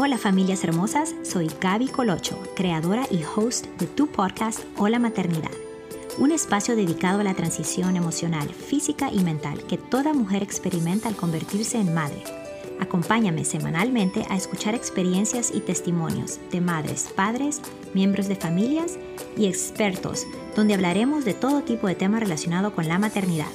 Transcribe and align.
Hola 0.00 0.16
familias 0.16 0.62
hermosas, 0.62 1.12
soy 1.24 1.50
Gaby 1.60 1.88
Colocho, 1.88 2.40
creadora 2.54 3.08
y 3.10 3.24
host 3.24 3.66
de 3.80 3.88
tu 3.88 4.06
podcast 4.06 4.60
Hola 4.76 5.00
Maternidad, 5.00 5.50
un 6.18 6.30
espacio 6.30 6.76
dedicado 6.76 7.18
a 7.18 7.24
la 7.24 7.34
transición 7.34 7.96
emocional, 7.96 8.48
física 8.48 9.10
y 9.10 9.24
mental 9.24 9.60
que 9.66 9.76
toda 9.76 10.14
mujer 10.14 10.44
experimenta 10.44 11.08
al 11.08 11.16
convertirse 11.16 11.78
en 11.78 11.94
madre. 11.94 12.22
Acompáñame 12.78 13.44
semanalmente 13.44 14.24
a 14.30 14.36
escuchar 14.36 14.76
experiencias 14.76 15.50
y 15.52 15.58
testimonios 15.58 16.38
de 16.52 16.60
madres, 16.60 17.10
padres, 17.16 17.60
miembros 17.92 18.28
de 18.28 18.36
familias 18.36 19.00
y 19.36 19.46
expertos, 19.46 20.28
donde 20.54 20.74
hablaremos 20.74 21.24
de 21.24 21.34
todo 21.34 21.62
tipo 21.62 21.88
de 21.88 21.96
temas 21.96 22.20
relacionados 22.20 22.72
con 22.72 22.86
la 22.86 23.00
maternidad. 23.00 23.48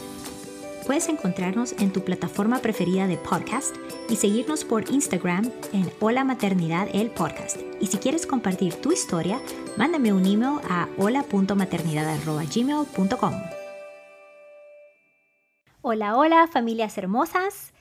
Puedes 0.86 1.08
encontrarnos 1.08 1.74
en 1.80 1.94
tu 1.94 2.04
plataforma 2.04 2.60
preferida 2.60 3.08
de 3.08 3.18
podcast 3.18 3.74
y 4.10 4.18
seguirnos 4.18 4.66
por 4.66 4.92
Instagram 4.92 5.50
en 5.72 5.90
Hola 6.02 6.26
Maternidad 6.26 6.90
el 6.92 7.10
Podcast. 7.10 7.62
Y 7.80 7.88
si 7.88 8.00
quieres 8.00 8.28
compartir 8.28 8.76
tu 8.76 8.92
historia, 8.92 9.40
mándame 9.78 10.12
un 10.12 10.26
email 10.26 10.60
a 10.70 10.90
hola.maternidad.gmail.com. 10.98 13.34
Hola, 15.82 16.18
hola 16.18 16.48
familias 16.48 16.98
hermosas. 16.98 17.72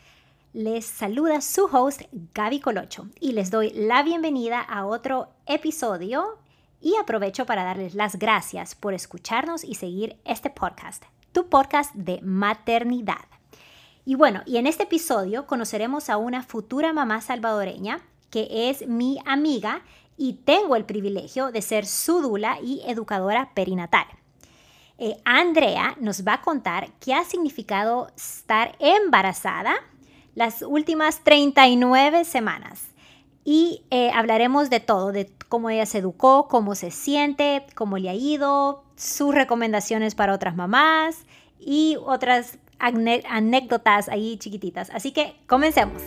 Les 0.52 0.86
saluda 0.86 1.40
su 1.40 1.64
host 1.64 2.02
Gaby 2.34 2.60
Colocho 2.60 3.08
y 3.18 3.32
les 3.32 3.50
doy 3.50 3.72
la 3.74 4.04
bienvenida 4.04 4.60
a 4.60 4.86
otro 4.86 5.30
episodio 5.46 6.38
y 6.80 6.94
aprovecho 7.00 7.46
para 7.46 7.64
darles 7.64 7.96
las 7.96 8.16
gracias 8.16 8.76
por 8.76 8.94
escucharnos 8.94 9.64
y 9.64 9.74
seguir 9.74 10.20
este 10.24 10.50
podcast 10.50 11.02
tu 11.32 11.48
podcast 11.48 11.94
de 11.94 12.20
maternidad. 12.22 13.26
Y 14.04 14.14
bueno, 14.14 14.42
y 14.46 14.56
en 14.56 14.66
este 14.66 14.84
episodio 14.84 15.46
conoceremos 15.46 16.10
a 16.10 16.16
una 16.16 16.42
futura 16.42 16.92
mamá 16.92 17.20
salvadoreña 17.20 18.00
que 18.30 18.70
es 18.70 18.86
mi 18.88 19.18
amiga 19.26 19.82
y 20.16 20.34
tengo 20.44 20.76
el 20.76 20.84
privilegio 20.84 21.52
de 21.52 21.62
ser 21.62 21.86
su 21.86 22.20
dula 22.20 22.58
y 22.62 22.82
educadora 22.86 23.50
perinatal. 23.54 24.06
Eh, 24.98 25.16
Andrea 25.24 25.96
nos 26.00 26.26
va 26.26 26.34
a 26.34 26.42
contar 26.42 26.90
qué 27.00 27.14
ha 27.14 27.24
significado 27.24 28.08
estar 28.16 28.76
embarazada 28.78 29.74
las 30.34 30.62
últimas 30.62 31.24
39 31.24 32.24
semanas. 32.24 32.88
Y 33.44 33.82
eh, 33.90 34.10
hablaremos 34.14 34.70
de 34.70 34.80
todo, 34.80 35.12
de 35.12 35.30
cómo 35.48 35.70
ella 35.70 35.86
se 35.86 35.98
educó, 35.98 36.46
cómo 36.48 36.74
se 36.74 36.90
siente, 36.90 37.66
cómo 37.74 37.98
le 37.98 38.08
ha 38.08 38.14
ido, 38.14 38.84
sus 39.02 39.34
recomendaciones 39.34 40.14
para 40.14 40.32
otras 40.32 40.56
mamás 40.56 41.24
y 41.58 41.96
otras 42.04 42.58
anécdotas 42.78 44.08
ahí 44.08 44.36
chiquititas. 44.38 44.90
Así 44.90 45.12
que 45.12 45.36
comencemos. 45.46 46.02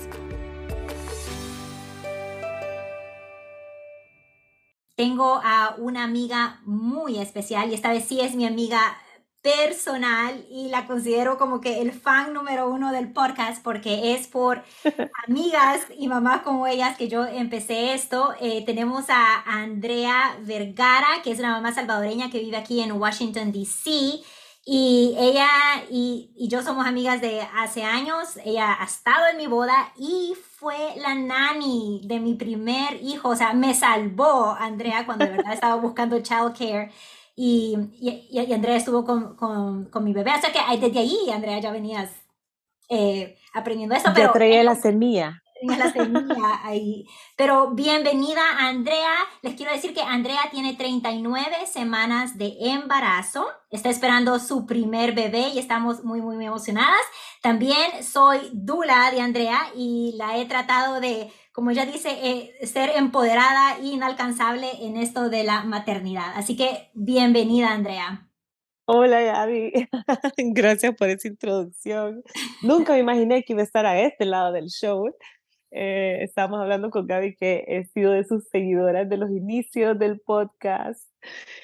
Tengo 4.95 5.41
a 5.43 5.75
una 5.77 6.05
amiga 6.05 6.61
muy 6.63 7.19
especial 7.19 7.69
y 7.69 7.73
esta 7.73 7.91
vez 7.91 8.05
sí 8.05 8.21
es 8.21 8.35
mi 8.35 8.45
amiga 8.45 8.97
personal 9.45 10.43
y 10.49 10.69
la 10.69 10.87
considero 10.87 11.37
como 11.37 11.61
que 11.61 11.79
el 11.79 11.91
fan 11.91 12.33
número 12.33 12.67
uno 12.67 12.91
del 12.91 13.13
podcast 13.13 13.61
porque 13.61 14.15
es 14.15 14.25
por 14.25 14.63
amigas 15.27 15.81
y 15.95 16.07
mamás 16.07 16.41
como 16.41 16.65
ellas 16.65 16.97
que 16.97 17.09
yo 17.09 17.27
empecé 17.27 17.93
esto. 17.93 18.33
Eh, 18.41 18.65
tenemos 18.65 19.05
a 19.09 19.43
Andrea 19.45 20.35
Vergara, 20.41 21.21
que 21.23 21.29
es 21.29 21.37
una 21.37 21.51
mamá 21.51 21.71
salvadoreña 21.75 22.31
que 22.31 22.39
vive 22.39 22.57
aquí 22.57 22.81
en 22.81 22.93
Washington, 22.93 23.51
D.C. 23.51 24.23
Y 24.67 25.15
ella 25.19 25.47
y, 25.91 26.31
y, 26.35 26.47
yo 26.47 26.63
somos 26.63 26.87
amigas 26.87 27.21
de 27.21 27.41
hace 27.55 27.83
años. 27.83 28.39
Ella 28.43 28.75
ha 28.81 28.85
estado 28.85 29.27
en 29.27 29.37
mi 29.37 29.45
boda 29.45 29.93
y 29.95 30.33
fue 30.57 30.95
la 30.97 31.13
nani 31.13 32.01
de 32.05 32.19
mi 32.19 32.33
primer 32.33 32.99
hijo. 33.03 33.29
O 33.29 33.35
sea, 33.35 33.53
me 33.53 33.75
salvó 33.75 34.55
Andrea 34.59 35.05
cuando 35.05 35.25
de 35.25 35.33
verdad 35.33 35.53
estaba 35.53 35.75
buscando 35.75 36.19
childcare 36.19 36.91
y, 37.35 37.75
y, 37.99 38.53
Andrea 38.53 38.77
estuvo 38.77 39.03
con, 39.03 39.35
con, 39.35 39.85
con, 39.85 40.03
mi 40.03 40.13
bebé. 40.13 40.31
O 40.37 40.41
sea 40.41 40.51
que 40.53 40.77
desde 40.77 40.99
ahí, 40.99 41.17
Andrea, 41.33 41.59
ya 41.59 41.71
venías 41.71 42.09
eh, 42.89 43.37
aprendiendo 43.53 43.95
esto. 43.95 44.11
Pero, 44.15 44.31
traía 44.31 44.63
la 44.63 44.75
semilla. 44.75 45.41
La 45.63 45.91
semilla 45.91 46.61
ahí. 46.63 47.05
Pero 47.35 47.71
bienvenida, 47.71 48.41
Andrea. 48.59 49.13
Les 49.41 49.55
quiero 49.55 49.71
decir 49.71 49.93
que 49.93 50.01
Andrea 50.01 50.41
tiene 50.51 50.75
39 50.75 51.65
semanas 51.65 52.37
de 52.37 52.55
embarazo. 52.59 53.47
Está 53.69 53.89
esperando 53.89 54.39
su 54.39 54.65
primer 54.65 55.13
bebé 55.13 55.49
y 55.49 55.59
estamos 55.59 56.03
muy, 56.03 56.21
muy 56.21 56.45
emocionadas. 56.45 57.01
También 57.41 58.03
soy 58.03 58.49
Dula 58.53 59.11
de 59.11 59.21
Andrea 59.21 59.59
y 59.75 60.13
la 60.17 60.37
he 60.37 60.45
tratado 60.45 60.99
de 61.01 61.31
como 61.55 61.71
ella 61.71 61.85
dice, 61.85 62.09
eh, 62.21 62.67
ser 62.67 62.89
empoderada 62.97 63.77
e 63.79 63.85
inalcanzable 63.85 64.67
en 64.81 64.97
esto 64.97 65.29
de 65.29 65.45
la 65.45 65.63
maternidad. 65.63 66.33
Así 66.35 66.57
que 66.57 66.89
bienvenida, 66.93 67.71
Andrea. 67.71 68.29
Hola, 68.85 69.21
Gaby. 69.21 69.71
Gracias 70.53 70.93
por 70.95 71.07
esa 71.07 71.29
introducción. 71.29 72.23
Nunca 72.61 72.91
me 72.91 72.99
imaginé 72.99 73.43
que 73.43 73.53
iba 73.53 73.61
a 73.61 73.65
estar 73.65 73.85
a 73.85 74.01
este 74.01 74.25
lado 74.25 74.51
del 74.51 74.67
show. 74.67 75.05
Eh, 75.77 76.23
estábamos 76.23 76.61
hablando 76.61 76.89
con 76.89 77.05
Gaby 77.05 77.35
que 77.35 77.65
he 77.67 77.83
sido 77.87 78.13
de 78.13 78.23
sus 78.23 78.47
seguidoras 78.47 79.09
de 79.09 79.17
los 79.17 79.29
inicios 79.29 79.99
del 79.99 80.21
podcast 80.21 81.05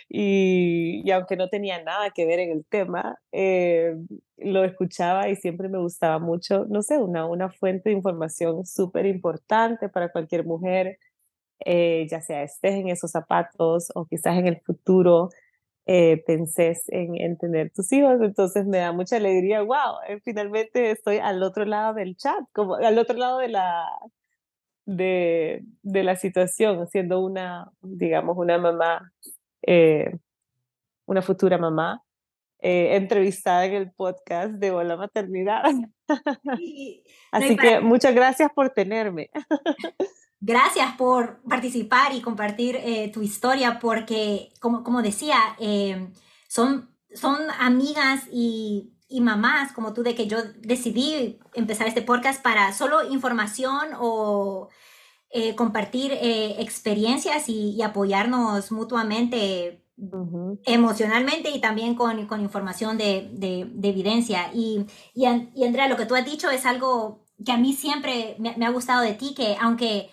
y, 0.10 1.02
y 1.06 1.12
aunque 1.12 1.38
no 1.38 1.48
tenía 1.48 1.82
nada 1.82 2.10
que 2.10 2.26
ver 2.26 2.40
en 2.40 2.52
el 2.52 2.66
tema, 2.66 3.18
eh, 3.32 3.96
lo 4.36 4.66
escuchaba 4.66 5.30
y 5.30 5.38
siempre 5.38 5.70
me 5.70 5.80
gustaba 5.80 6.20
mucho, 6.20 6.66
no 6.70 6.82
sé, 6.82 6.98
una, 6.98 7.26
una 7.26 7.50
fuente 7.52 7.90
de 7.90 7.96
información 7.96 8.66
súper 8.66 9.06
importante 9.06 9.88
para 9.88 10.12
cualquier 10.12 10.46
mujer, 10.46 11.00
eh, 11.66 12.06
ya 12.10 12.22
sea 12.22 12.44
estés 12.44 12.74
en 12.74 12.90
esos 12.90 13.12
zapatos 13.12 13.92
o 13.96 14.06
quizás 14.08 14.38
en 14.38 14.48
el 14.48 14.60
futuro 14.60 15.30
eh, 15.86 16.24
pensés 16.26 16.84
en, 16.88 17.18
en, 17.18 17.38
tener 17.38 17.72
tus 17.72 17.92
hijos, 17.92 18.22
entonces 18.22 18.66
me 18.66 18.78
da 18.78 18.92
mucha 18.92 19.18
alegría, 19.18 19.62
wow, 19.62 20.00
eh, 20.08 20.20
finalmente 20.24 20.92
estoy 20.92 21.18
al 21.18 21.42
otro 21.44 21.66
lado 21.66 21.94
del 21.94 22.16
chat, 22.16 22.40
como 22.54 22.76
al 22.76 22.98
otro 22.98 23.18
lado 23.18 23.40
de 23.40 23.48
la, 23.50 23.88
de, 24.86 25.64
de 25.82 26.04
la 26.04 26.16
situación, 26.16 26.88
siendo 26.88 27.20
una, 27.20 27.72
digamos, 27.82 28.38
una 28.38 28.58
mamá, 28.58 29.12
una 31.06 31.22
futura 31.22 31.58
mamá, 31.58 32.04
eh, 32.64 32.96
entrevistada 32.96 33.66
en 33.66 33.74
el 33.74 33.92
podcast 33.92 34.52
de 34.54 34.70
Hola 34.70 34.96
Maternidad. 34.96 35.64
Así 37.32 37.58
que 37.58 37.80
muchas 37.80 38.14
gracias 38.14 38.52
por 38.54 38.70
tenerme. 38.70 39.32
Gracias 40.42 40.96
por 40.98 41.42
participar 41.44 42.14
y 42.14 42.22
compartir 42.22 42.76
eh, 42.76 43.12
tu 43.14 43.22
historia 43.22 43.80
porque, 43.80 44.52
como, 44.60 44.84
como 44.84 45.02
decía, 45.02 45.38
eh, 45.60 46.12
son, 46.48 46.90
son 47.14 47.38
amigas 47.60 48.24
y, 48.32 48.94
y, 49.08 49.22
mamás 49.22 49.72
como 49.72 49.94
tú 49.94 50.04
de 50.04 50.16
que 50.16 50.28
yo 50.28 50.40
decidí 50.60 51.40
empezar 51.54 51.88
este 51.88 52.02
podcast 52.02 52.42
para 52.42 52.74
solo 52.74 53.08
información 53.12 53.90
o 54.00 54.70
compartir 55.56 56.12
experiencias 56.12 57.48
y, 57.48 57.70
y, 57.72 57.84
apoyarnos 57.84 58.70
mutuamente 58.74 59.82
emocionalmente 60.66 61.52
y 61.52 61.62
también 61.62 61.96
con, 61.96 62.26
con 62.26 62.42
información 62.42 62.98
de, 62.98 63.30
de, 63.34 63.90
evidencia. 63.90 64.52
Y, 64.54 64.86
y, 65.14 65.26
y, 65.56 65.64
Andrea, 65.64 65.88
lo 65.88 65.98
que 65.98 66.06
tú 66.06 66.16
has 66.16 66.26
dicho 66.26 66.50
es 66.50 66.66
algo 66.66 67.26
que 67.46 67.52
a 67.52 67.58
mí 67.58 67.74
siempre 67.74 68.36
me, 68.40 68.66
ha 68.66 68.70
gustado 68.70 69.02
de 69.02 69.14
ti, 69.14 69.34
que 69.36 69.56
aunque 69.60 70.10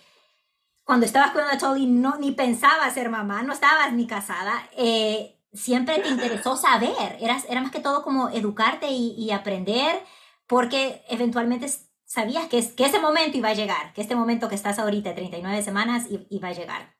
cuando 0.89 1.05
estabas 1.05 1.33
con 1.33 1.43
a 1.43 1.77
no, 1.85 2.17
ni 2.17 2.31
pensabas 2.31 2.95
ser 2.95 3.11
mamá, 3.11 3.43
no 3.43 3.53
estabas 3.53 3.93
ni 3.93 4.07
casada, 4.07 4.67
eh, 4.75 5.35
siempre 5.53 5.99
te 5.99 6.09
interesó 6.09 6.57
saber, 6.57 7.15
Eras, 7.21 7.45
era 7.47 7.61
más 7.61 7.69
que 7.69 7.79
todo 7.79 8.01
como 8.01 8.29
educarte 8.29 8.87
y, 8.89 9.13
y 9.15 9.29
aprender, 9.29 9.99
porque 10.47 11.03
eventualmente 11.07 11.67
sabías 12.05 12.47
que, 12.47 12.67
que 12.75 12.85
ese 12.85 12.99
momento 12.99 13.37
iba 13.37 13.49
a 13.49 13.53
llegar, 13.53 13.93
que 13.93 14.01
este 14.01 14.15
momento 14.15 14.49
que 14.49 14.55
estás 14.55 14.79
ahorita, 14.79 15.13
39 15.13 15.61
semanas, 15.61 16.07
iba 16.31 16.47
a 16.47 16.53
llegar. 16.53 16.95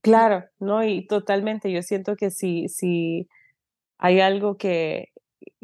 Claro, 0.00 0.44
no, 0.60 0.84
y 0.84 1.04
totalmente. 1.04 1.72
Yo 1.72 1.82
siento 1.82 2.14
que 2.14 2.30
si, 2.30 2.68
si 2.68 3.28
hay 3.98 4.20
algo 4.20 4.56
que, 4.56 5.12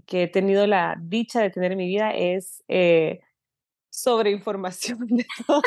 que 0.06 0.25
he 0.25 0.29
tenido 0.29 0.67
la 0.67 0.96
dicha 1.00 1.41
de 1.41 1.50
tener 1.50 1.70
en 1.70 1.79
mi 1.79 1.87
vida 1.87 2.11
es 2.11 2.64
eh, 2.67 3.20
sobre 3.91 4.32
información 4.32 5.06
de 5.06 5.25
todo. 5.46 5.62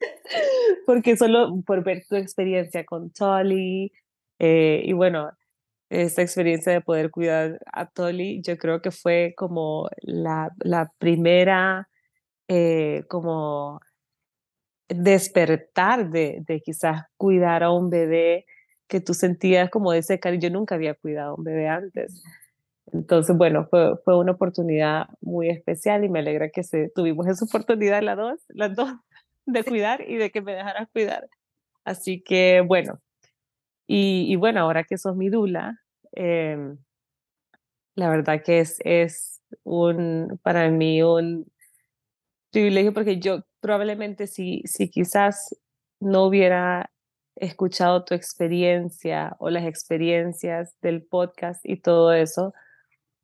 Porque 0.86 1.16
solo 1.16 1.60
por 1.66 1.84
ver 1.84 2.04
tu 2.08 2.16
experiencia 2.16 2.84
con 2.84 3.10
Tolly 3.10 3.92
eh, 4.38 4.82
y 4.84 4.92
bueno, 4.92 5.30
esta 5.90 6.22
experiencia 6.22 6.72
de 6.72 6.80
poder 6.80 7.10
cuidar 7.10 7.58
a 7.72 7.86
Tolly, 7.86 8.42
yo 8.42 8.58
creo 8.58 8.82
que 8.82 8.90
fue 8.90 9.34
como 9.36 9.88
la, 10.02 10.50
la 10.60 10.92
primera 10.98 11.88
eh, 12.48 13.04
como 13.08 13.80
despertar 14.88 16.10
de, 16.10 16.42
de 16.46 16.60
quizás 16.60 17.02
cuidar 17.16 17.62
a 17.62 17.70
un 17.70 17.90
bebé 17.90 18.46
que 18.88 19.00
tú 19.00 19.14
sentías 19.14 19.70
como 19.70 19.92
ese 19.92 20.18
cariño. 20.18 20.48
Yo 20.48 20.50
nunca 20.50 20.74
había 20.74 20.94
cuidado 20.94 21.32
a 21.32 21.34
un 21.34 21.44
bebé 21.44 21.68
antes. 21.68 22.22
Entonces, 22.92 23.36
bueno, 23.36 23.66
fue, 23.68 23.96
fue 24.04 24.18
una 24.18 24.32
oportunidad 24.32 25.08
muy 25.20 25.50
especial 25.50 26.04
y 26.04 26.08
me 26.08 26.20
alegra 26.20 26.48
que 26.48 26.62
se, 26.62 26.90
tuvimos 26.94 27.26
esa 27.26 27.44
oportunidad 27.44 28.02
las 28.02 28.16
dos, 28.16 28.40
las 28.48 28.74
dos. 28.74 28.90
De 29.52 29.64
cuidar 29.64 30.08
y 30.08 30.16
de 30.16 30.30
que 30.30 30.42
me 30.42 30.54
dejaras 30.54 30.88
cuidar. 30.92 31.28
Así 31.84 32.22
que 32.22 32.62
bueno, 32.66 33.00
y, 33.90 34.36
bueno, 34.36 34.60
ahora 34.60 34.84
que 34.84 34.98
sos 34.98 35.16
mi 35.16 35.30
dula, 35.30 35.80
em, 36.12 36.76
la 37.94 38.10
verdad 38.10 38.42
que 38.44 38.60
es, 38.60 38.78
es 38.84 39.40
un, 39.64 40.38
para 40.42 40.68
mí 40.70 41.02
un 41.02 41.50
privilegio 42.50 42.92
porque 42.92 43.18
yo 43.18 43.44
probablemente 43.60 44.26
si, 44.26 44.62
si 44.66 44.90
quizás 44.90 45.56
no 46.00 46.24
hubiera 46.26 46.90
escuchado 47.36 48.04
tu 48.04 48.14
experiencia 48.14 49.36
o 49.38 49.48
las 49.48 49.64
experiencias 49.64 50.76
del 50.82 51.02
podcast 51.02 51.64
y 51.64 51.80
todo 51.80 52.12
eso, 52.12 52.52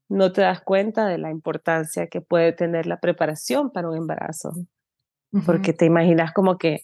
no 0.08 0.32
te 0.32 0.42
das 0.42 0.62
cuenta 0.62 1.06
de 1.06 1.18
la 1.18 1.30
importancia 1.30 2.06
que 2.06 2.22
puede 2.22 2.52
tener 2.52 2.86
la 2.86 3.00
preparación 3.00 3.70
para 3.70 3.90
un 3.90 3.96
embarazo. 3.96 4.52
Porque 5.44 5.72
te 5.72 5.86
imaginas 5.86 6.32
como 6.32 6.58
que 6.58 6.82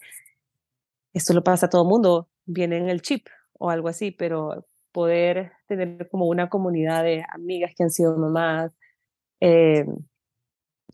esto 1.13 1.33
lo 1.33 1.43
pasa 1.43 1.65
a 1.65 1.69
todo 1.69 1.83
el 1.83 1.87
mundo, 1.87 2.27
viene 2.45 2.77
en 2.77 2.89
el 2.89 3.01
chip 3.01 3.27
o 3.53 3.69
algo 3.69 3.87
así, 3.87 4.11
pero 4.11 4.65
poder 4.91 5.53
tener 5.67 6.09
como 6.09 6.27
una 6.27 6.49
comunidad 6.49 7.03
de 7.03 7.23
amigas 7.29 7.73
que 7.75 7.83
han 7.83 7.91
sido 7.91 8.17
mamás 8.17 8.71
eh, 9.39 9.85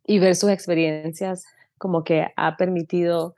y 0.06 0.20
ver 0.20 0.36
sus 0.36 0.50
experiencias 0.52 1.46
como 1.78 2.04
que 2.04 2.28
ha 2.36 2.58
permitido, 2.58 3.36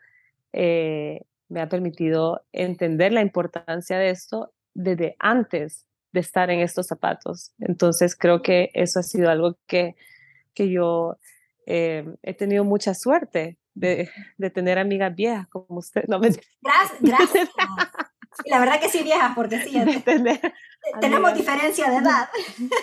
eh, 0.54 1.22
me 1.48 1.62
ha 1.62 1.70
permitido 1.70 2.44
entender 2.52 3.12
la 3.12 3.22
importancia 3.22 3.98
de 3.98 4.10
esto 4.10 4.54
desde 4.74 5.16
antes 5.20 5.86
de 6.12 6.20
estar 6.22 6.50
en 6.50 6.60
estos 6.60 6.88
zapatos. 6.88 7.54
Entonces 7.60 8.16
creo 8.16 8.42
que 8.42 8.72
eso 8.74 9.00
ha 9.00 9.04
sido 9.04 9.30
algo 9.30 9.58
que, 9.68 9.96
que 10.54 10.70
yo 10.70 11.18
eh, 11.66 12.06
he 12.24 12.34
tenido 12.34 12.64
mucha 12.64 12.94
suerte 12.94 13.59
de, 13.74 14.10
de, 14.38 14.50
tener 14.50 14.80
amigas 14.80 15.16
viejas 15.16 15.48
como 15.48 15.80
usted. 15.80 16.06
No, 16.08 16.20
gracias, 16.62 16.98
gracias. 17.00 17.50
La 18.46 18.60
verdad 18.60 18.80
que 18.80 18.90
sí 18.90 19.04
viejas, 19.04 19.34
porque 19.36 19.60
sí, 19.62 19.82
tenemos 21.02 21.34
diferencia 21.34 21.90
de 21.90 21.98
edad. 21.98 22.30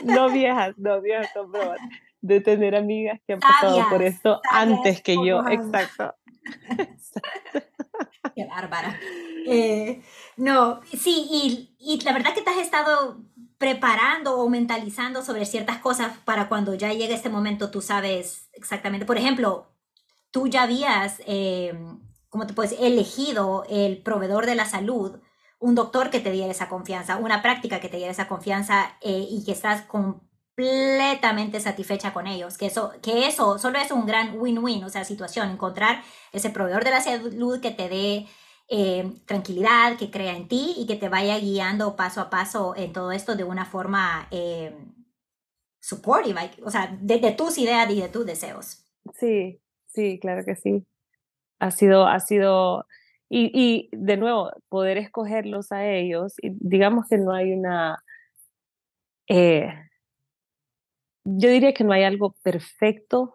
No 0.03 0.31
viejas, 0.31 0.75
no 0.77 1.01
viejas, 1.01 1.31
no, 1.35 1.75
de 2.21 2.41
tener 2.41 2.75
amigas 2.75 3.21
que 3.27 3.35
han 3.35 3.41
pasado 3.41 3.89
por 3.89 4.03
esto 4.03 4.41
antes 4.51 5.01
que 5.03 5.15
yo, 5.15 5.47
exacto. 5.49 6.15
Qué 8.35 8.45
bárbara. 8.45 8.99
Eh, 9.47 10.03
no, 10.37 10.81
sí, 10.85 11.27
y, 11.31 11.75
y, 11.79 12.01
la 12.03 12.13
verdad 12.13 12.35
que 12.35 12.43
te 12.43 12.51
has 12.51 12.59
estado 12.59 13.23
preparando 13.59 14.39
o 14.39 14.51
mentalizando 14.51 15.23
sobre 15.23 15.47
ciertas 15.47 15.79
cosas 15.79 16.19
para 16.25 16.49
cuando 16.49 16.75
ya 16.75 16.93
llegue 16.93 17.15
este 17.15 17.31
momento 17.31 17.71
tú 17.71 17.81
sabes 17.81 18.51
exactamente. 18.53 19.07
Por 19.07 19.17
ejemplo, 19.17 19.69
tú 20.31 20.49
ya 20.49 20.63
habías, 20.63 21.21
eh, 21.27 21.73
¿cómo 22.29 22.47
te 22.47 22.55
puedes 22.55 22.73
elegido 22.81 23.65
el 23.69 24.03
proveedor 24.03 24.47
de 24.47 24.55
la 24.55 24.67
salud, 24.67 25.21
un 25.59 25.75
doctor 25.75 26.11
que 26.11 26.21
te 26.21 26.31
diera 26.31 26.51
esa 26.51 26.69
confianza, 26.69 27.17
una 27.17 27.43
práctica 27.43 27.81
que 27.81 27.89
te 27.89 27.97
diera 27.97 28.13
esa 28.13 28.29
confianza 28.29 28.97
eh, 29.01 29.27
y 29.31 29.45
que 29.45 29.53
estás 29.53 29.83
completamente 29.83 31.61
satisfecha 31.61 32.13
con 32.13 32.27
ellos. 32.27 32.59
Que 32.59 32.67
eso, 32.67 32.93
que 33.03 33.27
eso 33.27 33.59
solo 33.59 33.79
es 33.79 33.91
un 33.91 34.07
gran 34.07 34.39
win-win, 34.39 34.85
o 34.85 34.89
sea, 34.89 35.05
situación, 35.05 35.51
encontrar 35.51 36.03
ese 36.33 36.51
proveedor 36.51 36.85
de 36.85 36.91
la 36.91 37.01
salud 37.01 37.61
que 37.61 37.71
te 37.71 37.89
dé 37.89 38.27
eh, 38.69 39.13
tranquilidad, 39.27 39.97
que 39.97 40.11
crea 40.11 40.37
en 40.37 40.49
ti 40.49 40.75
y 40.77 40.87
que 40.87 40.97
te 40.97 41.09
vaya 41.09 41.39
guiando 41.39 41.95
paso 41.95 42.21
a 42.21 42.31
paso 42.31 42.75
en 42.77 42.93
todo 42.93 43.13
esto 43.13 43.37
de 43.37 43.45
una 43.45 43.65
forma 43.65 44.27
eh, 44.33 44.77
supportive, 45.79 46.51
o 46.65 46.71
sea, 46.71 46.99
de, 47.01 47.19
tus 47.33 47.59
ideas 47.59 47.89
y 47.91 48.01
de 48.01 48.09
tus 48.09 48.27
deseos. 48.27 48.85
Sí, 49.15 49.61
sí, 49.97 50.21
claro 50.21 50.45
que 50.45 50.57
sí. 50.57 50.87
Ha 51.61 51.71
sido, 51.73 52.07
ha 52.07 52.21
sido, 52.21 52.87
y, 53.31 53.51
y 53.55 53.89
de 53.93 54.17
nuevo, 54.19 54.53
poder 54.69 54.99
escogerlos 54.99 55.73
a 55.73 55.87
ellos, 55.87 56.35
y 56.43 56.51
digamos 56.61 57.09
que 57.09 57.19
no 57.19 57.33
hay 57.33 57.53
una, 57.53 57.99
eh, 59.29 59.73
yo 61.25 61.51
diría 61.51 61.75
que 61.75 61.85
no 61.85 61.93
hay 61.93 62.05
algo 62.05 62.35
perfecto, 62.43 63.35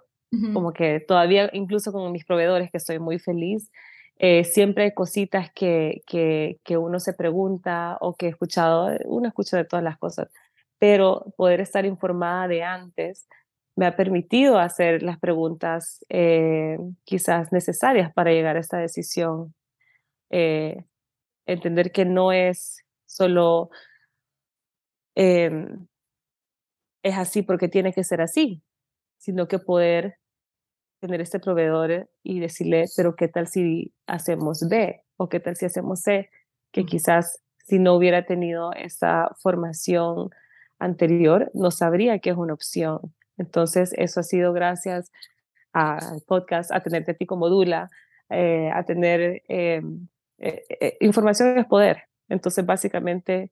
como 0.53 0.71
que 0.71 1.01
todavía, 1.01 1.49
incluso 1.51 1.91
con 1.91 2.09
mis 2.13 2.23
proveedores, 2.23 2.71
que 2.71 2.77
estoy 2.77 2.99
muy 2.99 3.19
feliz, 3.19 3.69
eh, 4.17 4.45
siempre 4.45 4.85
hay 4.85 4.93
cositas 4.93 5.51
que, 5.53 6.03
que, 6.07 6.57
que, 6.63 6.77
uno 6.77 7.01
se 7.01 7.11
pregunta 7.11 7.97
o 7.99 8.15
que 8.15 8.27
he 8.27 8.29
escuchado, 8.29 8.97
uno 9.05 9.27
escucha 9.27 9.57
de 9.57 9.65
todas 9.65 9.83
las 9.83 9.97
cosas, 9.97 10.29
pero 10.79 11.33
poder 11.35 11.59
estar 11.59 11.85
informada 11.85 12.47
de 12.47 12.63
antes 12.63 13.27
me 13.75 13.85
ha 13.85 13.95
permitido 13.95 14.59
hacer 14.59 15.03
las 15.03 15.19
preguntas 15.19 16.03
eh, 16.09 16.77
quizás 17.03 17.51
necesarias 17.51 18.13
para 18.13 18.31
llegar 18.31 18.57
a 18.57 18.59
esta 18.59 18.77
decisión. 18.77 19.53
Eh, 20.29 20.85
entender 21.45 21.91
que 21.91 22.05
no 22.05 22.31
es 22.31 22.83
solo 23.05 23.69
em, 25.15 25.87
es 27.03 27.17
así 27.17 27.41
porque 27.41 27.67
tiene 27.67 27.93
que 27.93 28.03
ser 28.03 28.21
así, 28.21 28.63
sino 29.17 29.47
que 29.47 29.59
poder 29.59 30.17
tener 30.99 31.21
este 31.21 31.39
proveedor 31.39 32.09
y 32.23 32.39
decirle, 32.39 32.85
pero 32.95 33.15
¿qué 33.15 33.27
tal 33.27 33.47
si 33.47 33.93
hacemos 34.07 34.67
B? 34.69 35.01
¿O 35.17 35.29
qué 35.29 35.39
tal 35.39 35.55
si 35.55 35.65
hacemos 35.65 36.01
C? 36.01 36.29
Que 36.71 36.85
quizás 36.85 37.41
si 37.65 37.79
no 37.79 37.95
hubiera 37.95 38.25
tenido 38.25 38.71
esa 38.73 39.29
formación 39.41 40.29
anterior, 40.79 41.51
no 41.53 41.71
sabría 41.71 42.19
que 42.19 42.31
es 42.31 42.37
una 42.37 42.53
opción. 42.53 43.13
Entonces, 43.41 43.93
eso 43.97 44.19
ha 44.19 44.23
sido 44.23 44.53
gracias 44.53 45.11
al 45.73 46.21
podcast, 46.27 46.71
a 46.71 46.81
tenerte 46.81 47.17
a 47.19 47.25
como 47.25 47.49
Dula, 47.49 47.89
eh, 48.29 48.69
a 48.73 48.83
tener 48.83 49.41
eh, 49.49 49.81
eh, 50.37 50.97
información 51.01 51.57
es 51.57 51.65
poder. 51.65 52.03
Entonces, 52.29 52.65
básicamente, 52.65 53.51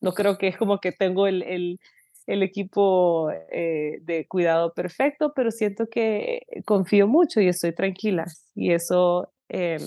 no 0.00 0.12
creo 0.12 0.38
que 0.38 0.48
es 0.48 0.56
como 0.56 0.78
que 0.78 0.92
tengo 0.92 1.26
el, 1.26 1.78
el 2.26 2.42
equipo 2.42 3.30
eh, 3.50 3.98
de 4.02 4.26
cuidado 4.26 4.72
perfecto, 4.72 5.32
pero 5.34 5.50
siento 5.50 5.88
que 5.88 6.42
confío 6.64 7.06
mucho 7.06 7.40
y 7.40 7.48
estoy 7.48 7.74
tranquila. 7.74 8.26
Y 8.54 8.72
eso, 8.72 9.32
eh, 9.48 9.78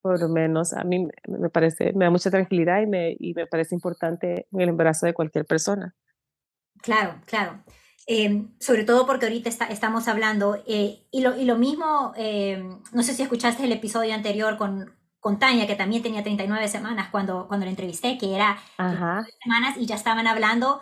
por 0.00 0.20
lo 0.20 0.28
menos, 0.28 0.72
a 0.72 0.84
mí 0.84 1.08
me 1.28 1.50
parece, 1.50 1.92
me 1.92 2.06
da 2.06 2.10
mucha 2.10 2.30
tranquilidad 2.30 2.80
y 2.80 2.86
me, 2.86 3.16
y 3.18 3.34
me 3.34 3.46
parece 3.46 3.74
importante 3.74 4.46
el 4.52 4.68
embarazo 4.68 5.06
de 5.06 5.14
cualquier 5.14 5.44
persona. 5.44 5.94
Claro, 6.82 7.20
claro. 7.26 7.62
Em, 8.10 8.48
sobre 8.58 8.84
todo 8.84 9.04
porque 9.04 9.26
ahorita 9.26 9.50
está, 9.50 9.66
estamos 9.66 10.08
hablando, 10.08 10.56
eh, 10.66 11.06
y, 11.10 11.20
lo, 11.20 11.36
y 11.38 11.44
lo 11.44 11.58
mismo, 11.58 12.14
em, 12.16 12.80
no 12.90 13.02
sé 13.02 13.12
si 13.12 13.22
escuchaste 13.22 13.62
el 13.64 13.72
episodio 13.72 14.14
anterior 14.14 14.56
con, 14.56 14.96
con 15.20 15.38
Tania, 15.38 15.66
que 15.66 15.76
también 15.76 16.02
tenía 16.02 16.22
39 16.22 16.68
semanas 16.68 17.10
cuando, 17.10 17.46
cuando 17.48 17.66
la 17.66 17.70
entrevisté, 17.70 18.16
que 18.16 18.34
era 18.34 18.58
semanas 19.42 19.76
y 19.76 19.84
ya 19.84 19.94
estaban 19.94 20.26
hablando 20.26 20.80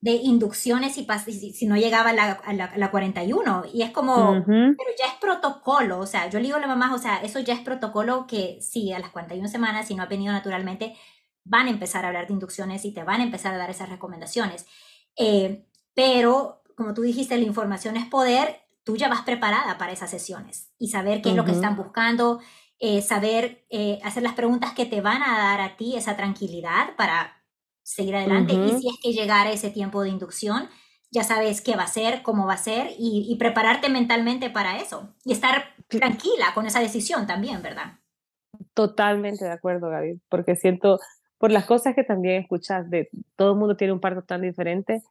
de 0.00 0.12
inducciones 0.12 0.96
y 0.96 1.06
si, 1.26 1.52
si, 1.52 1.66
no 1.66 1.76
llegaba 1.76 2.10
a 2.10 2.12
la, 2.14 2.32
a, 2.32 2.78
la, 2.78 2.90
41. 2.90 3.64
Y 3.74 3.82
es 3.82 3.90
como, 3.90 4.42
pero 4.46 4.90
ya 4.98 5.06
es 5.06 5.18
protocolo, 5.20 5.98
o 5.98 6.06
sea, 6.06 6.30
yo 6.30 6.38
le 6.38 6.46
digo 6.46 6.56
a 6.56 6.60
la 6.60 6.66
mamá, 6.66 6.94
o 6.94 6.98
sea, 6.98 7.18
eso 7.18 7.40
ya 7.40 7.52
es 7.52 7.60
protocolo 7.60 8.26
que 8.26 8.58
sí, 8.62 8.90
a 8.94 8.98
las 9.00 9.10
41 9.10 9.48
semanas, 9.48 9.88
si 9.88 9.94
no 9.94 10.02
ha 10.02 10.06
venido 10.06 10.32
naturalmente, 10.32 10.96
van 11.44 11.66
a 11.66 11.70
empezar 11.70 12.06
a 12.06 12.08
hablar 12.08 12.26
de 12.26 12.32
inducciones 12.32 12.86
y 12.86 12.94
te 12.94 13.02
van 13.02 13.20
a 13.20 13.24
empezar 13.24 13.52
a 13.52 13.58
dar 13.58 13.68
esas 13.68 13.90
recomendaciones. 13.90 14.66
Eh, 15.14 15.67
pero, 15.98 16.62
como 16.76 16.94
tú 16.94 17.02
dijiste, 17.02 17.36
la 17.36 17.42
información 17.42 17.96
es 17.96 18.06
poder, 18.06 18.60
tú 18.84 18.96
ya 18.96 19.08
vas 19.08 19.22
preparada 19.22 19.78
para 19.78 19.90
esas 19.90 20.08
sesiones 20.08 20.70
y 20.78 20.90
saber 20.90 21.22
qué 21.22 21.30
es 21.30 21.34
lo 21.34 21.44
que 21.44 21.50
están 21.50 21.74
buscando, 21.74 22.38
eh, 22.78 23.02
saber 23.02 23.66
eh, 23.68 23.98
hacer 24.04 24.22
las 24.22 24.34
preguntas 24.34 24.74
que 24.74 24.86
te 24.86 25.00
van 25.00 25.24
a 25.24 25.36
dar 25.36 25.60
a 25.60 25.76
ti 25.76 25.96
esa 25.96 26.16
tranquilidad 26.16 26.94
para 26.96 27.42
seguir 27.82 28.14
adelante. 28.14 28.54
Y 28.54 28.80
si 28.80 28.88
es 28.88 28.94
que 29.02 29.12
llegara 29.12 29.50
ese 29.50 29.70
tiempo 29.70 30.04
de 30.04 30.10
inducción, 30.10 30.68
ya 31.10 31.24
sabes 31.24 31.62
qué 31.62 31.74
va 31.74 31.82
a 31.82 31.88
ser, 31.88 32.22
cómo 32.22 32.46
va 32.46 32.52
a 32.52 32.58
ser 32.58 32.92
y, 32.96 33.34
prepararte 33.40 33.88
mentalmente 33.88 34.50
para 34.50 34.78
eso 34.78 35.16
y 35.24 35.32
estar 35.32 35.64
tranquila 35.88 36.54
con 36.54 36.64
esa 36.66 36.78
decisión 36.78 37.26
también, 37.26 37.60
¿verdad? 37.60 37.98
Totalmente 38.72 39.46
de 39.46 39.50
acuerdo, 39.50 39.90
Gaby, 39.90 40.20
porque 40.28 40.54
siento, 40.54 41.00
por 41.38 41.50
las 41.50 41.64
cosas 41.64 41.96
que 41.96 42.04
también 42.04 42.40
escuchas, 42.40 42.88
de 42.88 43.10
todo 43.34 43.54
el 43.54 43.58
mundo 43.58 43.76
tiene 43.76 43.92
un 43.92 44.00
parto 44.00 44.22
tan 44.22 44.42
diferente, 44.42 45.02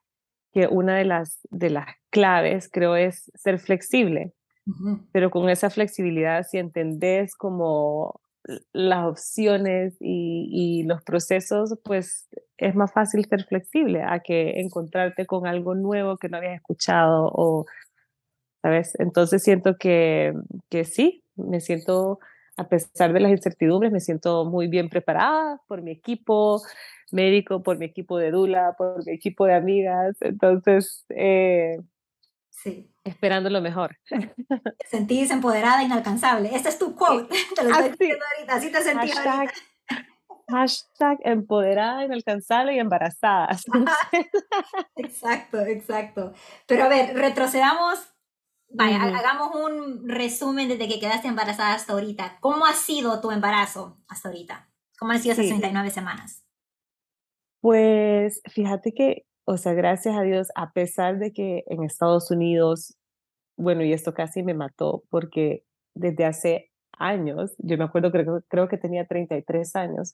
que 0.53 0.67
una 0.67 0.97
de 0.97 1.05
las, 1.05 1.39
de 1.49 1.69
las 1.69 1.87
claves, 2.09 2.69
creo, 2.71 2.95
es 2.95 3.31
ser 3.35 3.59
flexible. 3.59 4.33
Pero 5.13 5.31
con 5.31 5.49
esa 5.49 5.69
flexibilidad, 5.69 6.43
si 6.43 6.57
entendés 6.57 7.35
como 7.35 8.19
las 8.73 9.05
opciones 9.05 9.95
y, 9.99 10.83
los 10.83 11.03
procesos, 11.03 11.77
pues 11.83 12.27
es 12.57 12.75
más 12.75 12.91
fácil 12.91 13.25
ser 13.25 13.45
flexible 13.45 14.03
a 14.03 14.19
que 14.19 14.59
encontrarte 14.59 15.25
con 15.25 15.47
algo 15.47 15.75
nuevo 15.75 16.17
que 16.17 16.29
no 16.29 16.37
habías 16.37 16.55
escuchado 16.55 17.29
o, 17.33 17.65
¿sabes? 18.61 18.93
Entonces 18.99 19.43
siento 19.43 19.77
que, 19.77 20.33
que 20.69 20.83
sí, 20.83 21.23
me 21.35 21.59
siento, 21.59 22.19
a 22.57 22.67
pesar 22.67 23.13
de 23.13 23.19
las 23.19 23.31
incertidumbres, 23.31 23.91
me 23.91 23.99
siento 23.99 24.45
muy 24.45 24.67
bien 24.67 24.89
preparada 24.89 25.61
por 25.67 25.81
mi 25.81 25.91
equipo 25.91 26.61
médico, 27.11 27.63
por 27.63 27.77
mi 27.77 27.85
equipo 27.85 28.17
de 28.17 28.31
Dula, 28.31 28.75
por 28.77 29.05
mi 29.05 29.13
equipo 29.13 29.45
de 29.45 29.55
amigas. 29.55 30.17
Entonces, 30.21 31.05
eh, 31.09 31.77
Sí. 32.57 32.91
Esperando 33.03 33.49
lo 33.49 33.61
mejor. 33.61 33.97
Te 34.79 34.87
sentís 34.87 35.29
empoderada, 35.29 35.83
inalcanzable. 35.83 36.49
Este 36.53 36.69
es 36.69 36.79
tu 36.79 36.95
quote. 36.95 37.33
Te 37.55 37.63
lo 37.63 37.69
estoy 37.69 37.89
diciendo 37.91 38.25
ahorita. 38.33 38.55
Así 38.55 38.71
te 38.71 38.81
sentís 38.81 39.13
hashtag, 39.13 39.53
hashtag 40.49 41.19
empoderada, 41.23 42.03
inalcanzable 42.03 42.75
y 42.75 42.79
embarazada. 42.79 43.55
exacto, 44.95 45.61
exacto. 45.61 46.33
Pero 46.65 46.85
a 46.85 46.87
ver, 46.87 47.15
retrocedamos. 47.15 47.99
Vaya, 48.69 49.01
hagamos 49.01 49.55
un 49.55 50.09
resumen 50.09 50.67
desde 50.67 50.89
que 50.89 50.99
quedaste 50.99 51.29
embarazada 51.29 51.73
hasta 51.73 51.93
ahorita. 51.93 52.37
¿Cómo 52.41 52.65
ha 52.65 52.73
sido 52.73 53.21
tu 53.21 53.31
embarazo 53.31 53.97
hasta 54.09 54.27
ahorita? 54.27 54.67
¿Cómo 54.99 55.13
han 55.13 55.21
sido 55.21 55.33
esas 55.33 55.45
69 55.45 55.89
semanas? 55.89 56.43
Pues 57.61 58.41
fíjate 58.51 58.93
que, 58.93 59.25
o 59.45 59.57
sea, 59.57 59.73
gracias 59.73 60.15
a 60.15 60.21
Dios, 60.21 60.49
a 60.55 60.71
pesar 60.71 61.19
de 61.19 61.33
que 61.33 61.63
en 61.67 61.83
Estados 61.83 62.31
Unidos, 62.31 62.95
bueno, 63.57 63.83
y 63.83 63.93
esto 63.93 64.13
casi 64.13 64.43
me 64.43 64.53
mató 64.53 65.03
porque 65.09 65.63
desde 65.95 66.25
hace 66.25 66.71
años, 66.99 67.55
yo 67.57 67.77
me 67.77 67.83
acuerdo, 67.83 68.11
creo, 68.11 68.43
creo 68.47 68.67
que 68.67 68.77
tenía 68.77 69.05
33 69.05 69.75
años, 69.75 70.13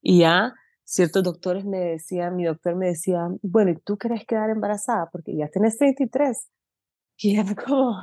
y 0.00 0.20
ya 0.20 0.54
ciertos 0.84 1.22
doctores 1.22 1.64
me 1.64 1.78
decían, 1.78 2.36
mi 2.36 2.44
doctor 2.44 2.76
me 2.76 2.86
decía, 2.86 3.28
bueno, 3.42 3.70
¿y 3.70 3.76
tú 3.76 3.96
querés 3.96 4.24
quedar 4.26 4.50
embarazada? 4.50 5.08
Porque 5.10 5.34
ya 5.36 5.48
tenés 5.48 5.78
33. 5.78 6.48
Y 7.18 7.36
ya 7.36 7.44
como, 7.66 7.96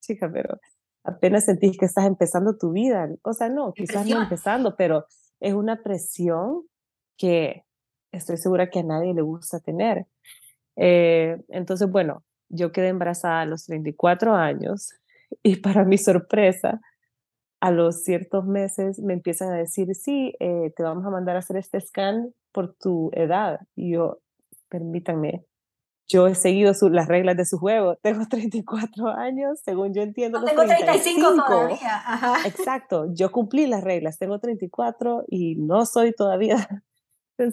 chica, 0.00 0.30
pero 0.32 0.58
apenas 1.02 1.44
sentís 1.44 1.76
que 1.76 1.86
estás 1.86 2.06
empezando 2.06 2.56
tu 2.56 2.72
vida. 2.72 3.08
O 3.22 3.32
sea, 3.32 3.48
no, 3.48 3.72
quizás 3.72 4.06
no 4.06 4.22
empezando, 4.22 4.76
pero 4.76 5.06
es 5.40 5.54
una 5.54 5.82
presión 5.82 6.62
que 7.16 7.63
estoy 8.16 8.36
segura 8.36 8.70
que 8.70 8.80
a 8.80 8.82
nadie 8.82 9.14
le 9.14 9.22
gusta 9.22 9.60
tener. 9.60 10.06
Eh, 10.76 11.36
entonces, 11.48 11.90
bueno, 11.90 12.24
yo 12.48 12.72
quedé 12.72 12.88
embarazada 12.88 13.42
a 13.42 13.46
los 13.46 13.66
34 13.66 14.34
años 14.34 14.92
y 15.42 15.56
para 15.56 15.84
mi 15.84 15.98
sorpresa, 15.98 16.80
a 17.60 17.70
los 17.70 18.02
ciertos 18.02 18.44
meses 18.44 18.98
me 18.98 19.14
empiezan 19.14 19.50
a 19.50 19.56
decir, 19.56 19.94
sí, 19.94 20.34
eh, 20.38 20.72
te 20.76 20.82
vamos 20.82 21.06
a 21.06 21.10
mandar 21.10 21.36
a 21.36 21.38
hacer 21.38 21.56
este 21.56 21.80
scan 21.80 22.34
por 22.52 22.74
tu 22.74 23.10
edad. 23.14 23.60
Y 23.74 23.92
yo, 23.92 24.20
permítanme, 24.68 25.46
yo 26.06 26.26
he 26.26 26.34
seguido 26.34 26.72
las 26.90 27.08
reglas 27.08 27.36
de 27.36 27.46
su 27.46 27.58
juego. 27.58 27.96
Tengo 28.02 28.26
34 28.28 29.08
años, 29.08 29.60
según 29.64 29.94
yo 29.94 30.02
entiendo. 30.02 30.40
No, 30.40 30.44
tengo 30.44 30.64
35, 30.64 31.44
todavía. 31.46 32.02
Exacto, 32.44 33.06
yo 33.14 33.32
cumplí 33.32 33.66
las 33.66 33.82
reglas, 33.82 34.18
tengo 34.18 34.38
34 34.38 35.24
y 35.28 35.56
no 35.56 35.86
soy 35.86 36.12
todavía. 36.12 36.84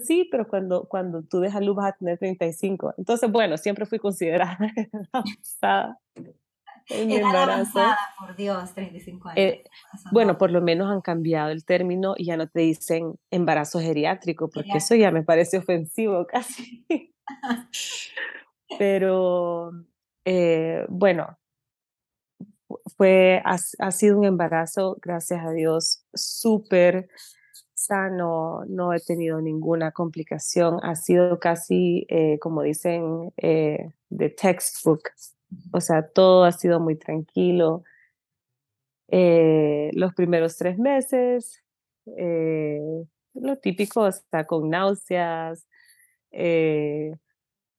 Sí, 0.04 0.28
pero 0.30 0.46
cuando, 0.46 0.84
cuando 0.88 1.22
tú 1.22 1.40
dejas 1.40 1.62
luz 1.62 1.76
vas 1.76 1.92
a 1.92 1.96
tener 1.96 2.18
35. 2.18 2.94
Entonces, 2.98 3.30
bueno, 3.30 3.56
siempre 3.56 3.86
fui 3.86 3.98
considerada 3.98 4.58
avanzada 5.12 5.98
en 6.88 7.08
mi 7.08 7.16
embarazo. 7.16 7.80
por 8.18 8.36
Dios, 8.36 8.74
35 8.74 9.28
años. 9.28 9.38
Eh, 9.38 9.64
bueno, 10.10 10.38
por 10.38 10.50
lo 10.50 10.60
menos 10.60 10.90
han 10.90 11.00
cambiado 11.00 11.50
el 11.50 11.64
término 11.64 12.14
y 12.16 12.26
ya 12.26 12.36
no 12.36 12.48
te 12.48 12.60
dicen 12.60 13.14
embarazo 13.30 13.80
geriátrico, 13.80 14.48
porque 14.48 14.78
eso 14.78 14.94
ya 14.94 15.10
me 15.10 15.22
parece 15.22 15.58
ofensivo 15.58 16.26
casi. 16.30 16.86
Pero 18.78 19.72
eh, 20.24 20.84
bueno, 20.88 21.38
fue, 22.96 23.42
ha, 23.44 23.90
sido 23.90 24.18
un 24.18 24.24
embarazo, 24.24 24.96
gracias 25.00 25.44
a 25.44 25.50
Dios, 25.50 26.04
súper 26.14 27.08
sano, 27.84 28.64
no 28.66 28.92
he 28.92 29.00
tenido 29.00 29.40
ninguna 29.40 29.92
complicación, 29.92 30.78
ha 30.82 30.94
sido 30.94 31.38
casi, 31.38 32.06
eh, 32.08 32.38
como 32.38 32.62
dicen, 32.62 33.32
eh, 33.36 33.92
de 34.10 34.30
textbook, 34.30 35.10
o 35.72 35.80
sea, 35.80 36.06
todo 36.06 36.44
ha 36.44 36.52
sido 36.52 36.80
muy 36.80 36.96
tranquilo. 36.96 37.84
los 39.08 40.14
primeros 40.14 40.56
tres 40.56 40.78
meses, 40.78 41.62
lo 43.34 43.56
típico, 43.58 44.06
está 44.06 44.46
con 44.46 44.70
náuseas, 44.70 45.66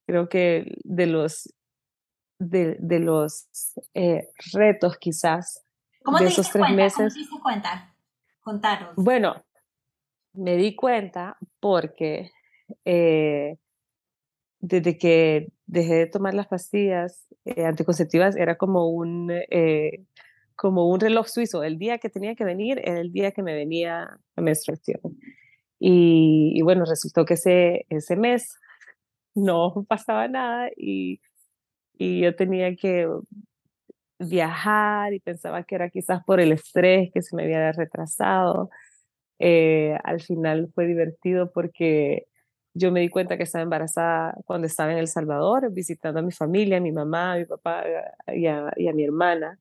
creo 0.06 0.28
que 0.28 0.76
de 0.84 1.06
los, 1.06 1.52
de, 2.38 2.76
de 2.78 2.98
los 3.00 3.48
eh, 3.94 4.28
retos 4.52 4.96
quizás 4.98 5.64
¿Cómo 6.02 6.18
de 6.18 6.26
esos 6.26 6.50
tres 6.50 6.70
meses. 6.70 6.96
¿Cómo 6.96 7.08
te 7.08 7.18
diste 7.18 7.40
cuenta? 7.42 7.94
Contaros. 8.40 8.94
Bueno, 8.96 9.42
me 10.34 10.56
di 10.56 10.74
cuenta 10.74 11.36
porque 11.60 12.30
eh, 12.84 13.56
desde 14.60 14.98
que 14.98 15.48
dejé 15.66 15.94
de 15.94 16.06
tomar 16.06 16.34
las 16.34 16.48
pastillas 16.48 17.26
eh, 17.44 17.64
anticonceptivas 17.64 18.36
era 18.36 18.56
como 18.56 18.88
un, 18.88 19.30
como 20.56 20.88
un 20.88 21.00
reloj 21.00 21.26
suizo. 21.28 21.62
El 21.62 21.78
día 21.78 21.98
que 21.98 22.10
tenía 22.10 22.34
que 22.34 22.44
venir 22.44 22.80
era 22.84 23.00
el 23.00 23.12
día 23.12 23.32
que 23.32 23.42
me 23.42 23.54
venía 23.54 24.18
la 24.36 24.42
menstruación. 24.42 25.00
Y, 25.78 26.52
y 26.54 26.62
bueno, 26.62 26.84
resultó 26.84 27.24
que 27.24 27.34
ese, 27.34 27.86
ese 27.90 28.16
mes 28.16 28.58
no 29.34 29.84
pasaba 29.88 30.28
nada 30.28 30.70
y, 30.76 31.20
y 31.94 32.20
yo 32.20 32.34
tenía 32.34 32.74
que 32.76 33.08
viajar 34.18 35.12
y 35.12 35.20
pensaba 35.20 35.64
que 35.64 35.74
era 35.74 35.90
quizás 35.90 36.22
por 36.24 36.40
el 36.40 36.52
estrés 36.52 37.10
que 37.12 37.22
se 37.22 37.36
me 37.36 37.44
había 37.44 37.72
retrasado. 37.72 38.70
Eh, 39.38 39.96
al 40.04 40.20
final 40.20 40.70
fue 40.74 40.86
divertido 40.86 41.50
porque 41.52 42.26
yo 42.74 42.92
me 42.92 43.00
di 43.00 43.08
cuenta 43.08 43.36
que 43.36 43.44
estaba 43.44 43.62
embarazada 43.62 44.36
cuando 44.46 44.66
estaba 44.66 44.92
en 44.92 44.98
El 44.98 45.08
Salvador, 45.08 45.72
visitando 45.72 46.20
a 46.20 46.22
mi 46.22 46.32
familia, 46.32 46.78
a 46.78 46.80
mi 46.80 46.92
mamá, 46.92 47.34
a 47.34 47.36
mi 47.38 47.44
papá 47.44 47.84
y 48.28 48.46
a, 48.46 48.72
y 48.76 48.88
a 48.88 48.92
mi 48.92 49.04
hermana. 49.04 49.58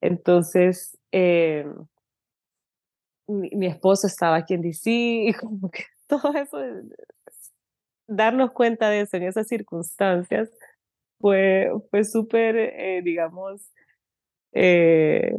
Entonces, 0.00 0.98
eh, 1.12 1.66
mi, 3.26 3.50
mi, 3.50 3.66
esposo 3.66 4.06
estaba 4.06 4.36
aquí 4.36 4.54
en 4.54 4.62
DC 4.62 4.90
y 4.90 5.32
como 5.40 5.70
que 5.70 5.84
todo 6.06 6.34
eso 6.34 6.58
darnos 8.06 8.52
cuenta 8.52 8.90
de 8.90 9.02
eso 9.02 9.16
en 9.16 9.24
esas 9.24 9.48
circunstancias 9.48 10.50
fue, 11.18 11.70
fue 11.90 12.04
súper, 12.04 12.56
eh, 12.56 13.00
digamos, 13.02 13.62
eh, 14.52 15.34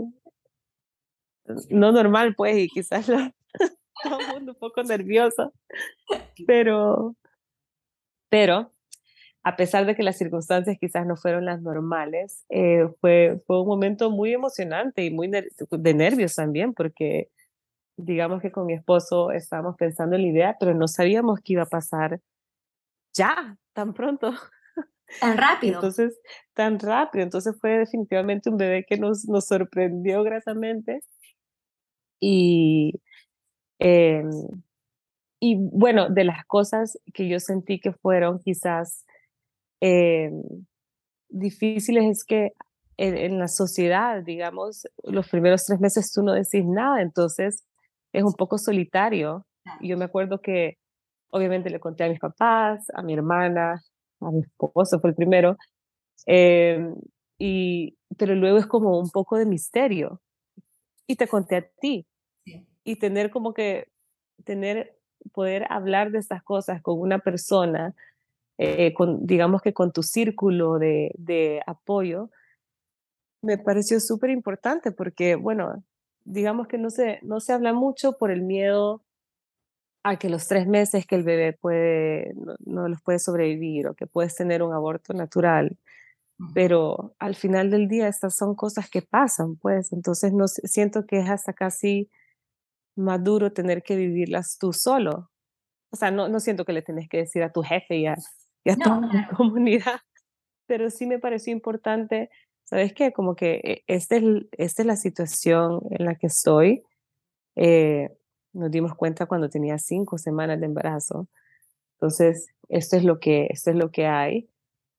no 1.70 1.92
normal, 1.92 2.36
pues, 2.36 2.58
y 2.58 2.68
quizás 2.70 3.08
todo 4.04 4.20
el 4.20 4.28
mundo 4.28 4.52
un 4.54 4.60
poco 4.60 4.84
nervioso, 4.84 5.54
pero, 6.46 7.16
pero 8.30 8.72
a 9.44 9.56
pesar 9.56 9.86
de 9.86 9.96
que 9.96 10.04
las 10.04 10.18
circunstancias 10.18 10.78
quizás 10.80 11.06
no 11.06 11.16
fueron 11.16 11.46
las 11.46 11.62
normales, 11.62 12.46
eh, 12.50 12.88
fue, 13.02 13.42
fue 13.46 13.62
un 13.62 13.68
momento 13.68 14.10
muy 14.10 14.34
emocionante 14.34 15.04
y 15.04 15.12
muy 15.12 15.30
de 15.30 15.94
nervios 15.94 16.36
también, 16.36 16.74
porque 16.74 17.30
digamos 17.98 18.42
que 18.42 18.52
con 18.52 18.66
mi 18.66 18.74
esposo 18.74 19.32
estábamos 19.32 19.76
pensando 19.78 20.16
en 20.16 20.24
la 20.24 20.28
idea, 20.28 20.58
pero 20.60 20.74
no 20.74 20.88
sabíamos 20.88 21.40
qué 21.44 21.54
iba 21.54 21.64
a 21.64 21.68
pasar 21.68 22.20
ya, 23.14 23.58
tan 23.74 23.94
pronto. 23.94 24.34
Tan 25.20 25.38
rápido. 25.38 25.76
Entonces, 25.76 26.20
tan 26.54 26.80
rápido. 26.80 27.24
Entonces 27.24 27.56
fue 27.60 27.78
definitivamente 27.80 28.50
un 28.50 28.58
bebé 28.58 28.86
que 28.88 28.98
nos, 28.98 29.26
nos 29.26 29.46
sorprendió 29.46 30.24
gratamente. 30.24 31.02
Y, 32.20 32.94
em, 33.84 34.30
y 35.40 35.58
bueno, 35.58 36.10
de 36.10 36.24
las 36.24 36.46
cosas 36.46 36.98
que 37.14 37.28
yo 37.28 37.40
sentí 37.40 37.80
que 37.80 37.92
fueron 37.92 38.40
quizás 38.40 39.06
em, 39.82 40.42
difíciles 41.30 42.06
es 42.06 42.24
que 42.24 42.54
en, 42.98 43.40
la 43.40 43.48
sociedad, 43.48 44.24
digamos, 44.24 44.88
los 45.04 45.28
primeros 45.30 45.66
tres 45.66 45.80
meses 45.80 46.12
tú 46.14 46.24
no 46.24 46.34
decís 46.34 46.64
nada, 46.66 47.02
entonces 47.02 47.66
es 48.14 48.24
un 48.24 48.34
poco 48.34 48.58
solitario. 48.58 49.46
Yo 49.82 49.98
me 49.98 50.06
acuerdo 50.06 50.40
que 50.40 50.78
obviamente 51.32 51.70
le 51.70 51.80
conté 51.80 52.06
a 52.06 52.10
mis 52.10 52.20
papás, 52.20 52.86
a 52.94 53.02
mi 53.02 53.14
hermana, 53.14 53.82
a 54.22 54.32
mi 54.32 54.42
esposo, 54.42 55.00
fue 55.00 55.10
el 55.10 55.16
primero, 55.16 55.58
em, 56.26 56.96
y, 57.38 57.98
pero 58.18 58.36
luego 58.36 58.60
es 58.60 58.68
como 58.68 59.00
un 59.00 59.10
poco 59.10 59.38
de 59.38 59.46
misterio. 59.46 60.22
Y 61.08 61.18
te 61.18 61.28
conté 61.28 61.58
a 61.58 61.68
ti. 61.82 62.06
Y 62.84 62.98
tener 62.98 63.32
como 63.32 63.54
que, 63.54 63.90
tener, 64.44 64.98
poder 65.32 65.66
hablar 65.70 66.12
de 66.12 66.20
estas 66.20 66.44
cosas 66.44 66.82
con 66.82 67.00
una 67.00 67.20
persona, 67.20 67.96
eh, 68.58 68.94
con, 68.94 69.26
digamos 69.26 69.62
que 69.62 69.74
con 69.74 69.92
tu 69.92 70.04
círculo 70.04 70.80
de, 70.80 71.12
de 71.18 71.62
apoyo, 71.66 72.30
me 73.42 73.58
pareció 73.58 74.00
súper 74.00 74.30
importante 74.30 74.92
porque, 74.92 75.36
bueno, 75.36 75.84
digamos 76.24 76.68
que 76.68 76.78
no 76.78 76.90
se, 76.90 77.20
no 77.22 77.40
se 77.40 77.54
habla 77.54 77.74
mucho 77.74 78.18
por 78.18 78.32
el 78.32 78.42
miedo 78.42 79.04
a 80.04 80.18
que 80.18 80.30
los 80.30 80.48
tres 80.48 80.68
meses 80.68 81.06
que 81.06 81.16
el 81.16 81.24
bebé 81.24 81.54
puede, 81.54 82.34
no, 82.66 82.88
los 82.88 83.02
puede 83.02 83.20
sobrevivir 83.20 83.88
o 83.88 83.94
que 83.94 84.08
puedes 84.08 84.36
tener 84.36 84.62
un 84.64 84.74
aborto 84.74 85.14
natural. 85.14 85.78
Pero 86.54 87.16
al 87.20 87.36
final 87.36 87.70
del 87.70 87.88
día 87.88 88.08
estas 88.08 88.36
son 88.36 88.56
cosas 88.56 88.90
que 88.90 89.02
pasan, 89.02 89.56
pues 89.56 89.94
entonces 89.94 90.34
no 90.34 90.48
siento 90.48 91.06
que 91.06 91.20
es 91.20 91.30
hasta 91.30 91.54
casi 91.54 92.10
más 92.96 93.24
duro 93.24 93.52
tener 93.52 93.84
que 93.84 93.96
vivirlas 93.96 94.58
tú 94.60 94.74
solo. 94.74 95.32
O 95.92 95.96
sea, 95.96 96.12
no, 96.12 96.28
no 96.28 96.40
siento 96.40 96.66
que 96.66 96.74
le 96.74 96.82
tenés 96.82 97.08
que 97.08 97.18
decir 97.18 97.44
a 97.44 97.52
tu 97.52 97.62
jefe 97.62 97.98
y 97.98 98.08
a, 98.08 98.16
toda 98.84 99.02
la 99.12 99.28
comunidad 99.36 100.00
pero 100.66 100.90
sí 100.90 101.06
me 101.06 101.20
pareció 101.20 101.54
importante, 101.54 102.30
¿sabes 102.64 102.94
qué? 102.94 103.12
Como 103.12 103.36
que 103.36 103.62
eh, 103.64 103.84
esta 103.88 104.16
es, 104.16 104.24
esta 104.54 104.82
es 104.82 104.86
la 104.86 104.96
situación 104.96 105.82
en 105.92 106.06
la 106.06 106.16
que 106.16 106.28
estoy. 106.28 106.84
Eh, 107.56 108.10
nos 108.54 108.72
dimos 108.72 108.96
cuenta 108.96 109.26
cuando 109.26 109.50
tenía 109.50 109.78
cinco 109.78 110.18
semanas 110.18 110.60
de 110.60 110.68
embarazo. 110.68 111.28
Entonces, 111.96 112.48
esto 112.70 112.98
es 112.98 113.04
lo 113.04 113.20
que, 113.20 113.48
esto 113.50 113.72
es 113.72 113.76
lo 113.76 113.92
que 113.92 114.08
hay. 114.08 114.50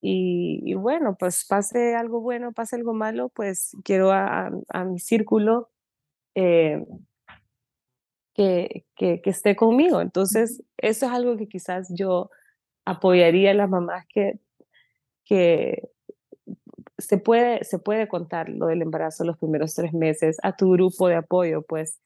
Y, 0.07 0.75
bueno, 0.75 1.17
pues 1.19 1.47
pase 1.49 1.95
algo 1.95 2.21
bueno, 2.21 2.53
pase 2.53 2.77
algo 2.77 2.93
malo, 2.93 3.31
pues 3.31 3.75
quiero 3.85 4.13
a, 4.13 4.51
mi 4.85 4.99
círculo 4.99 5.71
eh, 6.35 6.85
que, 8.35 8.85
que, 8.97 9.21
que, 9.23 9.31
esté 9.31 9.57
conmigo. 9.57 10.01
Entonces, 10.01 10.63
eso 10.77 11.07
es 11.07 11.13
algo 11.13 11.37
que 11.37 11.49
quizás 11.49 11.89
yo 11.95 12.31
apoyaría 12.85 13.53
a 13.53 13.55
las 13.55 13.71
mamás 13.71 14.05
que, 14.07 14.39
que 15.25 15.89
se 16.99 17.19
puede, 17.19 17.65
se 17.65 17.79
puede 17.79 18.09
contar 18.09 18.49
lo 18.49 18.67
del 18.67 18.83
embarazo 18.83 19.25
los 19.25 19.39
primeros 19.39 19.75
tres 19.75 19.93
meses 19.93 20.37
a 20.43 20.57
tu 20.57 20.73
grupo 20.73 21.09
de 21.09 21.17
apoyo, 21.17 21.63
pues 21.63 22.01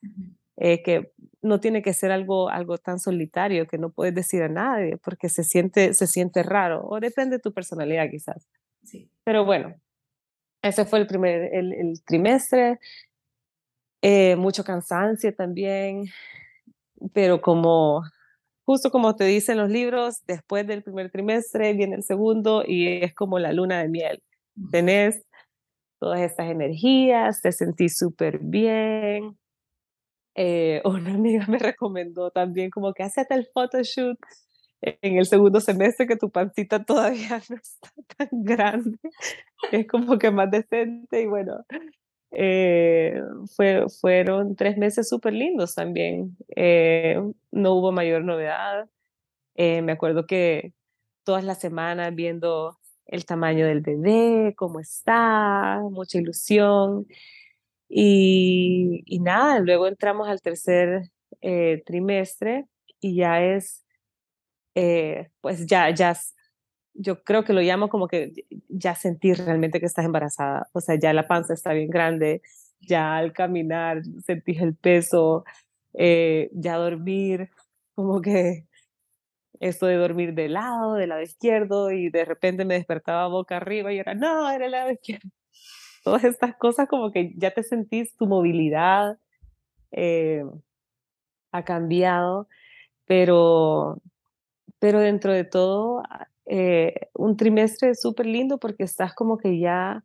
eh, 0.57 0.81
que 0.83 1.11
no 1.41 1.59
tiene 1.59 1.81
que 1.81 1.93
ser 1.93 2.11
algo, 2.11 2.49
algo 2.49 2.77
tan 2.77 2.99
solitario 2.99 3.67
que 3.67 3.77
no 3.77 3.91
puedes 3.91 4.13
decir 4.15 4.43
a 4.43 4.49
nadie 4.49 4.97
porque 4.97 5.29
se 5.29 5.43
siente, 5.43 5.93
se 5.93 6.07
siente 6.07 6.43
raro 6.43 6.85
o 6.87 6.99
depende 6.99 7.37
de 7.37 7.41
tu 7.41 7.53
personalidad 7.53 8.09
quizás. 8.09 8.47
Sí. 8.83 9.09
Pero 9.23 9.45
bueno, 9.45 9.75
ese 10.61 10.85
fue 10.85 10.99
el 10.99 11.07
primer 11.07 11.53
el, 11.53 11.73
el 11.73 12.03
trimestre, 12.03 12.79
eh, 14.01 14.35
mucho 14.35 14.63
cansancio 14.63 15.33
también, 15.35 16.05
pero 17.13 17.41
como 17.41 18.03
justo 18.65 18.91
como 18.91 19.15
te 19.15 19.23
dicen 19.25 19.57
los 19.57 19.69
libros, 19.69 20.23
después 20.27 20.67
del 20.67 20.83
primer 20.83 21.11
trimestre 21.11 21.73
viene 21.73 21.95
el 21.95 22.03
segundo 22.03 22.63
y 22.67 23.03
es 23.03 23.15
como 23.15 23.39
la 23.39 23.51
luna 23.51 23.81
de 23.81 23.89
miel. 23.89 24.23
Tenés 24.71 25.23
todas 25.99 26.21
estas 26.21 26.51
energías, 26.51 27.41
te 27.41 27.51
sentís 27.51 27.97
súper 27.97 28.39
bien. 28.39 29.37
Eh, 30.35 30.81
una 30.85 31.13
amiga 31.15 31.45
me 31.47 31.59
recomendó 31.59 32.31
también 32.31 32.69
como 32.69 32.93
que 32.93 33.03
hacete 33.03 33.33
el 33.35 33.47
photoshoot 33.53 34.19
en 34.81 35.17
el 35.17 35.25
segundo 35.25 35.59
semestre 35.59 36.07
que 36.07 36.15
tu 36.15 36.29
pancita 36.29 36.83
todavía 36.85 37.41
no 37.49 37.55
está 37.55 37.89
tan 38.17 38.29
grande, 38.31 38.97
es 39.71 39.87
como 39.87 40.17
que 40.17 40.31
más 40.31 40.49
decente 40.51 41.21
y 41.21 41.27
bueno, 41.27 41.65
eh, 42.31 43.21
fue, 43.55 43.85
fueron 44.01 44.55
tres 44.55 44.77
meses 44.77 45.09
súper 45.09 45.33
lindos 45.33 45.75
también. 45.75 46.37
Eh, 46.55 47.19
no 47.51 47.73
hubo 47.75 47.91
mayor 47.91 48.23
novedad. 48.23 48.89
Eh, 49.55 49.81
me 49.81 49.91
acuerdo 49.93 50.25
que 50.27 50.73
todas 51.23 51.43
las 51.43 51.59
semanas 51.59 52.15
viendo 52.15 52.79
el 53.05 53.25
tamaño 53.25 53.65
del 53.65 53.81
bebé, 53.81 54.53
cómo 54.55 54.79
está, 54.79 55.79
mucha 55.91 56.19
ilusión. 56.19 57.07
Y, 57.89 59.03
y 59.05 59.19
nada, 59.19 59.59
luego 59.59 59.87
entramos 59.87 60.27
al 60.29 60.41
tercer 60.41 61.11
trimestre 61.85 62.65
y 62.99 63.15
ya 63.15 63.41
es, 63.41 63.85
pues 65.41 65.65
ya, 65.65 65.89
ya 65.89 66.15
yo 66.93 67.23
creo 67.23 67.43
que 67.43 67.53
lo 67.53 67.61
llamo 67.61 67.89
como 67.89 68.07
que 68.07 68.33
ya 68.67 68.95
sentir 68.95 69.37
realmente 69.37 69.79
que 69.79 69.85
estás 69.85 70.05
embarazada, 70.05 70.67
o 70.73 70.81
sea, 70.81 70.95
ya 70.95 71.13
la 71.13 71.27
panza 71.27 71.53
está 71.53 71.73
bien 71.73 71.89
grande, 71.89 72.41
ya 72.81 73.17
al 73.17 73.33
caminar 73.33 74.01
sentís 74.25 74.61
el 74.61 74.75
peso, 74.75 75.45
eh, 75.93 76.49
ya 76.53 76.77
dormir, 76.77 77.49
como 77.95 78.21
que 78.21 78.65
esto 79.59 79.87
de 79.87 79.95
dormir 79.95 80.33
de 80.33 80.49
lado, 80.49 80.95
del 80.95 81.09
lado 81.09 81.21
izquierdo, 81.21 81.91
y 81.91 82.09
de 82.09 82.25
repente 82.25 82.65
me 82.65 82.75
despertaba 82.75 83.27
boca 83.27 83.57
arriba 83.57 83.91
y 83.93 83.99
era, 83.99 84.13
no, 84.15 84.49
era 84.49 84.65
el 84.65 84.71
lado 84.71 84.91
izquierdo. 84.91 85.29
Todas 86.03 86.23
estas 86.23 86.55
cosas 86.57 86.87
como 86.87 87.11
que 87.11 87.33
ya 87.37 87.51
te 87.51 87.63
sentís, 87.63 88.15
tu 88.15 88.25
movilidad 88.25 89.17
eh, 89.91 90.43
ha 91.51 91.63
cambiado, 91.63 92.47
pero, 93.05 94.01
pero 94.79 94.99
dentro 94.99 95.33
de 95.33 95.43
todo 95.43 96.03
eh, 96.49 97.09
un 97.13 97.37
trimestre 97.37 97.93
súper 97.93 98.25
lindo 98.25 98.57
porque 98.57 98.83
estás 98.83 99.13
como 99.13 99.37
que 99.37 99.59
ya 99.59 100.03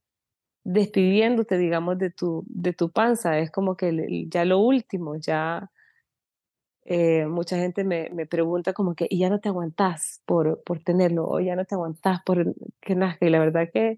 despidiéndote, 0.64 1.58
digamos, 1.58 1.98
de 1.98 2.10
tu, 2.10 2.44
de 2.48 2.74
tu 2.74 2.90
panza. 2.90 3.38
Es 3.38 3.50
como 3.50 3.76
que 3.76 4.26
ya 4.28 4.44
lo 4.44 4.58
último, 4.58 5.16
ya 5.16 5.70
eh, 6.84 7.26
mucha 7.26 7.56
gente 7.56 7.82
me, 7.84 8.10
me, 8.10 8.26
pregunta 8.26 8.74
como 8.74 8.94
que, 8.94 9.06
¿y 9.08 9.20
ya 9.20 9.30
no 9.30 9.40
te 9.40 9.48
aguantás 9.48 10.22
por, 10.26 10.62
por 10.64 10.80
tenerlo? 10.80 11.26
¿O 11.26 11.40
ya 11.40 11.56
no 11.56 11.64
te 11.64 11.74
aguantás 11.76 12.20
por 12.24 12.54
que 12.82 12.94
nazca? 12.94 13.26
Y 13.26 13.30
la 13.30 13.38
verdad 13.40 13.70
que 13.72 13.96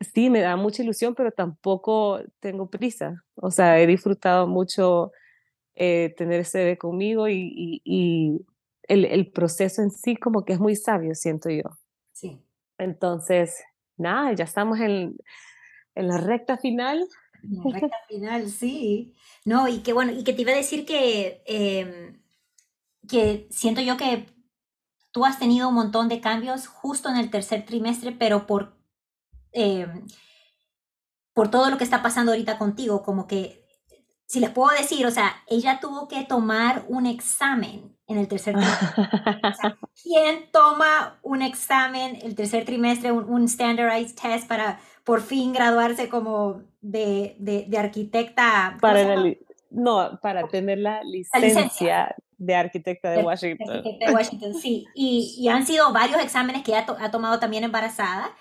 sí, 0.00 0.30
me 0.30 0.40
da 0.40 0.56
mucha 0.56 0.82
ilusión, 0.84 1.14
pero 1.16 1.32
tampoco 1.32 2.20
tengo 2.40 2.70
prisa. 2.70 3.24
O 3.36 3.50
sea, 3.50 3.80
he 3.80 3.86
disfrutado 3.88 4.46
mucho 4.46 5.12
eh, 5.74 6.14
tener 6.16 6.40
ese 6.42 6.58
bebé 6.58 6.78
conmigo 6.78 7.28
y, 7.28 7.82
y 7.84 8.46
el, 8.88 9.04
el, 9.04 9.30
proceso 9.30 9.82
en 9.82 9.90
sí 9.90 10.16
como 10.16 10.44
que 10.44 10.52
es 10.54 10.60
muy 10.60 10.76
sabio, 10.76 11.14
siento 11.14 11.50
yo. 11.50 11.62
Sí. 12.12 12.40
Entonces, 12.78 13.62
nada, 13.96 14.32
ya 14.32 14.44
estamos 14.44 14.80
en, 14.80 15.16
en 15.94 16.08
la 16.08 16.18
recta 16.18 16.56
final. 16.58 17.06
En 17.42 17.56
la 17.56 17.80
recta 17.80 17.96
final, 18.08 18.48
sí. 18.48 19.14
No, 19.44 19.68
y 19.68 19.78
que 19.80 19.92
bueno, 19.92 20.12
y 20.12 20.24
que 20.24 20.32
te 20.32 20.42
iba 20.42 20.52
a 20.52 20.56
decir 20.56 20.86
que, 20.86 21.42
eh, 21.46 22.18
que 23.08 23.46
siento 23.50 23.80
yo 23.80 23.96
que 23.96 24.26
tú 25.12 25.24
has 25.24 25.38
tenido 25.38 25.68
un 25.68 25.74
montón 25.74 26.08
de 26.08 26.20
cambios 26.20 26.66
justo 26.66 27.08
en 27.08 27.16
el 27.16 27.30
tercer 27.30 27.64
trimestre, 27.64 28.12
pero 28.12 28.46
por, 28.46 28.76
eh, 29.52 29.86
por 31.32 31.50
todo 31.50 31.70
lo 31.70 31.78
que 31.78 31.84
está 31.84 32.02
pasando 32.02 32.32
ahorita 32.32 32.58
contigo, 32.58 33.02
como 33.02 33.26
que 33.26 33.63
si 34.34 34.40
les 34.40 34.50
puedo 34.50 34.76
decir, 34.76 35.06
o 35.06 35.12
sea, 35.12 35.44
ella 35.46 35.78
tuvo 35.80 36.08
que 36.08 36.24
tomar 36.24 36.82
un 36.88 37.06
examen 37.06 37.96
en 38.08 38.18
el 38.18 38.26
tercer 38.26 38.56
trimestre. 38.56 39.76
¿Quién 40.02 40.50
toma 40.50 41.20
un 41.22 41.40
examen 41.40 42.18
el 42.20 42.34
tercer 42.34 42.64
trimestre, 42.64 43.12
un, 43.12 43.48
standardized 43.48 44.16
test 44.20 44.48
para 44.48 44.80
por 45.04 45.20
fin 45.20 45.52
graduarse 45.52 46.08
como 46.08 46.62
de, 46.80 47.36
de, 47.38 47.78
arquitecta? 47.78 48.76
Para 48.80 49.14
no, 49.70 50.18
para 50.20 50.48
tener 50.48 50.78
la 50.78 51.04
licencia, 51.04 52.16
de 52.36 52.56
arquitecta 52.56 53.10
de, 53.10 53.22
Washington. 53.22 53.84
De 53.84 54.12
Washington, 54.12 54.54
sí. 54.54 54.84
Y, 54.96 55.36
y, 55.38 55.46
han 55.46 55.64
sido 55.64 55.92
varios 55.92 56.20
exámenes 56.20 56.64
que 56.64 56.72
ella 56.72 56.84
ha 56.98 57.10
tomado 57.12 57.38
también 57.38 57.62
embarazada, 57.62 58.34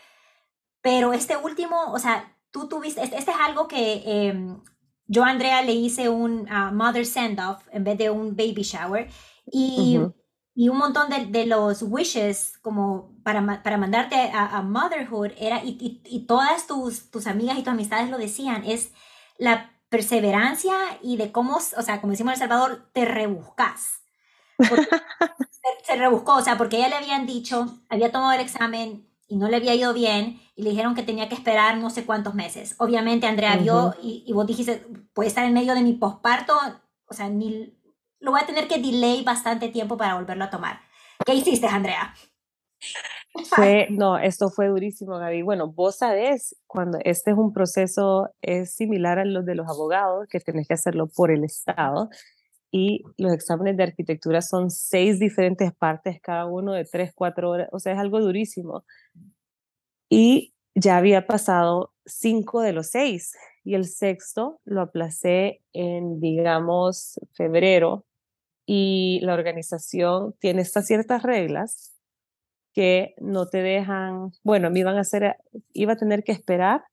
pero 0.82 1.13
este 1.13 1.38
último, 1.38 1.93
o 1.93 1.99
sea, 1.99 2.36
tú 2.49 2.67
tuviste, 2.67 3.03
este, 3.03 3.15
este 3.15 3.29
es 3.29 3.38
algo 3.39 3.67
que 3.67 4.01
eh, 4.06 4.34
yo 5.07 5.23
a 5.23 5.29
Andrea 5.29 5.61
le 5.61 5.73
hice 5.73 6.09
un 6.09 6.49
uh, 6.49 6.73
mother 6.73 7.05
send-off 7.05 7.67
en 7.71 7.83
vez 7.83 7.97
de 7.97 8.09
un 8.09 8.35
baby 8.35 8.63
shower 8.63 9.09
y, 9.45 9.99
y 10.55 10.69
un 10.69 10.77
montón 10.77 11.09
de, 11.09 11.25
de, 11.25 11.45
los 11.45 11.83
wishes 11.83 12.57
como 12.59 13.15
para, 13.23 13.63
para 13.63 13.77
mandarte 13.77 14.31
a, 14.33 14.61
motherhood 14.61 15.31
era, 15.37 15.63
y, 15.63 16.01
y, 16.05 16.25
todas 16.25 16.67
tus, 16.67 17.09
tus 17.11 17.27
amigas 17.27 17.57
y 17.57 17.63
tus 17.63 17.73
amistades 17.73 18.09
lo 18.09 18.17
decían, 18.17 18.63
es 18.65 18.93
la 19.37 19.71
perseverancia 19.89 20.73
y 21.01 21.17
de 21.17 21.31
cómo, 21.31 21.57
o 21.57 21.81
sea, 21.81 22.01
como 22.01 22.11
decimos 22.11 22.31
en 22.31 22.33
El 22.33 22.39
Salvador, 22.39 22.89
te 22.93 23.05
rebuscas. 23.05 24.01
se, 24.59 25.85
se 25.85 25.95
rebuscó, 25.95 26.35
o 26.35 26.41
sea, 26.41 26.57
porque 26.57 26.77
ella 26.77 26.89
le 26.89 26.95
habían 26.95 27.25
dicho, 27.25 27.79
había 27.89 28.11
tomado 28.11 28.33
el 28.33 28.41
examen 28.41 29.12
y 29.34 29.36
no 29.36 29.50
le 29.50 29.58
había 29.58 29.74
ido 29.74 29.96
bien 29.96 30.39
y 30.56 30.62
le 30.62 30.69
dijeron 30.69 30.93
que 30.93 31.02
tenía 31.02 31.28
que 31.28 31.34
esperar 31.34 31.80
no 31.80 31.89
sé 31.89 32.06
cuántos 32.06 32.36
meses. 32.36 32.76
Obviamente 32.78 33.26
Andrea 33.26 33.56
vio 33.56 33.96
y, 34.00 34.24
y, 34.28 34.32
vos 34.32 34.46
dijiste, 34.46 34.86
puede 35.12 35.28
estar 35.30 35.43
en 35.43 35.54
medio 35.54 35.74
de 35.74 35.82
mi 35.82 35.93
posparto, 35.93 36.54
o 37.08 37.13
sea, 37.15 37.30
ni, 37.30 37.76
lo 38.19 38.30
voy 38.30 38.41
a 38.41 38.46
tener 38.46 38.67
que 38.67 38.78
delay 38.78 39.24
bastante 39.24 39.69
tiempo 39.69 39.98
para 39.98 40.13
volverlo 40.13 40.43
a 40.43 40.52
tomar. 40.52 40.82
¿Qué 41.26 41.34
hiciste, 41.34 41.65
Andrea? 41.65 42.13
Fue, 43.50 43.88
no, 43.89 44.19
esto 44.19 44.52
fue 44.52 44.67
durísimo, 44.67 45.17
Gaby. 45.17 45.41
Bueno, 45.41 45.72
vos 45.72 45.98
sabés, 45.98 46.56
cuando 46.67 47.00
este 47.04 47.32
es 47.32 47.38
un 47.38 47.54
proceso, 47.54 48.30
es 48.43 48.76
similar 48.76 49.17
a 49.17 49.26
los 49.26 49.46
de 49.46 49.56
los 49.56 49.67
abogados, 49.67 50.28
que 50.30 50.39
tenés 50.39 50.67
que 50.67 50.76
hacerlo 50.76 51.08
por 51.08 51.32
el 51.32 51.43
Estado, 51.43 52.10
y 52.75 53.03
los 53.17 53.31
exámenes 53.31 53.77
de 53.77 53.83
arquitectura 53.83 54.41
son 54.41 54.71
seis 54.71 55.19
diferentes 55.19 55.71
partes, 55.75 56.19
cada 56.19 56.47
uno 56.47 56.73
de 56.73 56.86
tres, 56.86 57.12
cuatro 57.13 57.51
horas, 57.51 57.69
o 57.71 57.77
sea, 57.77 57.93
es 57.93 57.99
algo 57.99 58.19
durísimo. 58.19 58.83
Y 60.09 60.55
ya 60.73 60.97
había 60.97 61.27
pasado 61.27 61.93
cinco 62.03 62.62
de 62.62 62.73
los 62.73 62.88
seis 62.88 63.38
y 63.63 63.75
el 63.75 63.86
sexto 63.86 64.59
lo 64.65 64.81
aplacé 64.81 65.62
en, 65.71 66.19
digamos, 66.19 67.19
febrero 67.33 68.07
y 68.65 69.19
la 69.21 69.36
organización 69.36 70.33
tiene 70.39 70.63
estas 70.63 70.88
ciertas 70.88 71.21
reglas 71.21 71.93
que 72.73 73.13
no 73.19 73.49
te 73.49 73.59
dejan, 73.62 74.31
bueno, 74.41 74.71
me 74.71 74.79
iban 74.79 74.97
a 74.97 75.01
hacer, 75.01 75.38
iba 75.73 75.93
a 75.93 75.97
tener 75.97 76.23
que 76.23 76.31
esperar 76.31 76.83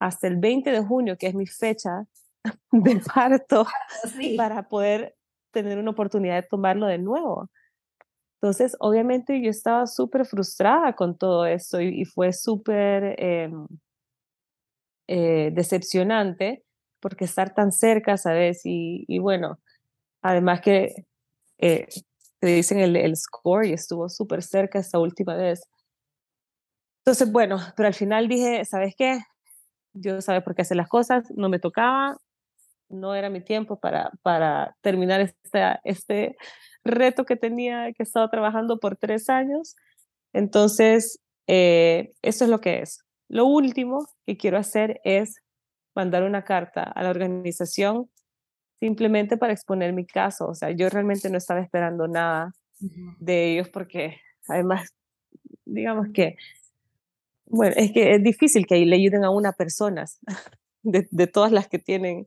hasta 0.00 0.26
el 0.26 0.38
20 0.38 0.72
de 0.72 0.82
junio, 0.82 1.16
que 1.16 1.28
es 1.28 1.34
mi 1.36 1.46
fecha 1.46 2.08
de 2.72 3.00
parto 3.00 3.66
para 4.36 4.68
poder 4.68 5.14
tener 5.52 5.78
una 5.78 5.90
oportunidad 5.90 6.42
de 6.42 6.48
tomarlo 6.48 6.86
de 6.86 6.98
nuevo. 6.98 7.50
Entonces, 8.40 8.76
obviamente 8.80 9.40
yo 9.40 9.50
estaba 9.50 9.86
súper 9.86 10.26
frustrada 10.26 10.94
con 10.94 11.16
todo 11.16 11.46
esto 11.46 11.80
y, 11.80 12.04
fue 12.04 12.32
súper 12.32 13.14
em, 13.18 13.68
eh, 15.06 15.50
decepcionante 15.52 16.64
porque 17.00 17.24
estar 17.24 17.54
tan 17.54 17.70
cerca, 17.72 18.16
¿sabes? 18.16 18.62
Y, 18.64 19.18
bueno, 19.20 19.58
además 20.22 20.60
que 20.60 21.06
eh, 21.58 21.86
te 22.40 22.46
dicen 22.48 22.78
el, 22.80 22.96
el 22.96 23.16
score 23.16 23.66
y 23.66 23.72
estuvo 23.74 24.08
súper 24.08 24.42
cerca 24.42 24.80
esta 24.80 24.98
última 24.98 25.36
vez. 25.36 25.62
Entonces, 27.04 27.30
bueno, 27.30 27.58
pero 27.76 27.88
al 27.88 27.94
final 27.94 28.28
dije, 28.28 28.64
¿sabes 28.64 28.94
qué? 28.96 29.20
Yo 29.92 30.20
sabes 30.20 30.42
por 30.42 30.54
qué 30.54 30.62
hacer 30.62 30.76
las 30.76 30.88
cosas, 30.88 31.24
no 31.36 31.48
me 31.48 31.58
tocaba, 31.58 32.16
no 32.92 33.14
era 33.14 33.30
mi 33.30 33.40
tiempo 33.40 33.80
para, 33.80 34.10
para 34.22 34.76
terminar 34.80 35.20
este, 35.20 35.60
este 35.84 36.36
reto 36.84 37.24
que 37.24 37.36
tenía, 37.36 37.92
que 37.92 38.02
he 38.02 38.04
estado 38.04 38.28
trabajando 38.28 38.78
por 38.78 38.96
tres 38.96 39.28
años. 39.28 39.76
Entonces, 40.32 41.20
eh, 41.46 42.12
eso 42.22 42.44
es 42.44 42.50
lo 42.50 42.60
que 42.60 42.80
es. 42.80 43.04
Lo 43.28 43.46
último 43.46 44.06
que 44.26 44.36
quiero 44.36 44.58
hacer 44.58 45.00
es 45.04 45.36
mandar 45.94 46.22
una 46.22 46.44
carta 46.44 46.82
a 46.82 47.02
la 47.02 47.10
organización 47.10 48.10
simplemente 48.80 49.36
para 49.36 49.52
exponer 49.52 49.92
mi 49.92 50.06
caso. 50.06 50.48
O 50.48 50.54
sea, 50.54 50.70
yo 50.70 50.88
realmente 50.88 51.30
no 51.30 51.38
estaba 51.38 51.60
esperando 51.60 52.08
nada 52.08 52.52
de 53.18 53.52
ellos 53.52 53.68
porque 53.68 54.16
además, 54.48 54.90
digamos 55.64 56.08
que, 56.12 56.36
bueno, 57.46 57.74
es 57.76 57.92
que 57.92 58.14
es 58.14 58.22
difícil 58.22 58.66
que 58.66 58.84
le 58.84 58.96
ayuden 58.96 59.24
a 59.24 59.30
una 59.30 59.52
persona 59.52 60.04
de, 60.82 61.06
de 61.10 61.26
todas 61.26 61.52
las 61.52 61.68
que 61.68 61.78
tienen. 61.78 62.26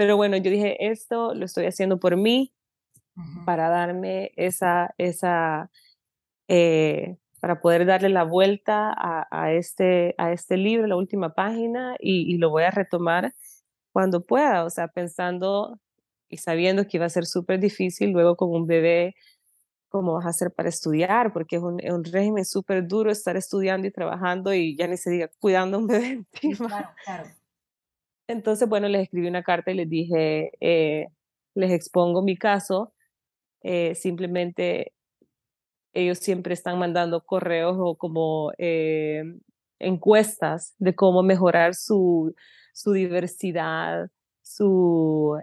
Pero 0.00 0.16
bueno, 0.16 0.38
yo 0.38 0.50
dije, 0.50 0.90
esto 0.90 1.34
lo 1.34 1.44
estoy 1.44 1.66
haciendo 1.66 2.00
por 2.00 2.16
mí, 2.16 2.54
para 3.44 3.68
darme 3.68 4.32
esa, 4.36 4.94
esa 4.96 5.70
eh, 6.48 7.18
para 7.38 7.60
poder 7.60 7.84
darle 7.84 8.08
la 8.08 8.24
vuelta 8.24 8.94
a, 8.96 9.52
este, 9.52 10.14
a 10.16 10.32
este 10.32 10.56
libro, 10.56 10.86
la 10.86 10.96
última 10.96 11.34
página, 11.34 11.96
y, 12.00 12.38
lo 12.38 12.48
voy 12.48 12.62
a 12.62 12.70
retomar 12.70 13.34
cuando 13.92 14.24
pueda, 14.24 14.64
o 14.64 14.70
sea, 14.70 14.88
pensando 14.88 15.78
y 16.30 16.38
sabiendo 16.38 16.86
que 16.86 16.96
iba 16.96 17.04
a 17.04 17.10
ser 17.10 17.26
súper 17.26 17.60
difícil 17.60 18.10
luego 18.12 18.36
con 18.36 18.54
un 18.54 18.66
bebé, 18.66 19.14
cómo 19.90 20.14
vas 20.14 20.24
a 20.24 20.30
hacer 20.30 20.50
para 20.50 20.70
estudiar, 20.70 21.34
porque 21.34 21.56
es 21.56 21.62
un, 21.62 21.78
un 21.92 22.04
régimen 22.04 22.46
súper 22.46 22.88
duro 22.88 23.10
estar 23.10 23.36
estudiando 23.36 23.86
y 23.86 23.90
trabajando 23.90 24.54
y 24.54 24.78
ya 24.78 24.86
ni 24.86 24.96
se 24.96 25.10
diga 25.10 25.28
cuidando 25.40 25.76
a 25.76 25.80
un 25.80 25.88
bebé 25.88 26.24
Claro, 26.56 26.88
claro. 27.04 27.39
Entonces, 28.30 28.68
bueno, 28.68 28.88
les 28.88 29.02
escribí 29.02 29.26
una 29.26 29.42
carta 29.42 29.72
y 29.72 29.74
les 29.74 29.88
dije, 29.88 30.52
eh, 30.60 31.08
les 31.54 31.72
expongo 31.72 32.22
mi 32.22 32.36
caso, 32.36 32.92
eh, 33.62 33.96
simplemente 33.96 34.92
ellos 35.92 36.18
siempre 36.18 36.54
están 36.54 36.78
mandando 36.78 37.24
correos 37.24 37.76
o 37.80 37.96
como 37.96 38.52
eh, 38.58 39.24
encuestas 39.80 40.74
de 40.78 40.94
cómo 40.94 41.24
mejorar 41.24 41.74
su, 41.74 42.32
su 42.72 42.92
diversidad, 42.92 44.10
su, 44.42 45.36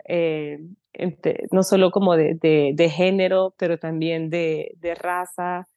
no 1.51 1.63
solo 1.63 1.91
como 1.91 2.15
de, 2.15 2.37
de, 2.73 2.89
género, 2.89 3.53
pero 3.57 3.77
también 3.77 4.29
de, 4.29 4.71
de 4.77 4.95
raza 4.95 5.67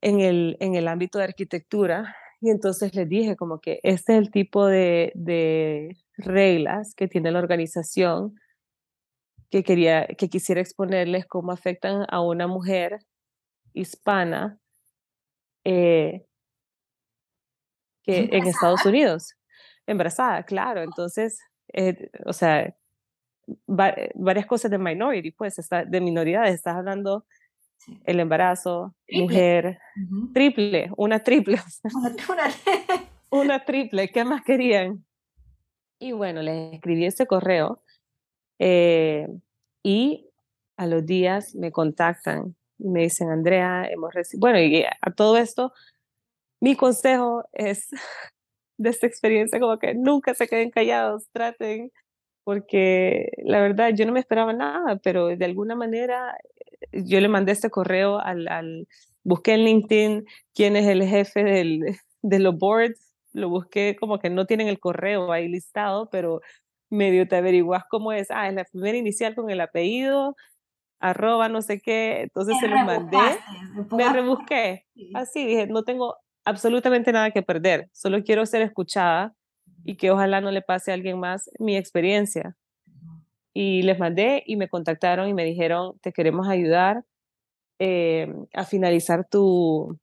en 0.00 0.20
el, 0.20 0.56
en 0.58 0.74
el 0.74 0.88
ámbito 0.88 1.18
de 1.18 1.24
arquitectura. 1.24 2.16
Y 2.40 2.50
entonces 2.50 2.94
les 2.94 3.08
dije 3.08 3.36
como 3.36 3.60
que 3.60 3.80
este 3.82 4.14
es 4.14 4.18
el 4.18 4.30
tipo 4.30 4.66
de, 4.66 5.12
de 5.14 5.96
reglas 6.16 6.94
que 6.94 7.08
tiene 7.08 7.30
la 7.30 7.38
organización 7.38 8.34
que, 9.50 9.64
quería, 9.64 10.06
que 10.06 10.28
quisiera 10.28 10.60
exponerles 10.60 11.26
cómo 11.26 11.52
afectan 11.52 12.06
a 12.08 12.20
una 12.22 12.46
mujer 12.46 13.00
hispana 13.74 14.58
eh, 15.64 16.24
que 18.02 18.28
en 18.32 18.46
Estados 18.46 18.84
Unidos, 18.86 19.34
embarazada, 19.86 20.44
claro. 20.44 20.82
Entonces, 20.82 21.38
eh, 21.72 22.10
o 22.24 22.32
sea, 22.32 22.74
varias 23.66 24.46
cosas 24.46 24.70
de 24.70 24.78
minority, 24.78 25.32
pues, 25.32 25.58
está, 25.58 25.84
de 25.84 26.00
minoridades, 26.00 26.54
estás 26.54 26.76
hablando 26.76 27.26
el 28.04 28.20
embarazo, 28.20 28.94
mujer, 29.10 29.78
triple, 30.32 30.90
una 30.96 31.18
triple. 31.24 31.58
una 33.30 33.64
triple, 33.64 34.08
¿qué 34.08 34.24
más 34.24 34.42
querían? 34.42 35.04
Y 35.98 36.12
bueno, 36.12 36.42
les 36.42 36.74
escribí 36.74 37.04
ese 37.04 37.26
correo 37.26 37.82
eh, 38.58 39.28
y 39.82 40.26
a 40.76 40.86
los 40.86 41.04
días 41.04 41.54
me 41.54 41.72
contactan 41.72 42.56
y 42.78 42.88
me 42.88 43.02
dicen, 43.02 43.28
Andrea, 43.28 43.86
hemos 43.90 44.14
recibido, 44.14 44.40
bueno, 44.40 44.58
y 44.58 44.84
a 44.84 45.10
todo 45.14 45.36
esto, 45.36 45.72
mi 46.60 46.76
consejo 46.76 47.44
es 47.52 47.88
de 48.78 48.90
esta 48.90 49.06
experiencia 49.06 49.60
como 49.60 49.78
que 49.78 49.94
nunca 49.94 50.34
se 50.34 50.48
queden 50.48 50.70
callados, 50.70 51.28
traten, 51.32 51.92
porque 52.44 53.30
la 53.44 53.60
verdad 53.60 53.90
yo 53.94 54.06
no 54.06 54.12
me 54.12 54.20
esperaba 54.20 54.52
nada, 54.52 54.96
pero 55.02 55.28
de 55.28 55.44
alguna 55.44 55.74
manera 55.74 56.36
eh, 56.92 57.02
yo 57.04 57.20
le 57.20 57.28
mandé 57.28 57.52
este 57.52 57.70
correo 57.70 58.18
al, 58.18 58.48
al 58.48 58.88
busqué 59.22 59.54
en 59.54 59.64
LinkedIn 59.64 60.24
quién 60.54 60.76
es 60.76 60.86
el 60.86 61.02
jefe 61.04 61.44
del, 61.44 61.80
de 62.22 62.38
los 62.38 62.56
boards, 62.56 63.14
lo 63.32 63.48
busqué 63.48 63.96
como 63.98 64.18
que 64.18 64.30
no 64.30 64.46
tienen 64.46 64.68
el 64.68 64.80
correo 64.80 65.32
ahí 65.32 65.48
listado, 65.48 66.08
pero 66.10 66.40
medio 66.90 67.28
te 67.28 67.36
averiguas 67.36 67.84
cómo 67.88 68.12
es, 68.12 68.30
ah, 68.30 68.48
es 68.48 68.54
la 68.54 68.64
primera 68.64 68.98
inicial 68.98 69.34
con 69.34 69.50
el 69.50 69.60
apellido, 69.60 70.34
arroba 70.98 71.48
no 71.48 71.62
sé 71.62 71.80
qué, 71.80 72.22
entonces 72.22 72.56
se 72.60 72.68
los 72.68 72.84
mandé, 72.84 73.18
me 73.92 74.12
rebusqué, 74.12 74.86
así 75.14 75.46
dije, 75.46 75.66
no 75.66 75.84
tengo 75.84 76.16
absolutamente 76.44 77.12
nada 77.12 77.30
que 77.30 77.42
perder, 77.42 77.88
solo 77.92 78.22
quiero 78.24 78.44
ser 78.44 78.62
escuchada 78.62 79.34
y 79.84 79.96
que 79.96 80.10
ojalá 80.10 80.40
no 80.40 80.50
le 80.50 80.62
pase 80.62 80.90
a 80.90 80.94
alguien 80.94 81.18
más 81.18 81.50
mi 81.58 81.76
experiencia. 81.76 82.56
Y 83.52 83.82
les 83.82 83.98
mandé 83.98 84.42
y 84.46 84.56
me 84.56 84.68
contactaron 84.68 85.28
y 85.28 85.34
me 85.34 85.44
dijeron, 85.44 85.98
te 86.00 86.12
queremos 86.12 86.48
ayudar 86.48 87.04
eh, 87.78 88.32
a 88.54 88.64
finalizar 88.64 89.26
tu, 89.28 89.98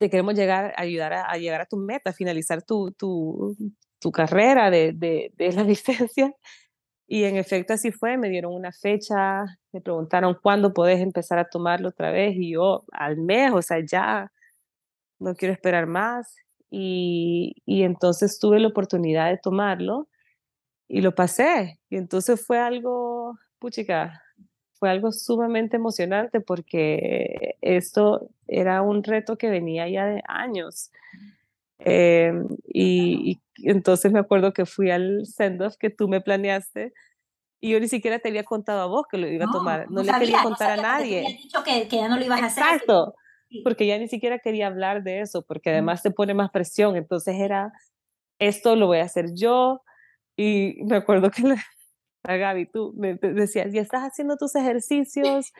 te 0.00 0.08
queremos 0.08 0.34
llegar, 0.34 0.72
ayudar 0.76 1.12
a, 1.12 1.30
a, 1.30 1.36
llegar 1.36 1.60
a 1.60 1.66
tu 1.66 1.76
meta, 1.76 2.10
a 2.10 2.14
finalizar 2.14 2.62
tu, 2.62 2.90
tu, 2.92 3.54
tu 4.00 4.10
carrera 4.10 4.70
de, 4.70 4.92
de, 4.92 5.30
de 5.36 5.52
la 5.52 5.62
licencia. 5.64 6.34
Y 7.06 7.24
en 7.24 7.36
efecto 7.36 7.74
así 7.74 7.92
fue, 7.92 8.16
me 8.16 8.30
dieron 8.30 8.54
una 8.54 8.72
fecha, 8.72 9.44
me 9.72 9.80
preguntaron 9.80 10.38
cuándo 10.42 10.72
podés 10.72 11.00
empezar 11.00 11.38
a 11.38 11.48
tomarlo 11.48 11.88
otra 11.88 12.12
vez 12.12 12.34
y 12.36 12.52
yo 12.52 12.84
al 12.92 13.18
mes, 13.18 13.52
o 13.52 13.60
sea, 13.62 13.78
ya 13.84 14.32
no 15.18 15.34
quiero 15.34 15.52
esperar 15.52 15.86
más. 15.86 16.34
Y, 16.70 17.56
y 17.66 17.82
entonces 17.82 18.38
tuve 18.38 18.60
la 18.60 18.68
oportunidad 18.68 19.28
de 19.30 19.38
tomarlo 19.38 20.08
y 20.88 21.00
lo 21.00 21.14
pasé. 21.14 21.80
Y 21.88 21.96
entonces 21.96 22.44
fue 22.44 22.58
algo, 22.58 23.38
puchica, 23.58 24.22
fue 24.80 24.90
algo 24.90 25.12
sumamente 25.12 25.76
emocionante 25.76 26.40
porque 26.40 27.56
esto 27.60 28.30
era 28.48 28.82
un 28.82 29.04
reto 29.04 29.36
que 29.36 29.50
venía 29.50 29.88
ya 29.88 30.06
de 30.06 30.22
años. 30.26 30.90
Eh, 31.78 32.32
y, 32.66 33.38
entonces 33.62 34.10
me 34.10 34.18
acuerdo 34.18 34.52
que 34.52 34.64
fui 34.64 34.90
al 34.90 35.26
send-off 35.26 35.76
que 35.76 35.90
tú 35.90 36.08
me 36.08 36.22
planeaste 36.22 36.94
y 37.60 37.70
yo 37.70 37.80
ni 37.80 37.88
siquiera 37.88 38.18
te 38.18 38.30
había 38.30 38.44
contado 38.44 38.80
a 38.80 38.86
vos 38.86 39.04
que 39.10 39.18
lo 39.18 39.28
iba 39.28 39.44
a 39.44 39.52
tomar. 39.52 39.90
No, 39.90 40.02
le 40.02 40.12
quería 40.18 40.42
contar 40.42 40.78
a 40.78 40.82
nadie. 40.82 41.24
Te 41.26 41.42
dicho 41.42 41.62
que, 41.62 41.86
que, 41.86 41.96
ya 41.96 42.08
no 42.08 42.16
lo 42.16 42.24
ibas 42.24 42.40
a 42.40 42.46
hacer. 42.46 42.64
Exacto. 42.64 43.14
Porque 43.64 43.86
ya 43.86 43.98
ni 43.98 44.08
siquiera 44.08 44.38
quería 44.38 44.68
hablar 44.68 45.02
de 45.02 45.20
eso, 45.20 45.42
porque 45.42 45.70
además 45.70 46.02
te 46.02 46.10
pone 46.10 46.34
más 46.34 46.50
presión. 46.50 46.96
Entonces 46.96 47.36
era, 47.36 47.72
esto 48.38 48.76
lo 48.76 48.86
voy 48.86 48.98
a 48.98 49.04
hacer 49.04 49.34
yo. 49.34 49.82
Y 50.36 50.76
me 50.84 50.96
acuerdo 50.96 51.30
que 51.30 51.42
a 52.22 52.36
Gaby, 52.36 52.66
tú 52.66 52.94
me 52.96 53.14
decías, 53.14 53.72
ya 53.72 53.80
estás 53.80 54.02
haciendo 54.02 54.36
tus 54.36 54.54
ejercicios 54.54 55.52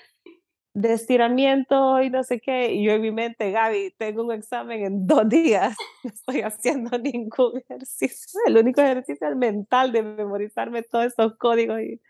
de 0.73 0.93
estiramiento 0.93 2.01
y 2.01 2.11
no 2.11 2.23
sé 2.23 2.41
qué. 2.41 2.73
Y 2.73 2.85
yo 2.85 2.93
en 2.93 3.03
mi 3.03 3.11
mente, 3.11 3.51
Gaby, 3.51 3.95
tengo 3.99 4.25
un 4.25 4.33
examen 4.33 4.85
en 4.85 5.07
dos 5.07 5.29
días, 5.29 5.77
no 6.05 6.11
estoy 6.11 6.43
haciendo 6.43 6.99
ningún 6.99 7.59
ejercicio. 7.59 8.41
El 8.47 8.59
único 8.59 8.81
ejercicio 8.81 9.27
es 9.27 9.33
el 9.33 9.37
mental 9.37 9.93
de 9.93 10.03
memorizarme 10.03 10.83
todos 10.83 11.07
esos 11.07 11.37
códigos. 11.37 11.81
Y... 11.81 12.01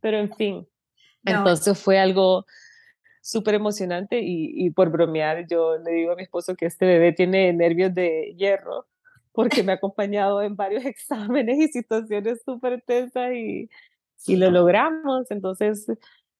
Pero 0.00 0.18
en 0.18 0.32
fin, 0.34 0.68
entonces 1.24 1.78
fue 1.78 1.98
algo 1.98 2.46
súper 3.26 3.54
emocionante 3.54 4.20
y, 4.20 4.52
y 4.54 4.70
por 4.70 4.90
bromear 4.90 5.46
yo 5.48 5.78
le 5.78 5.90
digo 5.90 6.12
a 6.12 6.16
mi 6.16 6.22
esposo 6.22 6.54
que 6.54 6.66
este 6.66 6.86
bebé 6.86 7.12
tiene 7.12 7.52
nervios 7.52 7.92
de 7.92 8.34
hierro 8.36 8.86
porque 9.32 9.64
me 9.64 9.72
ha 9.72 9.74
acompañado 9.74 10.42
en 10.42 10.54
varios 10.54 10.84
exámenes 10.86 11.58
y 11.58 11.68
situaciones 11.68 12.40
súper 12.44 12.82
tensas 12.86 13.32
y, 13.32 13.68
y 14.26 14.36
lo 14.36 14.50
logramos. 14.50 15.30
Entonces, 15.30 15.86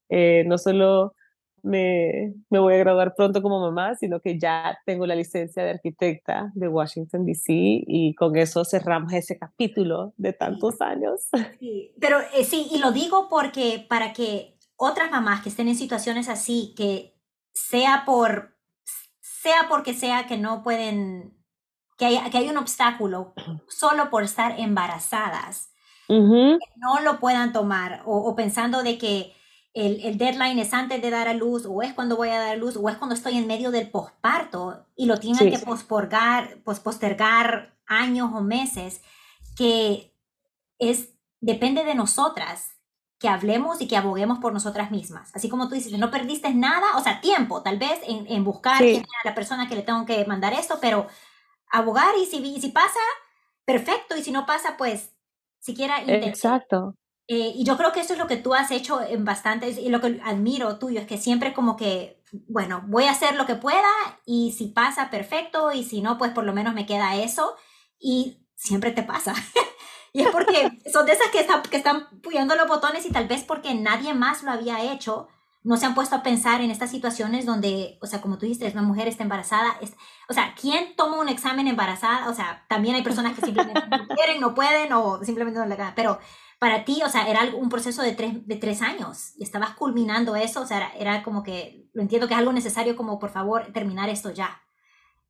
eh, 0.09 0.44
no 0.46 0.59
solo 0.59 1.14
me, 1.62 2.35
me, 2.49 2.59
voy 2.61 2.75
a 2.75 2.79
graduar 2.79 3.14
pronto 3.14 3.42
como 3.42 3.61
mamá, 3.61 3.96
sino 3.96 4.20
que 4.20 4.38
ya 4.38 4.79
tengo 4.87 5.05
la 5.07 5.16
licencia 5.16 5.64
de 5.64 5.70
arquitecta 5.70 6.53
de 6.55 6.68
Washington, 6.68 7.27
D.C. 7.27 7.53
y 7.53 8.14
con 8.14 8.37
eso 8.37 8.64
cerramos 8.64 9.12
ese 9.12 9.37
capítulo 9.37 10.14
de 10.16 10.33
tantos 10.33 10.81
años. 10.81 11.29
Sí, 11.59 11.92
pero 12.01 12.18
eh, 12.35 12.44
sí, 12.44 12.68
y 12.70 12.79
lo 12.79 12.92
digo 12.92 13.27
porque 13.29 13.85
para 13.88 14.12
que 14.12 14.56
otras 14.77 15.11
mamás 15.11 15.43
que 15.43 15.49
estén 15.49 15.69
en 15.69 15.77
situaciones 15.77 16.29
así, 16.29 16.75
que 16.77 17.19
sea 17.53 18.05
por, 18.05 18.57
sea 19.21 19.69
porque 19.69 19.95
sea 19.95 20.27
que 20.27 20.37
no 20.37 20.62
pueden, 20.62 21.37
que 21.97 22.07
hay, 22.07 22.31
que 22.31 22.39
hay 22.39 22.49
un 22.49 22.59
obstáculo 22.59 23.35
solo 23.69 24.11
por 24.11 24.23
estar 24.23 24.59
embarazadas, 24.61 25.71
no 26.09 27.01
lo 27.03 27.19
puedan 27.19 27.53
tomar 27.53 28.03
o, 28.07 28.37
pensando 28.37 28.85
de 28.85 28.97
que 28.97 29.35
el, 29.75 30.01
el, 30.05 30.17
deadline 30.17 30.61
es 30.61 30.73
antes 30.73 31.03
de 31.03 31.11
dar 31.11 31.27
a 31.27 31.35
luz 31.35 31.67
o 31.67 31.83
es 31.83 31.95
cuando 31.95 32.17
voy 32.17 32.29
a 32.29 32.39
dar 32.39 32.51
a 32.51 32.57
luz 32.57 32.77
o 32.77 32.89
es 32.89 32.97
cuando 32.97 33.17
estoy 33.17 33.37
en 33.37 33.49
medio 33.49 33.73
del 33.73 33.91
posparto 33.91 34.87
y 34.95 35.07
lo 35.07 35.19
tienen 35.19 35.51
que 35.51 35.59
posporgar, 35.59 36.62
postergar 36.62 37.77
años 37.87 38.31
o 38.33 38.41
meses, 38.41 39.03
que 39.57 40.15
es, 40.79 41.11
depende 41.41 41.85
de 41.85 41.97
nosotras 41.97 42.76
que 43.19 43.29
hablemos 43.29 43.81
y 43.81 43.89
que 43.89 43.97
aboguemos 43.97 44.39
por 44.39 44.53
nosotras 44.53 44.91
mismas. 44.91 45.35
Así 45.35 45.49
como 45.49 45.69
tú 45.69 45.75
dices, 45.75 45.93
no 45.99 46.11
perdiste 46.11 46.53
nada, 46.53 46.87
o 46.97 47.03
sea, 47.03 47.21
tiempo 47.21 47.63
tal 47.63 47.79
vez 47.79 47.99
en, 48.07 48.27
en 48.27 48.45
buscar 48.45 48.83
a 48.83 49.03
la 49.25 49.35
persona 49.35 49.69
que 49.69 49.75
le 49.75 49.83
tengo 49.83 50.05
que 50.05 50.25
mandar 50.27 50.53
esto, 50.53 50.79
pero 50.81 51.07
abogar 51.71 52.15
y 52.21 52.27
si, 52.27 52.37
y 52.39 52.61
si 52.61 52.69
pasa, 52.69 53.01
perfecto, 53.65 54.17
y 54.17 54.23
si 54.23 54.33
no 54.33 54.45
pasa, 54.47 54.77
pues 54.77 55.13
siquiera 55.61 56.03
Exacto. 56.03 56.95
Eh, 57.29 57.55
y 57.57 57.65
yo 57.65 57.77
creo 57.77 57.93
que 57.93 58.01
eso 58.01 58.13
es 58.13 58.21
lo 58.21 58.29
que 58.29 58.37
tú 58.37 58.55
has 58.55 58.71
hecho 58.71 59.03
en 59.03 59.25
bastantes, 59.25 59.79
y 59.79 59.89
lo 59.89 60.01
que 60.01 60.21
admiro 60.25 60.79
tuyo 60.79 61.01
es 61.01 61.07
que 61.07 61.19
siempre 61.19 61.53
como 61.55 61.77
que, 61.77 62.23
bueno, 62.49 62.85
voy 62.87 63.05
a 63.05 63.13
hacer 63.13 63.35
lo 63.35 63.47
que 63.47 63.57
pueda 63.57 63.89
y 64.25 64.53
si 64.53 64.69
pasa, 64.69 65.11
perfecto, 65.11 65.73
y 65.73 65.83
si 65.83 66.03
no, 66.03 66.19
pues 66.19 66.33
por 66.33 66.45
lo 66.45 66.53
menos 66.53 66.75
me 66.75 66.87
queda 66.87 67.17
eso, 67.17 67.57
y 67.99 68.47
siempre 68.55 68.93
te 68.93 69.03
pasa. 69.03 69.35
y 70.17 70.23
es 70.23 70.31
porque 70.31 70.71
son 70.91 71.05
de 71.05 71.13
esas 71.13 71.29
que 71.29 71.41
están, 71.41 71.61
que 71.63 71.77
están 71.77 72.09
puyando 72.23 72.57
los 72.57 72.67
botones 72.67 73.05
y 73.05 73.13
tal 73.13 73.29
vez 73.29 73.45
porque 73.45 73.75
nadie 73.75 74.15
más 74.15 74.43
lo 74.43 74.51
había 74.51 74.91
hecho, 74.91 75.29
no 75.63 75.77
se 75.77 75.85
han 75.85 75.95
puesto 75.95 76.17
a 76.17 76.23
pensar 76.23 76.63
en 76.63 76.71
estas 76.71 76.91
situaciones 76.91 77.45
donde, 77.45 77.99
o 78.01 78.07
sea, 78.07 78.23
como 78.23 78.39
tú 78.39 78.47
dijiste, 78.47 78.71
una 78.73 78.81
mujer 78.81 79.09
está 79.09 79.25
embarazada. 79.25 79.79
o 80.27 80.33
sea, 80.33 80.55
¿quién 80.59 80.97
toma 80.97 81.21
un 81.21 81.29
examen 81.29 81.69
embarazada? 81.69 82.31
O 82.31 82.35
sea, 82.35 82.65
también 82.67 82.95
hay 82.95 83.03
personas 83.03 83.35
que 83.35 83.45
simplemente 83.45 83.83
no 83.91 84.09
quieren, 84.17 84.41
no 84.41 84.55
pueden 84.55 84.91
o 84.95 85.23
simplemente 85.23 85.61
no 85.61 85.67
le 85.67 85.77
ganan. 85.77 85.93
Pero 85.95 86.19
para 86.59 86.87
ti, 86.87 87.03
o 87.05 87.11
sea, 87.11 87.29
era 87.29 87.55
un 87.55 87.69
proceso 87.69 88.01
de 88.01 88.13
tres, 88.13 88.47
de 88.47 88.57
tres 88.57 88.81
años 88.81 89.35
y 89.37 89.45
estabas 89.45 89.75
culminando 89.75 90.35
eso. 90.35 90.63
O 90.63 90.67
sea, 90.67 90.95
era, 90.99 91.23
como 91.23 91.43
que, 91.43 91.91
lo 91.93 92.01
entiendo 92.01 92.27
que 92.27 92.33
es 92.33 92.41
algo 92.41 92.55
necesario 92.55 92.97
como, 92.97 93.19
por 93.19 93.29
favor, 93.29 93.71
terminar 93.75 94.09
esto 94.09 94.31
ya. 94.31 94.63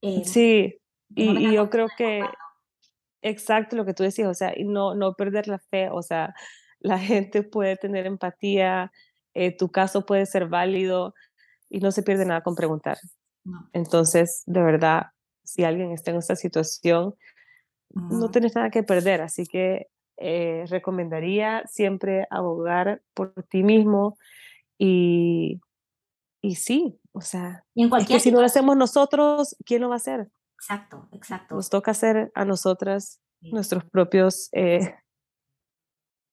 Eh, 0.00 0.22
sí, 0.24 0.78
y, 1.16 1.52
yo 1.52 1.70
creo 1.70 1.88
que, 1.96 2.22
exacto 3.28 3.76
lo 3.76 3.84
que 3.84 3.94
tú 3.94 4.02
decías, 4.02 4.28
o 4.28 4.34
sea, 4.34 4.52
y 4.56 4.64
no, 4.64 4.94
no 4.94 5.14
perder 5.14 5.48
la 5.48 5.58
fe, 5.58 5.90
o 5.90 6.02
sea, 6.02 6.34
la 6.80 6.98
gente 6.98 7.42
puede 7.42 7.76
tener 7.76 8.06
empatía, 8.06 8.92
eh, 9.34 9.56
tu 9.56 9.70
caso 9.70 10.06
puede 10.06 10.26
ser 10.26 10.46
válido 10.46 11.14
y 11.68 11.80
no 11.80 11.90
se 11.90 12.02
pierde 12.02 12.24
nada 12.24 12.42
con 12.42 12.54
preguntar. 12.54 12.98
Entonces, 13.72 14.42
de 14.46 14.60
verdad, 14.60 15.06
si 15.44 15.62
alguien 15.64 15.92
está 15.92 16.10
en 16.10 16.16
esta 16.16 16.34
situación, 16.34 17.14
no 17.90 18.30
tienes 18.30 18.54
nada 18.54 18.70
que 18.70 18.82
perder, 18.82 19.22
así 19.22 19.46
que 19.46 19.86
eh, 20.16 20.64
recomendaría 20.68 21.62
siempre 21.66 22.26
abogar 22.30 23.02
por 23.14 23.32
ti 23.48 23.62
mismo 23.62 24.18
y, 24.78 25.60
y 26.42 26.56
sí, 26.56 26.98
o 27.12 27.20
sea, 27.20 27.64
es 27.74 28.06
que 28.06 28.20
si 28.20 28.32
no 28.32 28.40
lo 28.40 28.46
hacemos 28.46 28.76
nosotros, 28.76 29.56
¿quién 29.64 29.82
lo 29.82 29.88
va 29.88 29.94
a 29.94 29.96
hacer? 29.96 30.28
Exacto, 30.58 31.08
exacto. 31.12 31.54
Nos 31.54 31.70
toca 31.70 31.90
hacer 31.90 32.32
a 32.34 32.44
nosotras 32.44 33.20
nuestros 33.40 33.84
propios 33.84 34.48
eh, 34.52 34.96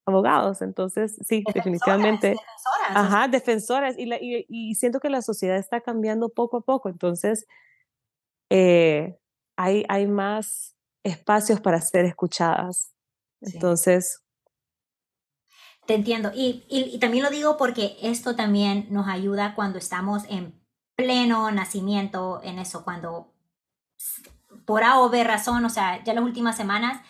abogados. 0.06 0.62
Entonces, 0.62 1.16
sí, 1.26 1.44
definitivamente. 1.54 2.28
Defensoras. 2.28 2.90
Ajá, 2.90 3.28
defensoras. 3.28 3.94
Y, 3.98 4.46
y, 4.48 4.74
siento 4.74 5.00
que 5.00 5.10
la 5.10 5.22
sociedad 5.22 5.56
está 5.56 5.80
cambiando 5.80 6.28
poco 6.28 6.58
a 6.58 6.60
poco. 6.62 6.88
Entonces, 6.88 7.46
eh, 8.50 9.18
hay, 9.56 9.84
hay 9.88 10.06
más 10.06 10.74
espacios 11.04 11.60
para 11.60 11.80
ser 11.80 12.04
escuchadas. 12.04 12.92
Entonces. 13.40 14.22
Te 15.86 15.94
entiendo. 15.94 16.30
Y, 16.34 16.64
y, 16.68 16.98
también 16.98 17.24
lo 17.24 17.30
digo 17.30 17.56
porque 17.56 17.96
esto 18.02 18.34
también 18.34 18.86
nos 18.90 19.06
ayuda 19.06 19.54
cuando 19.54 19.78
estamos 19.78 20.22
en 20.30 20.58
pleno 20.96 21.50
nacimiento, 21.50 22.40
en 22.42 22.58
eso, 22.58 22.84
cuando 22.84 23.33
por 24.64 24.84
A 24.84 25.00
o 25.00 25.10
B 25.10 25.24
razón, 25.24 25.64
o 25.64 25.70
sea, 25.70 26.02
ya 26.04 26.14
las 26.14 26.24
últimas 26.24 26.56
semanas 26.56 27.00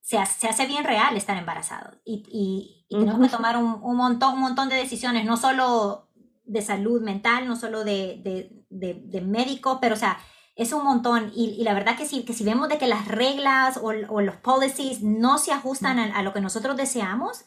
se, 0.00 0.18
hace 0.18 0.66
bien 0.66 0.84
real 0.84 1.16
estar 1.16 1.36
embarazado 1.36 1.98
y, 2.04 2.22
y, 2.30 2.84
tenemos 2.90 3.20
que 3.28 3.34
tomar 3.34 3.56
un, 3.56 3.80
un, 3.82 3.96
montón, 3.96 4.34
un 4.34 4.40
montón 4.40 4.68
de 4.68 4.76
decisiones, 4.76 5.24
no 5.24 5.36
solo 5.36 6.08
de 6.44 6.62
salud 6.62 7.00
mental, 7.02 7.48
no 7.48 7.56
solo 7.56 7.82
de, 7.84 8.20
de, 8.22 9.02
de, 9.04 9.20
médico, 9.22 9.78
pero 9.80 9.94
o 9.94 9.98
sea, 9.98 10.18
es 10.54 10.72
un 10.72 10.84
montón. 10.84 11.32
Y, 11.34 11.56
y, 11.58 11.64
la 11.64 11.74
verdad 11.74 11.96
que 11.96 12.06
si, 12.06 12.24
que 12.24 12.34
si 12.34 12.44
vemos 12.44 12.68
de 12.68 12.78
que 12.78 12.86
las 12.86 13.08
reglas 13.08 13.78
o, 13.78 13.92
o 14.08 14.20
los 14.20 14.36
policies 14.36 15.02
no 15.02 15.38
se 15.38 15.52
ajustan 15.52 15.98
a, 15.98 16.22
lo 16.22 16.32
que 16.32 16.40
nosotros 16.40 16.76
deseamos, 16.76 17.46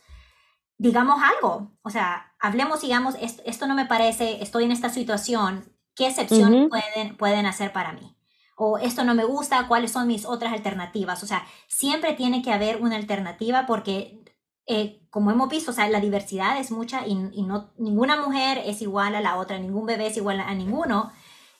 digamos 0.77 1.21
algo. 1.21 1.71
O 1.83 1.89
sea, 1.89 2.33
hablemos, 2.39 2.81
digamos, 2.81 3.15
esto, 3.21 3.43
esto 3.45 3.67
no 3.67 3.75
me 3.75 3.85
parece, 3.85 4.41
estoy 4.43 4.65
en 4.65 4.71
esta 4.71 4.89
situación, 4.89 5.63
¿qué 5.95 6.07
excepciones 6.07 6.69
pueden, 6.69 7.15
pueden 7.17 7.45
hacer 7.45 7.71
para 7.71 7.93
mí? 7.93 8.16
O 8.59 8.79
esto 8.79 9.03
no 9.03 9.13
me 9.13 9.23
gusta, 9.23 9.67
cuáles 9.67 9.91
son 9.91 10.07
mis 10.07 10.25
otras 10.25 10.51
alternativas. 10.51 11.21
O 11.21 11.27
sea, 11.27 11.45
siempre 11.67 12.13
tiene 12.13 12.41
que 12.41 12.51
haber 12.51 12.81
una 12.81 12.95
alternativa 12.95 13.67
porque, 13.67 14.25
eh, 14.65 15.07
como 15.11 15.29
hemos 15.29 15.47
visto, 15.47 15.69
o 15.69 15.73
sea, 15.75 15.87
la 15.89 15.99
diversidad 15.99 16.59
es 16.59 16.71
mucha 16.71 17.05
y, 17.05 17.13
no, 17.15 17.71
ninguna 17.77 18.19
mujer 18.19 18.63
es 18.65 18.81
igual 18.81 19.13
a 19.13 19.21
la 19.21 19.37
otra, 19.37 19.59
ningún 19.59 19.85
bebé 19.85 20.07
es 20.07 20.17
igual 20.17 20.39
a, 20.39 20.53
ninguno. 20.55 21.11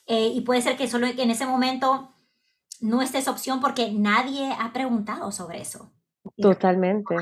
Eh, 0.06 0.32
y 0.34 0.40
puede 0.40 0.60
ser 0.60 0.76
que 0.76 0.88
solo 0.88 1.06
en 1.06 1.30
ese 1.30 1.46
momento 1.46 2.10
no 2.80 3.00
esté 3.00 3.18
esa 3.18 3.30
opción 3.30 3.60
porque 3.60 3.92
nadie 3.92 4.52
ha 4.58 4.72
preguntado 4.72 5.30
sobre 5.30 5.60
eso. 5.60 5.92
Totalmente. 6.36 7.14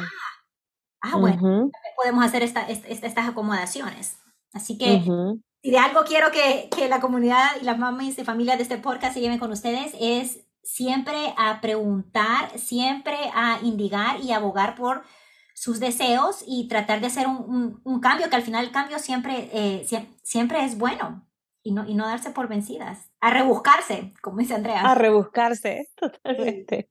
Ah, 1.03 1.11
ah 1.13 1.17
bueno, 1.19 1.71
podemos 1.97 2.25
hacer 2.25 2.43
estas 2.43 3.29
acomodaciones. 3.29 4.17
Así 4.55 4.79
que 4.79 5.05
si 5.67 5.73
de 5.73 5.79
algo 5.79 6.05
quiero 6.05 6.31
que, 6.31 6.69
que 6.71 6.89
la 6.89 7.01
comunidad 7.01 7.49
y 7.61 7.65
las 7.65 7.77
mamás 7.77 8.17
y 8.17 8.25
familias 8.25 8.57
de 8.57 8.63
este 8.63 8.79
podcast 8.79 9.15
se 9.15 9.21
lleven 9.21 9.41
con 9.41 9.51
ustedes 9.51 9.97
es 10.01 10.47
siempre 10.63 11.35
a 11.37 11.61
preguntar, 11.61 12.57
siempre 12.57 13.17
a 13.35 13.59
indigar 13.63 14.21
y 14.21 14.31
abogar 14.31 14.77
por 14.77 15.03
sus 15.57 15.81
deseos 15.81 16.45
y 16.47 16.69
tratar 16.69 17.01
de 17.01 17.09
hacer 17.09 17.27
un, 17.27 17.81
un, 17.83 17.99
cambio, 17.99 18.31
que 18.31 18.37
al 18.37 18.43
final 18.43 18.67
el 18.67 18.71
cambio 18.71 19.01
siempre, 19.01 19.51
eh, 19.53 19.85
siempre 20.23 20.65
es 20.65 20.79
bueno 20.79 21.27
y 21.65 21.73
no, 21.73 21.85
y 21.85 21.95
no 21.95 22.07
darse 22.07 22.31
por 22.31 22.47
vencidas, 22.47 23.11
a 23.21 23.31
rebuscarse, 23.31 24.15
como 24.23 24.39
dice 24.39 24.55
Andrea. 24.55 24.83
A 24.83 24.95
rebuscarse, 24.95 25.89
totalmente. 25.97 26.91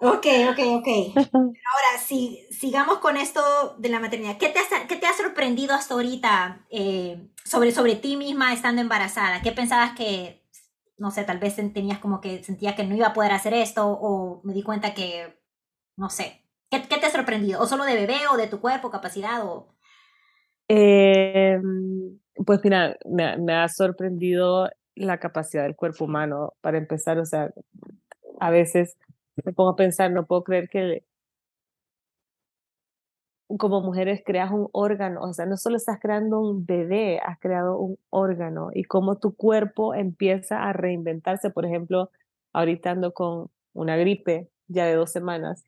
Ok, 0.00 0.26
ok, 0.50 0.58
ok. 0.76 0.88
Ahora, 1.34 1.98
si 2.00 2.46
sigamos 2.50 2.98
con 2.98 3.16
esto 3.16 3.40
de 3.78 3.88
la 3.88 3.98
maternidad, 3.98 4.38
¿qué 4.38 4.48
te 4.48 4.60
ha, 4.60 4.86
qué 4.86 4.94
te 4.94 5.06
ha 5.06 5.12
sorprendido 5.12 5.74
hasta 5.74 5.94
ahorita 5.94 6.64
eh, 6.70 7.28
sobre, 7.44 7.72
sobre 7.72 7.96
ti 7.96 8.16
misma 8.16 8.52
estando 8.52 8.80
embarazada? 8.80 9.42
¿Qué 9.42 9.50
pensabas 9.50 9.96
que, 9.96 10.44
no 10.98 11.10
sé, 11.10 11.24
tal 11.24 11.38
vez 11.40 11.56
tenías 11.56 11.98
como 11.98 12.20
que 12.20 12.44
sentía 12.44 12.76
que 12.76 12.84
no 12.84 12.94
iba 12.94 13.08
a 13.08 13.12
poder 13.12 13.32
hacer 13.32 13.54
esto 13.54 13.88
o 13.88 14.40
me 14.44 14.52
di 14.52 14.62
cuenta 14.62 14.94
que, 14.94 15.36
no 15.96 16.10
sé, 16.10 16.44
¿qué, 16.70 16.78
te 16.78 17.04
ha 17.04 17.10
sorprendido? 17.10 17.60
¿O 17.60 17.66
solo 17.66 17.82
de 17.82 17.96
bebé 17.96 18.18
o 18.32 18.36
de 18.36 18.46
tu 18.46 18.60
cuerpo, 18.60 18.90
capacidad 18.90 19.44
o...? 19.44 19.74
Eh, 20.68 21.58
pues 22.46 22.60
mira, 22.62 22.96
me, 23.04 23.36
me 23.38 23.54
ha 23.54 23.68
sorprendido 23.68 24.68
la 24.94 25.18
capacidad 25.18 25.64
del 25.64 25.74
cuerpo 25.74 26.04
humano 26.04 26.52
para 26.60 26.78
empezar, 26.78 27.18
o 27.18 27.24
sea, 27.24 27.50
a 28.38 28.50
veces 28.50 28.96
me 29.44 29.52
pongo 29.52 29.70
a 29.70 29.76
pensar, 29.76 30.10
no 30.10 30.26
puedo 30.26 30.44
creer 30.44 30.68
que 30.68 31.04
como 33.56 33.80
mujeres 33.80 34.22
creas 34.24 34.50
un 34.50 34.68
órgano, 34.72 35.22
o 35.22 35.32
sea, 35.32 35.46
no 35.46 35.56
solo 35.56 35.76
estás 35.76 35.98
creando 36.00 36.40
un 36.40 36.66
bebé, 36.66 37.18
has 37.20 37.38
creado 37.38 37.78
un 37.78 37.98
órgano 38.10 38.70
y 38.74 38.84
cómo 38.84 39.16
tu 39.16 39.34
cuerpo 39.34 39.94
empieza 39.94 40.64
a 40.68 40.72
reinventarse. 40.74 41.50
Por 41.50 41.64
ejemplo, 41.64 42.10
ahorita 42.52 42.90
ando 42.90 43.12
con 43.14 43.50
una 43.72 43.96
gripe 43.96 44.50
ya 44.68 44.84
de 44.86 44.94
dos 44.94 45.10
semanas 45.12 45.64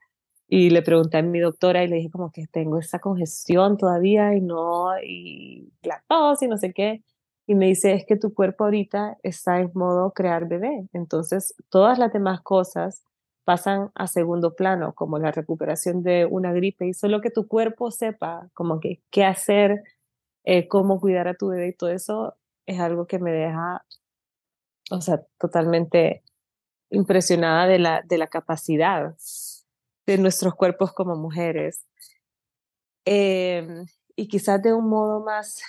y 0.46 0.70
le 0.70 0.82
pregunté 0.82 1.18
a 1.18 1.22
mi 1.22 1.40
doctora 1.40 1.82
y 1.82 1.88
le 1.88 1.96
dije 1.96 2.10
como 2.10 2.32
que 2.32 2.46
tengo 2.48 2.78
esa 2.78 2.98
congestión 2.98 3.78
todavía 3.78 4.34
y 4.34 4.42
no, 4.42 4.88
y 5.02 5.72
la 5.82 6.02
tos 6.08 6.42
y 6.42 6.48
no 6.48 6.58
sé 6.58 6.72
qué. 6.74 7.02
Y 7.46 7.54
me 7.54 7.66
dice, 7.66 7.94
es 7.94 8.04
que 8.06 8.16
tu 8.16 8.34
cuerpo 8.34 8.64
ahorita 8.64 9.16
está 9.22 9.60
en 9.60 9.70
modo 9.74 10.12
crear 10.12 10.46
bebé. 10.48 10.86
Entonces, 10.92 11.54
todas 11.70 11.98
las 11.98 12.12
demás 12.12 12.42
cosas 12.42 13.04
pasan 13.44 13.90
a 13.94 14.06
segundo 14.06 14.54
plano, 14.54 14.94
como 14.94 15.18
la 15.18 15.32
recuperación 15.32 16.02
de 16.02 16.26
una 16.26 16.52
gripe, 16.52 16.86
y 16.86 16.94
solo 16.94 17.20
que 17.20 17.30
tu 17.30 17.48
cuerpo 17.48 17.90
sepa 17.90 18.48
como 18.54 18.80
que 18.80 19.02
qué 19.10 19.24
hacer, 19.24 19.82
eh, 20.44 20.68
cómo 20.68 21.00
cuidar 21.00 21.28
a 21.28 21.34
tu 21.34 21.48
bebé 21.48 21.68
y 21.68 21.74
todo 21.74 21.90
eso 21.90 22.36
es 22.66 22.80
algo 22.80 23.06
que 23.06 23.18
me 23.18 23.32
deja, 23.32 23.84
o 24.90 25.00
sea, 25.00 25.22
totalmente 25.38 26.22
impresionada 26.90 27.66
de 27.66 27.78
la, 27.78 28.02
de 28.02 28.18
la 28.18 28.26
capacidad 28.26 29.14
de 30.06 30.18
nuestros 30.18 30.54
cuerpos 30.54 30.92
como 30.92 31.16
mujeres. 31.16 31.86
Em, 33.04 33.86
y 34.16 34.28
quizás 34.28 34.62
de 34.62 34.74
un 34.74 34.88
modo 34.88 35.20
más 35.24 35.62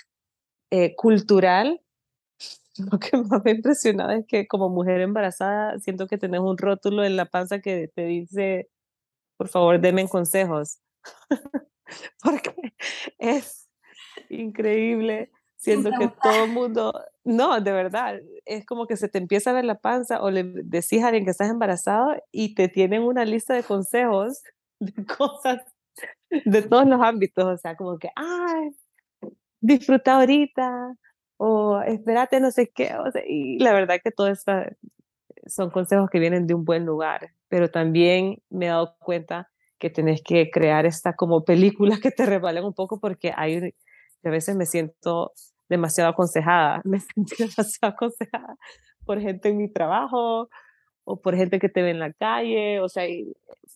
eh, 0.70 0.94
cultural, 0.96 1.80
lo 2.92 2.98
que 2.98 3.16
más 3.16 3.44
me 3.44 3.50
ha 3.52 3.54
impresionado 3.54 4.10
es 4.12 4.26
que 4.26 4.46
como 4.46 4.68
mujer 4.68 5.00
embarazada 5.00 5.78
siento 5.80 6.06
que 6.06 6.18
tenés 6.18 6.40
un 6.40 6.58
rótulo 6.58 7.04
en 7.04 7.16
la 7.16 7.26
panza 7.26 7.60
que 7.60 7.88
te 7.88 8.06
dice, 8.06 8.70
por 9.36 9.48
favor, 9.48 9.80
denme 9.80 10.08
consejos, 10.08 10.80
porque 12.22 12.54
es 13.18 13.68
increíble. 14.30 15.30
Siento 15.56 15.90
que 15.96 16.08
todo 16.20 16.44
el 16.44 16.50
mundo, 16.50 16.92
no, 17.22 17.60
de 17.60 17.70
verdad, 17.70 18.20
es 18.46 18.66
como 18.66 18.88
que 18.88 18.96
se 18.96 19.08
te 19.08 19.18
empieza 19.18 19.50
a 19.50 19.52
ver 19.52 19.64
la 19.64 19.78
panza 19.78 20.20
o 20.20 20.28
le 20.30 20.42
decís 20.44 21.02
a 21.02 21.06
alguien 21.06 21.24
que 21.24 21.30
estás 21.30 21.50
embarazado 21.50 22.16
y 22.32 22.56
te 22.56 22.68
tienen 22.68 23.02
una 23.02 23.24
lista 23.24 23.54
de 23.54 23.62
consejos 23.62 24.42
de 24.80 24.92
cosas 25.06 25.62
de 26.30 26.62
todos 26.62 26.86
los 26.86 27.00
ámbitos, 27.00 27.44
o 27.44 27.56
sea, 27.58 27.76
como 27.76 27.98
que, 27.98 28.10
ay, 28.16 28.70
disfruta 29.60 30.16
ahorita, 30.16 30.96
o 31.44 31.82
espérate 31.82 32.38
no 32.38 32.52
sé 32.52 32.70
qué, 32.72 32.94
o 32.94 33.10
sea, 33.10 33.22
y 33.26 33.58
la 33.58 33.72
verdad 33.72 33.96
que 34.02 34.12
todo 34.12 34.28
esto 34.28 34.52
son 35.46 35.70
consejos 35.70 36.08
que 36.08 36.20
vienen 36.20 36.46
de 36.46 36.54
un 36.54 36.64
buen 36.64 36.86
lugar, 36.86 37.30
pero 37.48 37.68
también 37.68 38.40
me 38.48 38.66
he 38.66 38.68
dado 38.68 38.94
cuenta 39.00 39.50
que 39.80 39.90
tenés 39.90 40.22
que 40.22 40.50
crear 40.52 40.86
esta 40.86 41.16
como 41.16 41.44
películas 41.44 41.98
que 42.00 42.12
te 42.12 42.26
revalen 42.26 42.64
un 42.64 42.74
poco 42.74 43.00
porque 43.00 43.32
hay, 43.36 43.74
a 44.22 44.30
veces 44.30 44.54
me 44.54 44.66
siento 44.66 45.32
demasiado 45.68 46.10
aconsejada, 46.10 46.80
me 46.84 47.00
siento 47.00 47.34
demasiado 47.36 47.94
aconsejada 47.94 48.56
por 49.04 49.20
gente 49.20 49.48
en 49.48 49.56
mi 49.56 49.68
trabajo 49.68 50.48
o 51.04 51.20
por 51.20 51.36
gente 51.36 51.58
que 51.58 51.68
te 51.68 51.82
ve 51.82 51.90
en 51.90 51.98
la 51.98 52.12
calle, 52.12 52.80
o 52.80 52.88
sea, 52.88 53.04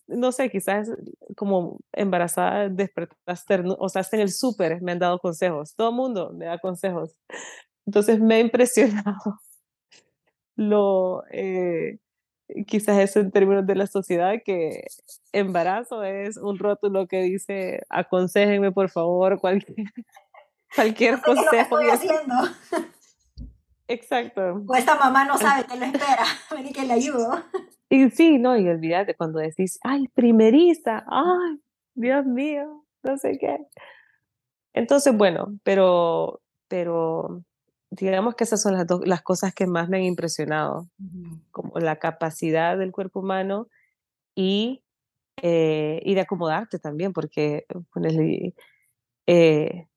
no 0.07 0.31
sé, 0.31 0.49
quizás 0.49 0.89
como 1.35 1.79
embarazada 1.91 2.69
despertaste, 2.69 3.63
o 3.77 3.89
sea, 3.89 4.01
hasta 4.01 4.15
en 4.17 4.23
el 4.23 4.31
súper 4.31 4.81
me 4.81 4.93
han 4.93 4.99
dado 4.99 5.19
consejos, 5.19 5.75
todo 5.75 5.89
el 5.89 5.95
mundo 5.95 6.31
me 6.33 6.45
da 6.45 6.57
consejos. 6.57 7.15
Entonces 7.85 8.19
me 8.19 8.35
ha 8.35 8.39
impresionado 8.39 9.15
lo, 10.55 11.23
eh, 11.31 11.99
quizás 12.65 12.99
eso 12.99 13.19
en 13.19 13.31
términos 13.31 13.65
de 13.65 13.75
la 13.75 13.87
sociedad, 13.87 14.35
que 14.43 14.85
embarazo 15.31 16.03
es 16.03 16.37
un 16.37 16.57
rótulo 16.57 17.07
que 17.07 17.21
dice, 17.21 17.81
aconsejenme 17.89 18.71
por 18.71 18.89
favor 18.89 19.39
cualquier, 19.39 19.87
cualquier 20.75 21.21
consejo. 21.21 21.79
estoy 21.79 21.89
haciendo. 21.89 22.33
Exacto. 23.87 24.63
O 24.67 24.75
esta 24.75 24.95
mamá 24.95 25.25
no 25.25 25.37
sabe 25.37 25.65
que 25.67 25.77
lo 25.77 25.85
espera, 25.85 26.25
ven 26.51 26.73
que 26.73 26.85
le 26.85 26.93
ayudo. 26.93 27.43
Y 27.89 28.09
sí, 28.09 28.37
no, 28.37 28.57
y 28.57 28.67
olvídate 28.67 29.15
cuando 29.15 29.39
decís, 29.39 29.79
ay, 29.83 30.07
primeriza, 30.09 31.05
ay, 31.07 31.61
Dios 31.95 32.25
mío, 32.25 32.85
no 33.03 33.17
sé 33.17 33.37
qué. 33.39 33.57
Entonces, 34.73 35.15
bueno, 35.15 35.57
pero, 35.63 36.41
pero 36.67 37.43
digamos 37.89 38.35
que 38.35 38.43
esas 38.43 38.61
son 38.61 38.73
las, 38.73 38.85
dos, 38.85 39.01
las 39.05 39.21
cosas 39.21 39.53
que 39.53 39.65
más 39.67 39.89
me 39.89 39.97
han 39.97 40.03
impresionado, 40.03 40.89
como 41.51 41.79
la 41.79 41.97
capacidad 41.97 42.77
del 42.77 42.91
cuerpo 42.91 43.21
humano 43.21 43.69
y, 44.35 44.83
eh, 45.41 46.01
y 46.03 46.13
de 46.13 46.21
acomodarte 46.21 46.79
también, 46.79 47.13
porque 47.13 47.65
ponerle, 47.91 48.53
eh, 49.27 49.87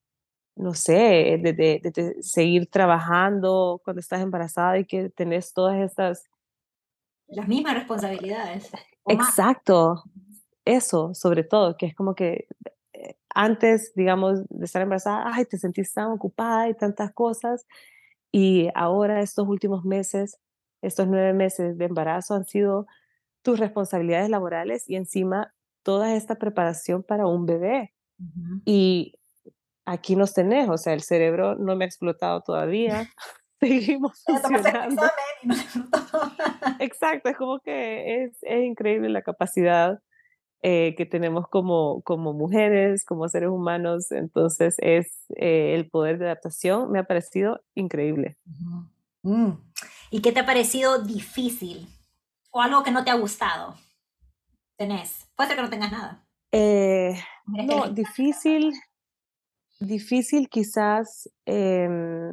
no 0.61 0.75
sé, 0.75 1.39
de, 1.43 1.53
de, 1.55 2.17
seguir 2.21 2.67
trabajando 2.67 3.81
cuando 3.83 4.01
estás 4.01 4.21
embarazada 4.21 4.79
y 4.79 4.85
que 4.85 5.09
tenés 5.09 5.53
todas 5.53 5.81
estas... 5.81 6.25
Las 7.29 7.49
mismas 7.49 7.75
responsabilidades. 7.75 8.71
Exacto, 9.07 10.05
eso 10.65 11.15
sobre 11.15 11.45
todo, 11.45 11.77
que 11.77 11.87
es 11.87 11.95
como 11.95 12.15
que 12.15 12.47
eh, 12.93 13.17
antes, 13.35 13.93
digamos, 13.95 14.47
de 14.49 14.65
estar 14.65 14.83
embarazada, 14.83 15.31
ay, 15.33 15.47
te 15.47 15.57
sentís 15.57 15.93
tan 15.93 16.13
ocupada 16.13 16.69
y 16.69 16.75
tantas 16.75 17.13
cosas, 17.13 17.67
y 18.31 18.69
ahora 18.75 19.23
estos 19.23 19.49
últimos 19.49 19.85
meses, 19.85 20.39
estos 20.83 21.07
nueve 21.09 21.33
meses 21.33 21.79
de 21.79 21.85
embarazo 21.87 22.35
han 22.35 22.45
sido 22.45 22.87
tus 23.43 23.59
responsabilidades 23.59 24.29
laborales 24.29 24.89
y 24.89 24.97
encima 24.97 25.55
toda 25.83 26.15
esta 26.15 26.35
preparación 26.35 27.03
para 27.03 27.27
un 27.27 27.47
bebé. 27.47 27.95
Y 28.67 29.15
aquí 29.85 30.17
nos 30.17 30.35
tenés, 30.35 30.69
o 30.69 30.79
sea, 30.79 30.93
el 30.93 31.03
cerebro 31.03 31.57
no 31.57 31.77
me 31.77 31.85
ha 31.85 31.89
explotado 31.89 32.43
todavía. 32.43 33.09
Seguimos 33.61 34.23
funcionando. 34.25 35.03
Exacto, 36.79 37.29
es 37.29 37.37
como 37.37 37.61
que 37.61 38.25
es, 38.25 38.39
es 38.43 38.65
increíble 38.65 39.11
la 39.11 39.23
capacidad 39.23 40.01
eh, 40.63 40.95
que 40.97 41.05
tenemos 41.05 41.47
como, 41.49 42.01
como 42.03 42.33
mujeres, 42.33 43.05
como 43.05 43.29
seres 43.29 43.51
humanos. 43.51 44.13
Entonces, 44.13 44.77
es 44.79 45.27
eh, 45.37 45.75
el 45.75 45.91
poder 45.91 46.19
de 46.19 46.27
adaptación 46.27 46.91
me 46.91 47.01
ha 47.01 47.05
parecido 47.05 47.61
increíble. 47.75 48.39
Mm. 49.23 49.53
¿Y 50.11 50.23
qué 50.23 50.33
te 50.33 50.41
ha 50.41 50.47
parecido 50.47 51.03
difícil? 51.03 51.87
¿O 52.51 52.63
algo 52.63 52.83
que 52.83 52.91
no 52.91 53.05
te 53.05 53.11
ha 53.11 53.15
gustado? 53.15 53.75
¿Tenés? 54.77 55.29
Puede 55.37 55.49
ser 55.49 55.57
que 55.57 55.63
no 55.63 55.71
tengas 55.71 55.93
nada. 55.93 56.27
Eh, 56.53 57.15
no, 57.47 57.89
difícil, 57.91 58.73
difícil 59.81 60.49
quizás, 60.49 61.29
em, 61.47 62.33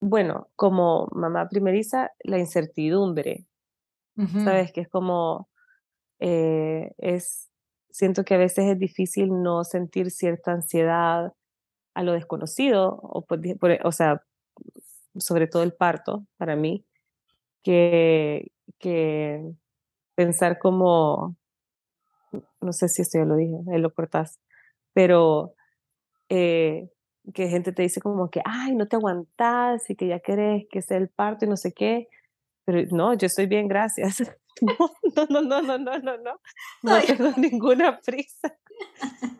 bueno, 0.00 0.48
como 0.56 1.08
mamá 1.12 1.48
primeriza, 1.48 2.12
la 2.20 2.38
incertidumbre, 2.38 3.46
¿sabes? 4.44 4.72
Que 4.72 4.82
es 4.82 4.88
como, 4.88 5.48
eh, 6.20 6.92
es, 6.98 7.50
siento 7.90 8.24
que 8.24 8.34
a 8.34 8.38
veces 8.38 8.66
es 8.66 8.78
difícil 8.78 9.42
no 9.42 9.64
sentir 9.64 10.10
cierta 10.10 10.52
ansiedad 10.52 11.32
a 11.94 12.02
lo 12.04 12.12
desconocido, 12.12 13.00
o, 13.02 13.26
o 13.84 13.92
sea, 13.92 14.22
sobre 15.18 15.46
todo 15.48 15.62
el 15.62 15.74
parto 15.74 16.26
para 16.38 16.56
mí, 16.56 16.84
que, 17.62 18.52
que 18.78 19.42
pensar 20.16 20.58
como, 20.58 21.36
no 22.60 22.72
sé 22.72 22.88
si 22.88 23.02
esto 23.02 23.18
ya 23.18 23.24
lo 23.24 23.36
dije, 23.36 23.56
ahí 23.72 23.80
lo 23.80 23.92
cortás, 23.92 24.38
pero 24.92 25.54
eh, 26.28 26.90
que 27.34 27.48
gente 27.48 27.72
te 27.72 27.82
dice 27.82 28.00
como 28.00 28.30
que, 28.30 28.40
ay, 28.44 28.74
no 28.74 28.86
te 28.86 28.96
aguantas 28.96 29.88
y 29.90 29.96
que 29.96 30.06
ya 30.06 30.20
querés 30.20 30.66
que 30.70 30.82
sea 30.82 30.96
el 30.96 31.08
parto 31.08 31.44
y 31.44 31.48
no 31.48 31.56
sé 31.56 31.72
qué, 31.72 32.08
pero 32.64 32.82
no, 32.90 33.14
yo 33.14 33.26
estoy 33.26 33.46
bien, 33.46 33.68
gracias. 33.68 34.22
No, 34.60 35.40
no, 35.40 35.40
no, 35.40 35.62
no, 35.62 35.78
no, 35.78 35.98
no, 36.00 36.16
no, 36.18 36.40
no 36.82 37.00
tengo 37.06 37.30
ninguna 37.36 38.00
prisa. 38.00 38.58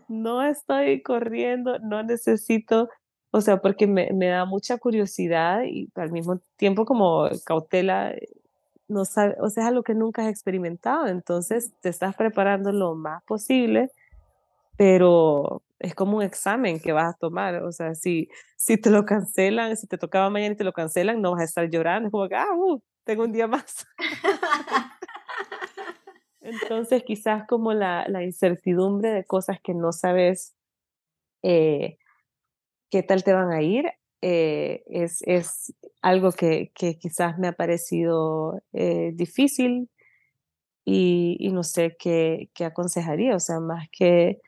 No 0.07 0.45
estoy 0.45 1.03
corriendo, 1.03 1.81
no 1.81 2.05
necesito, 2.05 2.89
o 3.33 3.41
sea, 3.41 3.61
porque 3.61 3.89
me, 3.89 4.13
me 4.13 4.29
da 4.29 4.45
mucha 4.45 4.79
curiosidad 4.79 5.65
y 5.65 5.91
al 5.97 6.13
mismo 6.13 6.41
tiempo 6.57 6.85
como 6.85 7.29
cautela, 7.45 8.15
no 8.89 9.05
sabe, 9.05 9.37
o 9.41 9.51
sea, 9.51 9.65
es 9.65 9.69
algo 9.69 9.83
que 9.83 9.95
nunca 9.95 10.23
has 10.23 10.29
experimentado, 10.29 11.07
entonces 11.07 11.73
te 11.81 11.91
estás 11.91 12.17
preparando 12.17 12.73
lo 12.73 12.95
más 12.95 13.23
posible, 13.25 13.91
pero 14.77 15.63
es 15.79 15.95
como 15.95 16.17
un 16.19 16.23
examen 16.23 16.81
que 16.81 16.93
vas 16.93 17.15
a 17.15 17.19
tomar, 17.19 17.63
o 17.63 17.73
sea, 17.73 17.95
si, 17.95 18.29
si 18.57 18.77
te 18.79 18.91
lo 18.91 19.05
cancelan, 19.05 19.77
si 19.77 19.87
te 19.87 19.99
tocaba 19.99 20.31
mañana 20.31 20.55
y 20.55 20.57
te 20.57 20.65
lo 20.65 20.73
cancelan, 20.73 21.21
no 21.21 21.33
vas 21.33 21.43
a 21.43 21.45
estar 21.45 21.69
llorando, 21.71 22.11
como 22.11 22.25
ah, 22.25 22.55
uh, 22.57 22.81
tengo 23.05 23.25
un 23.25 23.33
día 23.33 23.47
más. 23.47 23.87
Entonces, 26.41 27.03
quizás 27.05 27.47
como 27.47 27.75
la, 27.75 28.07
la, 28.09 28.23
incertidumbre 28.23 29.11
de 29.11 29.25
cosas 29.25 29.61
que 29.63 29.75
no 29.75 29.93
sabes 29.93 30.55
eh, 31.43 31.99
qué 32.91 33.03
tal 33.03 33.23
te 33.23 33.33
van 33.33 33.51
a 33.51 33.61
ir, 33.63 33.93
eh, 34.21 34.83
es, 34.87 35.23
es, 35.23 35.75
algo 36.03 36.33
que, 36.33 36.73
que, 36.75 36.99
quizás 36.99 37.39
me 37.39 37.49
ha 37.49 37.53
parecido 37.53 38.63
eh, 38.73 39.13
difícil 39.15 39.91
y, 40.85 41.37
y, 41.41 41.53
no 41.53 41.63
sé 41.63 41.97
qué, 41.99 42.51
qué 42.55 42.65
aconsejaría, 42.65 43.35
o 43.37 43.41
sea, 43.41 43.61
más 43.61 43.89
que 43.91 44.41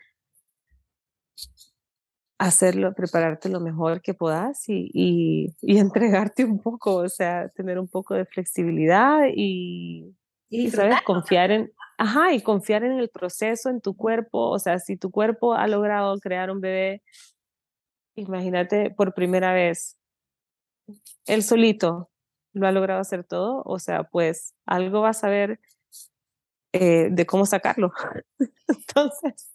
hacerlo, 2.39 2.95
prepararte 2.95 3.51
lo 3.51 3.61
mejor 3.61 4.01
que 4.01 4.15
puedas 4.15 4.69
y, 4.69 4.91
y, 4.95 5.55
entregarte 5.79 6.45
un 6.45 6.59
poco, 6.61 6.97
o 6.97 7.09
sea, 7.09 7.49
tener 7.51 7.79
un 7.79 7.89
poco 7.89 8.15
de 8.15 8.25
flexibilidad 8.25 9.25
y, 9.35 10.17
y, 10.49 10.71
sabes, 10.71 11.03
confiar 11.03 11.51
en, 11.51 11.73
ajá, 11.99 12.33
y 12.33 12.41
confiar 12.41 12.83
en 12.83 12.93
el 12.93 13.11
proceso, 13.11 13.69
en 13.69 13.81
tu 13.81 13.95
cuerpo, 13.95 14.49
o 14.49 14.59
sea, 14.59 14.79
si 14.79 14.97
tu 14.97 15.11
cuerpo 15.11 15.55
ha 15.55 15.69
logrado 15.69 16.19
crear 16.19 16.51
un 16.51 16.61
bebé, 16.61 17.03
imagínate 18.15 18.91
por 18.91 19.15
primera 19.15 19.53
vez, 19.53 19.99
él 21.27 21.43
solito 21.43 22.11
lo 22.53 22.67
ha 22.67 22.73
logrado 22.73 23.01
hacer 23.01 23.25
todo, 23.25 23.63
o 23.65 23.79
sea, 23.79 24.05
pues 24.05 24.55
algo 24.67 25.01
vas 25.01 25.23
a 25.25 25.29
ver 25.29 25.61
eh, 26.73 27.09
de 27.11 27.27
cómo 27.27 27.47
sacarlo. 27.47 27.93
Entonces, 28.69 29.53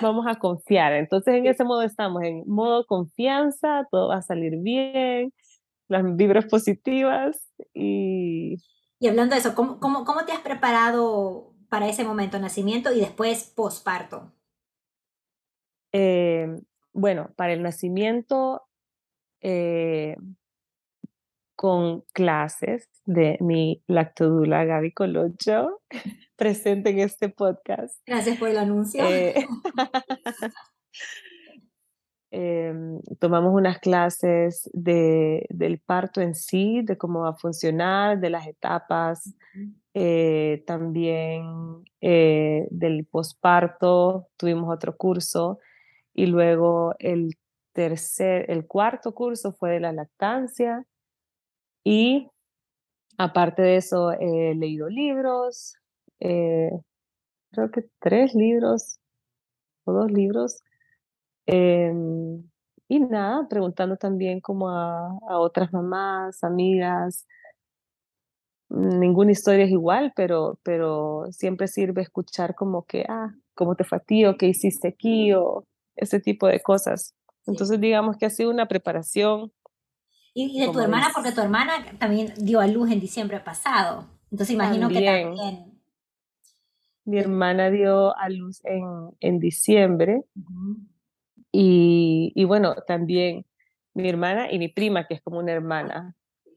vamos 0.00 0.26
a 0.26 0.36
confiar. 0.36 0.92
Entonces 0.92 1.34
en 1.34 1.46
ese 1.46 1.64
modo 1.64 1.82
estamos, 1.82 2.22
en 2.22 2.42
modo 2.46 2.86
confianza, 2.86 3.86
todo 3.90 4.08
va 4.08 4.16
a 4.16 4.22
salir 4.22 4.56
bien, 4.58 5.32
las 5.88 6.16
vibras 6.16 6.46
positivas 6.46 7.50
y... 7.74 8.56
Y 8.98 9.08
hablando 9.08 9.34
de 9.34 9.40
eso, 9.40 9.54
¿cómo, 9.54 9.78
cómo, 9.78 10.04
cómo 10.06 10.24
te 10.24 10.32
has 10.32 10.40
preparado 10.40 11.52
para 11.68 11.86
ese 11.86 12.02
momento, 12.02 12.38
nacimiento 12.38 12.92
y 12.92 13.00
después 13.00 13.52
posparto? 13.54 14.32
Eh, 15.92 16.48
bueno, 16.96 17.30
para 17.36 17.52
el 17.52 17.62
nacimiento 17.62 18.62
eh, 19.42 20.16
con 21.54 22.02
clases 22.12 22.88
de 23.04 23.36
mi 23.40 23.82
lactodula 23.86 24.64
Gaby 24.64 24.92
Colocho, 24.92 25.82
presente 26.36 26.90
en 26.90 27.00
este 27.00 27.28
podcast. 27.28 28.00
Gracias 28.06 28.38
por 28.38 28.48
el 28.48 28.58
anuncio. 28.58 29.04
Eh, 29.04 29.34
em, 32.30 33.00
tomamos 33.18 33.54
unas 33.54 33.78
clases 33.78 34.68
de, 34.72 35.46
del 35.50 35.78
parto 35.78 36.22
en 36.22 36.34
sí, 36.34 36.80
de 36.82 36.96
cómo 36.96 37.20
va 37.20 37.30
a 37.30 37.36
funcionar, 37.36 38.18
de 38.20 38.30
las 38.30 38.46
etapas, 38.46 39.34
eh, 39.92 40.62
también 40.66 41.84
del 42.00 43.06
posparto, 43.10 44.28
tuvimos 44.36 44.74
otro 44.74 44.96
curso 44.96 45.58
y 46.16 46.26
luego 46.26 46.94
el 46.98 47.36
tercer, 47.74 48.50
el 48.50 48.66
cuarto 48.66 49.14
curso 49.14 49.52
fue 49.52 49.72
de 49.72 49.80
la 49.80 49.92
lactancia 49.92 50.86
y 51.84 52.30
aparte 53.18 53.62
de 53.62 53.76
eso 53.76 54.12
he 54.12 54.54
leído 54.54 54.88
libros, 54.88 55.76
eh, 56.20 56.70
creo 57.52 57.70
que 57.70 57.84
tres 58.00 58.34
libros 58.34 58.98
o 59.84 59.92
dos 59.92 60.10
libros. 60.10 60.62
Em, 61.46 62.42
y 62.88 63.00
nada, 63.00 63.46
preguntando 63.48 63.96
también 63.98 64.40
como 64.40 64.70
a, 64.70 65.08
a 65.28 65.38
otras 65.38 65.72
mamás, 65.72 66.42
amigas, 66.44 67.26
ninguna 68.70 69.32
historia 69.32 69.66
es 69.66 69.70
igual, 69.70 70.12
pero, 70.16 70.58
pero 70.62 71.26
siempre 71.30 71.68
sirve 71.68 72.02
escuchar 72.02 72.54
como 72.54 72.84
que, 72.86 73.04
ah, 73.08 73.34
cómo 73.54 73.76
te 73.76 73.84
fue 73.84 73.98
a 73.98 74.00
ti 74.00 74.24
o 74.26 74.36
qué 74.36 74.46
hiciste 74.48 74.88
aquí 74.88 75.32
o 75.34 75.64
ese 75.96 76.20
tipo 76.20 76.46
de 76.46 76.60
cosas. 76.60 77.14
Entonces 77.46 77.80
digamos 77.80 78.16
que 78.16 78.26
ha 78.26 78.30
sido 78.30 78.50
una 78.50 78.66
preparación. 78.66 79.52
Y, 80.34 80.60
de 80.60 80.70
tu 80.70 80.80
hermana, 80.80 81.10
porque 81.14 81.32
tu 81.32 81.40
hermana 81.40 81.84
también 81.98 82.32
dio 82.36 82.60
a 82.60 82.66
luz 82.66 82.90
en 82.90 83.00
diciembre 83.00 83.40
pasado. 83.40 84.06
Entonces 84.30 84.54
imagino 84.54 84.88
que 84.88 85.04
también... 85.04 85.72
Mi 87.04 87.18
hermana 87.18 87.70
dio 87.70 88.16
a 88.18 88.28
luz 88.28 88.60
en, 88.64 88.84
en 89.20 89.38
diciembre. 89.38 90.24
y, 91.52 92.32
y 92.34 92.44
bueno, 92.44 92.74
también 92.86 93.46
mi 93.94 94.08
hermana 94.08 94.52
y 94.52 94.58
mi 94.58 94.68
prima, 94.68 95.06
que 95.06 95.14
es 95.14 95.22
como 95.22 95.38
una 95.38 95.52
hermana. 95.52 96.14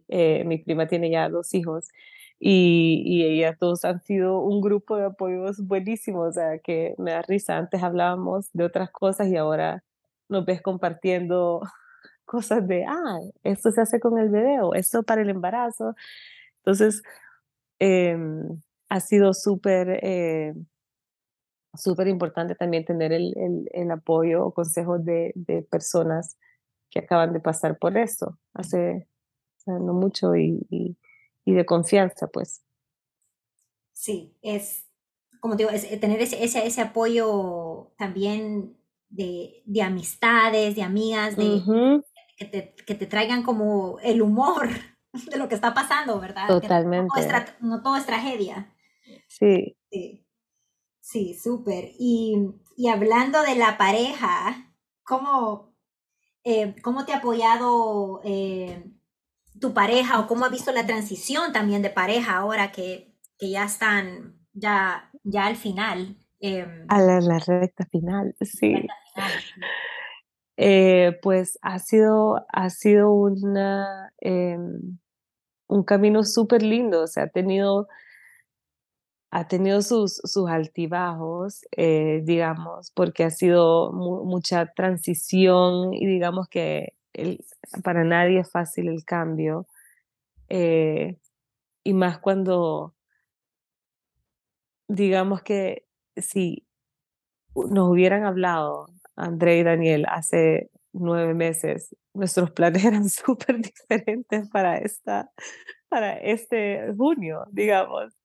Eh, 0.10 0.44
mi 0.46 0.58
prima 0.58 0.88
tiene 0.88 1.10
ya 1.10 1.30
dos 1.30 1.54
hijos 1.54 1.88
y, 2.40 3.04
y 3.06 3.24
ellas 3.26 3.58
todos 3.60 3.86
han 3.86 4.02
sido 4.02 4.40
un 4.42 4.62
grupo 4.62 4.98
de 4.98 5.06
apoyos 5.08 5.60
buenísimos, 5.66 6.30
o 6.30 6.32
sea, 6.32 6.60
que 6.60 6.96
me 6.98 7.12
da 7.12 7.22
risa. 7.22 7.58
Antes 7.58 7.84
hablábamos 7.84 8.50
de 8.54 8.64
otras 8.66 8.92
cosas 8.92 9.28
y 9.28 9.38
ahora 9.38 9.84
nos 10.30 10.46
ves 10.46 10.62
compartiendo 10.62 11.62
cosas 12.26 12.68
de, 12.68 12.86
ah, 12.86 13.20
esto 13.44 13.72
se 13.72 13.82
hace 13.82 14.00
con 14.00 14.18
el 14.20 14.30
bebé 14.30 14.62
o 14.62 14.74
esto 14.74 15.04
para 15.04 15.22
el 15.22 15.30
embarazo. 15.30 15.96
Entonces, 16.64 17.04
em, 17.80 18.62
ha 18.90 19.00
sido 19.00 19.34
súper, 19.34 20.00
eh, 20.04 20.54
súper 21.76 22.08
importante 22.08 22.56
también 22.56 22.86
tener 22.86 23.12
el, 23.14 23.34
el, 23.38 23.70
el 23.72 23.92
apoyo 23.92 24.46
o 24.46 24.54
consejos 24.54 25.04
de, 25.06 25.32
de, 25.36 25.62
personas 25.64 26.38
que 26.90 27.00
acaban 27.00 27.34
de 27.34 27.40
pasar 27.40 27.78
por 27.78 27.98
eso 27.98 28.40
hace, 28.54 29.08
no 29.68 29.94
mucho 29.94 30.36
y, 30.36 30.66
y, 30.70 30.98
de 31.54 31.66
confianza, 31.66 32.28
pues. 32.28 32.64
Sí, 33.94 34.38
es, 34.42 34.86
como 35.42 35.56
digo, 35.56 35.70
es 35.70 35.84
eh, 35.92 35.98
tener 35.98 36.22
ese, 36.22 36.44
ese, 36.44 36.66
ese 36.66 36.82
apoyo 36.82 37.92
también 37.98 38.78
de, 39.10 39.62
de, 39.66 39.82
amistades, 39.82 40.76
de 40.76 40.84
amigas, 40.84 41.36
de, 41.36 41.62
que, 42.38 42.46
te, 42.46 42.76
que, 42.86 42.96
te, 42.96 43.06
traigan 43.08 43.44
como 43.44 44.00
el 44.00 44.22
humor 44.22 44.70
de 45.30 45.38
lo 45.38 45.50
que 45.50 45.56
está 45.56 45.74
pasando, 45.74 46.20
¿verdad? 46.20 46.48
Totalmente. 46.48 47.08
No 47.60 47.82
todo, 47.82 47.98
es, 47.98 48.06
tragedia. 48.06 48.74
Sí. 49.28 49.76
Sí, 49.92 50.26
sí 51.02 51.34
súper. 51.34 51.92
Y, 52.00 52.38
y, 52.78 52.88
hablando 52.88 53.42
de 53.42 53.56
la 53.56 53.78
pareja, 53.78 54.74
¿cómo, 55.04 55.76
eh, 56.44 56.76
cómo 56.82 57.06
te 57.06 57.14
ha 57.14 57.18
apoyado 57.18 58.22
eh, 58.24 58.92
tu 59.60 59.74
pareja 59.74 60.20
o 60.20 60.28
cómo 60.28 60.46
ha 60.46 60.50
visto 60.50 60.72
la 60.72 60.86
transición 60.86 61.54
también 61.54 61.82
de 61.82 61.90
pareja 61.90 62.38
ahora 62.38 62.72
que, 62.72 63.16
que 63.38 63.50
ya 63.50 63.66
están 63.66 64.40
ya, 64.54 65.10
ya 65.24 65.48
al 65.48 65.56
final. 65.56 66.18
Em, 66.40 66.86
a 66.88 67.02
la, 67.02 67.40
recta 67.40 67.86
final, 67.92 68.36
sí. 68.42 68.76
Eh, 70.62 71.18
pues 71.22 71.58
ha 71.62 71.80
sido, 71.80 72.46
ha 72.52 72.70
sido 72.70 73.14
una, 73.14 74.12
em, 74.20 75.00
un 75.68 75.84
camino 75.84 76.26
súper 76.26 76.64
lindo, 76.64 77.04
o 77.04 77.08
sea, 77.08 77.24
ha 77.24 77.30
tenido, 77.30 77.88
ha 79.32 79.48
tenido 79.48 79.82
sus, 79.82 80.16
sus 80.24 80.50
altibajos, 80.50 81.62
eh, 81.78 82.22
digamos, 82.26 82.92
porque 82.92 83.24
ha 83.24 83.30
sido 83.30 83.94
mucha 83.94 84.66
transición 84.74 85.94
y 85.94 86.06
digamos 86.06 86.50
que 86.50 86.94
para 87.84 88.04
nadie 88.04 88.40
es 88.40 88.52
fácil 88.52 88.90
el 88.90 89.04
cambio. 89.06 89.68
Eh, 90.50 91.18
y 91.84 91.94
más 91.94 92.20
cuando, 92.20 92.96
digamos 94.88 95.42
que 95.42 95.86
si 96.16 96.66
nos 97.56 97.90
hubieran 97.90 98.26
hablado, 98.26 98.88
André 99.16 99.60
y 99.60 99.64
Daniel, 99.64 100.06
hace 100.10 100.70
nueve 100.94 101.34
meses, 101.34 101.96
nuestros 102.14 102.52
planes 102.52 102.84
eran 102.86 103.10
súper 103.10 103.60
diferentes 103.60 104.50
para, 104.50 104.78
esta, 104.78 105.32
para 105.90 106.18
este 106.18 106.94
junio, 106.98 107.46
digamos. 107.52 108.19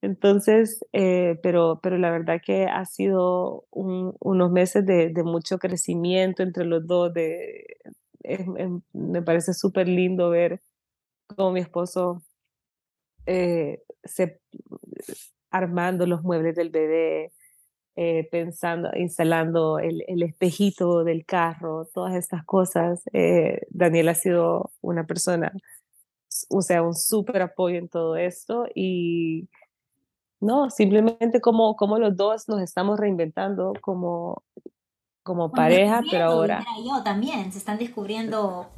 Entonces, 0.00 0.84
eh, 0.92 1.38
pero, 1.42 1.80
pero 1.82 1.98
la 1.98 2.10
verdad 2.10 2.40
que 2.44 2.66
ha 2.66 2.84
sido 2.84 3.64
unos 3.72 4.50
meses 4.52 4.86
de, 4.86 5.12
mucho 5.24 5.58
crecimiento 5.58 6.42
entre 6.42 6.64
los 6.64 6.86
dos, 6.86 7.12
de, 7.12 7.64
me 8.92 9.22
parece 9.22 9.54
súper 9.54 9.88
lindo 9.88 10.30
ver 10.30 10.62
cómo 11.36 11.52
mi 11.52 11.60
esposo 11.60 12.22
eh, 13.26 13.82
se, 14.04 14.40
armando 15.50 16.06
los 16.06 16.22
muebles 16.22 16.54
del 16.54 16.70
bebé, 16.70 17.32
eh, 17.96 18.28
pensando, 18.30 18.90
instalando 18.94 19.80
el, 19.80 20.04
el, 20.06 20.22
espejito 20.22 21.04
del 21.04 21.26
carro, 21.26 21.86
todas 21.92 22.14
estas 22.14 22.44
cosas. 22.44 23.02
Daniel 23.70 24.08
ha 24.10 24.14
sido 24.14 24.72
una 24.80 25.04
persona, 25.06 25.52
o 26.50 26.62
sea, 26.62 26.82
un 26.82 26.94
súper 26.94 27.42
apoyo 27.42 27.78
en 27.78 27.88
todo 27.88 28.16
esto 28.16 28.66
y 28.74 29.48
no, 30.40 30.70
simplemente 30.70 31.40
como, 31.40 31.74
como 31.76 31.98
los 31.98 32.16
dos 32.16 32.48
nos 32.48 32.60
estamos 32.60 32.98
reinventando 32.98 33.72
como, 33.80 34.44
como 35.22 35.50
pareja, 35.50 36.02
pero 36.10 36.24
ahora... 36.26 36.64
Yo 36.84 37.02
también, 37.02 37.50
se 37.52 37.58
están 37.58 37.78
descubriendo... 37.78 38.68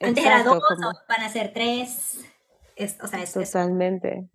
Antes 0.00 0.24
era 0.24 0.42
dos, 0.42 0.60
van 1.08 1.20
a 1.22 1.28
ser 1.28 1.52
tres. 1.52 2.24
o 3.02 3.06
sea, 3.06 3.22
es, 3.22 3.32
Totalmente. 3.32 4.28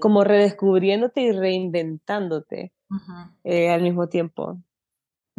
como 0.00 0.24
redescubriéndote 0.24 1.20
y 1.20 1.32
reinventándote 1.32 2.72
eh, 3.44 3.70
al 3.70 3.82
mismo 3.82 4.08
tiempo. 4.08 4.58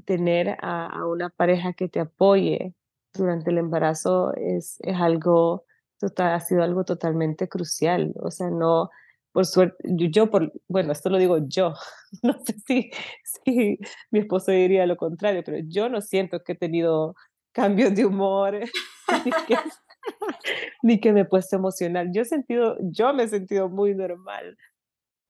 Tener 0.06 0.58
a, 0.62 1.06
una 1.08 1.30
pareja 1.30 1.74
que 1.74 1.90
te 1.90 2.00
apoye 2.00 2.76
durante 3.14 3.50
el 3.50 3.58
embarazo 3.58 4.34
es, 4.36 4.78
es 4.82 4.96
algo, 4.96 5.66
total, 5.98 6.34
ha 6.34 6.40
sido 6.40 6.62
algo 6.62 6.84
totalmente 6.84 7.50
crucial. 7.50 8.14
O 8.20 8.30
sea, 8.30 8.52
no, 8.52 8.92
por 9.38 9.46
suerte, 9.46 9.78
yo, 9.86 10.32
por, 10.32 10.52
bueno, 10.68 10.92
esto 10.92 11.12
lo 11.12 11.20
digo 11.20 11.38
yo, 11.48 11.76
no 12.24 12.34
sé 12.44 12.56
si, 12.66 12.90
si 13.24 13.78
mi 14.10 14.22
esposo 14.22 14.52
diría 14.52 14.88
lo 14.88 14.98
contrario, 14.98 15.44
pero 15.46 15.60
yo 15.68 15.90
no 15.90 16.02
siento 16.02 16.40
que 16.44 16.54
he 16.54 16.56
tenido 16.56 17.14
cambios 17.52 17.94
de 17.94 18.08
humor, 18.08 18.58
ni 19.26 19.32
que, 19.46 19.58
ni 20.82 21.00
que 21.00 21.14
me 21.14 21.20
he 21.20 21.26
puesto 21.26 21.56
emocional. 21.56 22.10
Yo 22.12 22.24
he 22.24 22.26
sentido, 22.26 22.78
yo 22.82 23.14
me 23.14 23.26
he 23.26 23.28
sentido 23.28 23.70
muy 23.70 23.94
normal, 23.94 24.58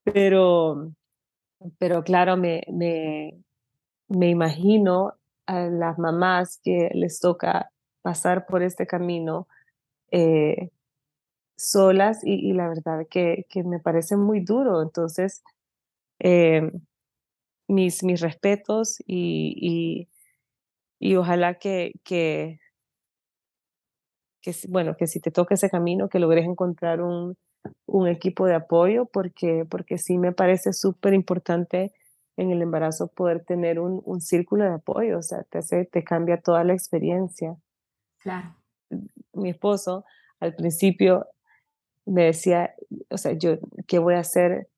pero, 0.04 0.90
pero 1.76 2.02
claro, 2.02 2.38
me, 2.38 2.62
me, 2.72 3.38
me 4.08 4.30
imagino 4.30 5.18
a 5.44 5.66
las 5.66 5.98
mamás 5.98 6.58
que 6.64 6.88
les 6.94 7.20
toca 7.20 7.72
pasar 8.00 8.46
por 8.46 8.62
este 8.62 8.86
camino, 8.86 9.48
eh, 10.10 10.70
solas 11.58 12.20
y, 12.22 12.52
la 12.52 12.68
verdad 12.68 13.06
que, 13.10 13.44
que, 13.50 13.64
me 13.64 13.80
parece 13.80 14.16
muy 14.16 14.40
duro. 14.40 14.80
Entonces, 14.80 15.42
eh, 16.20 16.70
mis, 17.66 18.04
mis 18.04 18.20
respetos 18.20 19.00
y, 19.06 19.54
y, 19.60 20.08
y 21.00 21.16
ojalá 21.16 21.54
que, 21.54 21.92
que, 22.04 22.60
que, 24.40 24.54
bueno, 24.68 24.96
que 24.96 25.06
si 25.06 25.20
te 25.20 25.30
toca 25.32 25.54
ese 25.54 25.68
camino, 25.68 26.08
que 26.08 26.20
logres 26.20 26.46
encontrar 26.46 27.02
un, 27.02 27.36
un 27.86 28.08
equipo 28.08 28.46
de 28.46 28.54
apoyo, 28.54 29.06
porque, 29.06 29.66
porque 29.68 29.98
sí 29.98 30.16
me 30.16 30.32
parece 30.32 30.72
súper 30.72 31.12
importante 31.12 31.92
en 32.36 32.52
el 32.52 32.62
embarazo 32.62 33.08
poder 33.08 33.44
tener 33.44 33.80
un, 33.80 34.00
un, 34.04 34.20
círculo 34.20 34.62
de 34.62 34.74
apoyo, 34.74 35.18
o 35.18 35.22
sea, 35.22 35.42
te, 35.42 35.58
hace, 35.58 35.86
te 35.86 36.04
cambia 36.04 36.40
toda 36.40 36.62
la 36.62 36.72
experiencia. 36.72 37.56
Claro. 38.20 38.54
mi 39.32 39.50
esposo 39.50 40.04
al 40.40 40.54
principio 40.54 41.26
me 42.08 42.24
decía, 42.24 42.74
o 43.10 43.18
sea, 43.18 43.32
yo, 43.32 43.58
¿qué 43.86 43.98
voy 43.98 44.14
a 44.14 44.20
hacer 44.20 44.68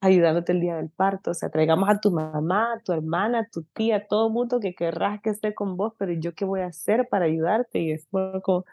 ayudándote 0.00 0.52
el 0.52 0.60
día 0.60 0.76
del 0.76 0.90
parto? 0.90 1.32
O 1.32 1.34
sea, 1.34 1.50
traigamos 1.50 1.88
a 1.88 2.00
tu 2.00 2.10
mamá, 2.10 2.74
a 2.74 2.80
tu 2.80 2.92
hermana, 2.92 3.40
a 3.40 3.48
tu 3.48 3.62
tía, 3.64 3.96
a 3.96 4.06
todo 4.06 4.30
mundo 4.30 4.60
que 4.60 4.74
querrás 4.74 5.20
que 5.22 5.30
esté 5.30 5.54
con 5.54 5.76
vos, 5.76 5.94
pero 5.98 6.12
yo 6.12 6.34
qué 6.34 6.44
voy 6.44 6.60
a 6.60 6.66
hacer 6.66 7.08
para 7.08 7.26
ayudarte? 7.26 7.80
Y 7.80 7.92
es 7.92 8.06
como, 8.08 8.64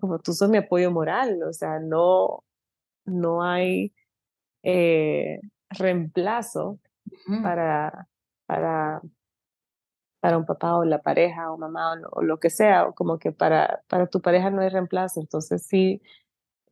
como 0.00 0.18
tú 0.18 0.32
sos 0.32 0.48
mi 0.50 0.58
apoyo 0.58 0.90
moral, 0.90 1.42
o 1.42 1.52
sea, 1.52 1.78
no, 1.80 2.44
no 3.04 3.42
hay 3.42 3.94
eh, 4.62 5.40
reemplazo 5.70 6.80
para, 7.42 8.08
para, 8.46 9.00
para 10.20 10.38
un 10.38 10.46
papá 10.46 10.76
o 10.76 10.84
la 10.84 11.02
pareja 11.02 11.52
o 11.52 11.58
mamá 11.58 12.00
o 12.12 12.22
lo, 12.22 12.40
que 12.40 12.50
sea, 12.50 12.86
o 12.86 12.94
como 12.94 13.18
que 13.18 13.32
para, 13.32 13.82
para 13.88 14.06
tu 14.08 14.20
pareja 14.20 14.50
no 14.50 14.62
hay 14.62 14.70
reemplazo. 14.70 15.20
Entonces 15.20 15.64
sí, 15.66 16.02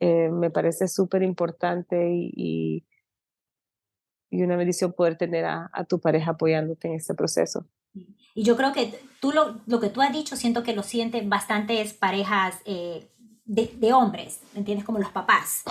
eh, 0.00 0.28
me 0.30 0.50
parece 0.50 0.88
súper 0.88 1.22
importante 1.22 2.10
y, 2.10 2.84
y, 4.30 4.42
una 4.42 4.56
bendición 4.56 4.92
poder 4.92 5.16
tener 5.16 5.44
a, 5.44 5.70
a, 5.72 5.84
tu 5.84 6.00
pareja 6.00 6.32
apoyándote 6.32 6.88
en 6.88 6.94
este 6.94 7.14
proceso. 7.14 7.66
Y 8.34 8.42
yo 8.42 8.56
creo 8.56 8.72
que 8.72 8.98
tú 9.20 9.30
lo, 9.30 9.60
lo 9.66 9.78
que 9.78 9.90
tú 9.90 10.02
has 10.02 10.12
dicho, 10.12 10.34
siento 10.34 10.64
que 10.64 10.74
lo 10.74 10.82
sienten 10.82 11.30
bastantes 11.30 11.94
parejas 11.94 12.60
eh, 12.64 13.08
de, 13.44 13.72
de, 13.76 13.92
hombres, 13.92 14.40
¿me 14.52 14.58
entiendes? 14.58 14.84
Como 14.84 14.98
los 14.98 15.12
papás. 15.12 15.62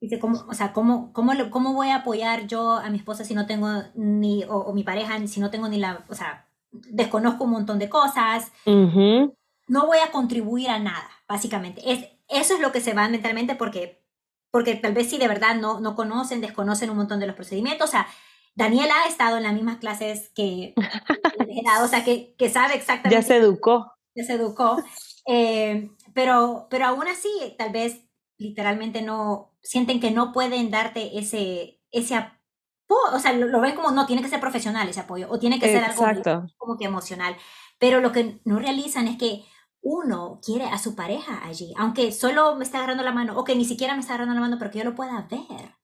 Dice, 0.00 0.18
¿cómo, 0.18 0.44
o 0.48 0.54
sea, 0.54 0.72
¿cómo, 0.72 1.12
cómo, 1.12 1.32
¿cómo 1.50 1.74
voy 1.74 1.90
a 1.90 1.96
apoyar 1.96 2.48
yo 2.48 2.72
a 2.72 2.90
mi 2.90 2.98
esposa 2.98 3.24
si 3.24 3.34
no 3.34 3.46
tengo 3.46 3.68
ni, 3.94 4.44
o, 4.48 4.72
mi 4.72 4.82
pareja, 4.82 5.24
si 5.28 5.40
no 5.40 5.50
tengo 5.50 5.68
ni 5.68 5.78
la, 5.78 6.04
o 6.08 6.14
sea, 6.14 6.48
desconozco 6.70 7.44
un 7.44 7.50
montón 7.50 7.78
de 7.78 7.88
cosas, 7.88 8.50
no 8.66 9.86
voy 9.86 9.98
a 9.98 10.10
contribuir 10.10 10.70
a 10.70 10.78
nada, 10.78 11.08
básicamente. 11.28 11.82
Es, 11.84 12.17
eso 12.28 12.54
es 12.54 12.60
lo 12.60 12.72
que 12.72 12.80
se 12.80 12.94
va 12.94 13.08
mentalmente 13.08 13.54
porque, 13.54 14.04
porque 14.50 14.74
tal 14.74 14.94
vez 14.94 15.10
si 15.10 15.18
de 15.18 15.28
verdad 15.28 15.56
no, 15.56 15.80
no 15.80 15.94
conocen, 15.94 16.40
desconocen 16.40 16.90
un 16.90 16.96
montón 16.96 17.20
de 17.20 17.26
los 17.26 17.36
procedimientos, 17.36 17.88
o 17.88 17.92
sea, 17.92 18.06
Daniela 18.54 18.94
ha 19.04 19.08
estado 19.08 19.36
en 19.36 19.44
las 19.44 19.54
mismas 19.54 19.78
clases 19.78 20.30
que 20.34 20.74
o 21.82 21.88
sea, 21.88 22.04
que, 22.04 22.34
que 22.36 22.48
sabe 22.48 22.74
exactamente. 22.74 23.14
Ya 23.14 23.22
se 23.22 23.36
educó. 23.36 23.92
Ya 24.14 24.24
se 24.24 24.34
educó. 24.34 24.76
Eh, 25.26 25.90
pero, 26.14 26.66
pero 26.70 26.86
aún 26.86 27.06
así, 27.06 27.28
tal 27.58 27.70
vez 27.70 28.04
literalmente 28.38 29.02
no, 29.02 29.54
sienten 29.62 30.00
que 30.00 30.10
no 30.10 30.32
pueden 30.32 30.70
darte 30.70 31.18
ese, 31.18 31.80
ese 31.90 32.14
apoyo, 32.14 33.14
o 33.14 33.18
sea, 33.18 33.32
lo, 33.32 33.60
ven 33.60 33.74
como, 33.74 33.90
no, 33.90 34.06
tiene 34.06 34.22
que 34.22 34.28
ser 34.28 34.40
profesional 34.40 34.88
ese 34.88 35.00
apoyo, 35.00 35.28
o 35.30 35.38
tiene 35.38 35.60
que 35.60 35.66
ser 35.66 35.84
algo 35.84 36.04
como 36.56 36.78
que 36.78 36.86
emocional, 36.86 37.36
pero 37.78 38.00
lo 38.00 38.12
que 38.12 38.40
no 38.44 38.58
realizan 38.58 39.06
es 39.08 39.18
que 39.18 39.44
uno 39.80 40.40
quiere 40.44 40.64
a 40.64 40.78
su 40.78 40.94
pareja 40.94 41.44
allí, 41.44 41.72
aunque 41.76 42.12
solo 42.12 42.56
me 42.56 42.64
está 42.64 42.78
agarrando 42.78 43.04
la 43.04 43.12
mano, 43.12 43.38
o 43.38 43.44
que 43.44 43.56
ni 43.56 43.64
siquiera 43.64 43.94
me 43.94 44.00
está 44.00 44.14
agarrando 44.14 44.34
la 44.34 44.40
mano, 44.40 44.56
pero 44.58 44.70
que 44.70 44.78
yo 44.78 44.84
lo 44.84 44.94
pueda 44.94 45.26
ver. 45.30 45.74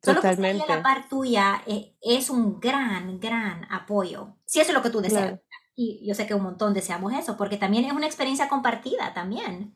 Totalmente. 0.00 0.62
Solo 0.62 0.66
que 0.66 0.74
la 0.74 0.82
par 0.82 1.08
tuya 1.08 1.62
eh, 1.66 1.94
es, 2.00 2.30
un 2.30 2.58
gran, 2.60 3.20
gran 3.20 3.66
apoyo. 3.70 4.36
Si 4.44 4.60
eso 4.60 4.70
es 4.70 4.74
lo 4.74 4.82
que 4.82 4.90
tú 4.90 5.00
deseas. 5.00 5.40
Y 5.74 6.06
yo 6.06 6.14
sé 6.14 6.26
que 6.26 6.34
un 6.34 6.42
montón 6.42 6.74
deseamos 6.74 7.14
eso, 7.14 7.36
porque 7.36 7.56
también 7.56 7.84
es 7.84 7.92
una 7.92 8.06
experiencia 8.06 8.48
compartida 8.48 9.14
también. 9.14 9.74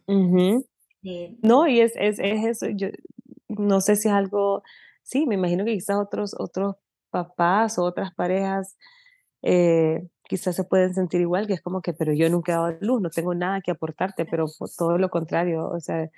Eh, 1.03 1.39
no, 1.43 1.67
y 1.67 1.81
es, 1.81 1.93
es, 1.97 2.19
es, 2.19 2.45
eso, 2.45 2.67
yo 2.69 2.89
no 3.49 3.81
sé 3.81 3.97
si 3.97 4.09
es 4.09 4.15
algo, 4.15 4.63
sí, 5.03 5.25
me 5.27 5.37
imagino 5.37 5.65
que 5.65 5.73
quizás 5.73 5.97
otros, 5.97 6.35
otros 6.39 6.75
papás 7.11 7.79
o 7.79 7.85
otras 7.85 8.13
parejas 8.15 8.77
eh, 9.43 10.07
quizás 10.29 10.57
se 10.57 10.65
pueden 10.65 10.95
sentir 10.95 11.21
igual, 11.21 11.47
que 11.47 11.55
es 11.55 11.63
como 11.63 11.81
que, 11.83 11.93
pero 11.93 12.13
yo 12.13 12.29
nunca 12.31 12.53
he 12.53 12.55
dado 12.55 12.77
luz, 12.81 13.01
no 13.01 13.11
tengo 13.11 13.35
nada 13.35 13.61
que 13.61 13.71
aportarte, 13.71 14.27
pero 14.27 14.47
todo 14.77 14.99
lo 14.99 15.11
contrario, 15.11 15.69
o 15.69 15.81
sea, 15.81 16.11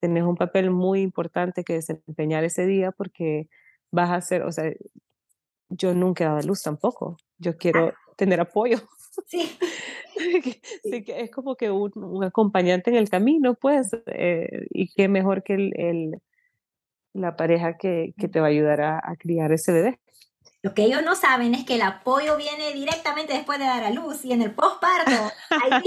tenés 0.00 0.24
un 0.24 0.36
papel 0.36 0.70
muy 0.70 1.00
importante 1.02 1.64
que 1.64 1.74
desempeñar 1.74 2.44
ese 2.44 2.66
día 2.66 2.92
porque 2.92 3.48
vas 3.92 4.10
a 4.10 4.20
ser, 4.20 4.42
o 4.42 4.52
sea, 4.52 4.72
yo 5.68 5.94
nunca 5.94 6.24
he 6.24 6.26
dado 6.28 6.42
luz 6.42 6.62
tampoco, 6.62 7.16
yo 7.38 7.56
quiero 7.56 7.94
tener 8.16 8.40
apoyo. 8.40 8.78
Sí. 9.26 9.58
sí, 10.84 11.04
que 11.04 11.20
es 11.20 11.30
como 11.30 11.56
que 11.56 11.70
un, 11.70 12.22
acompañante 12.24 12.90
en 12.90 12.96
el 12.96 13.08
camino, 13.08 13.54
pues, 13.54 13.90
eh, 14.06 14.66
y 14.70 14.88
qué 14.88 15.08
mejor 15.08 15.42
que 15.42 15.54
el, 15.54 16.20
la 17.12 17.36
pareja 17.36 17.76
que, 17.76 18.14
que, 18.18 18.28
te 18.28 18.40
va 18.40 18.46
a 18.46 18.50
ayudar 18.50 18.80
a, 18.82 19.16
criar 19.18 19.52
ese 19.52 19.72
bebé. 19.72 20.00
Lo 20.62 20.74
que 20.74 20.82
ellos 20.84 21.02
no 21.02 21.14
saben 21.14 21.54
es 21.54 21.64
que 21.64 21.76
el 21.76 21.82
apoyo 21.82 22.36
viene 22.36 22.72
directamente 22.72 23.32
después 23.32 23.58
de 23.58 23.64
dar 23.64 23.82
a 23.82 23.90
luz 23.90 24.24
y 24.24 24.32
en 24.32 24.42
el 24.42 24.54
postparto, 24.54 25.10
ahí, 25.50 25.82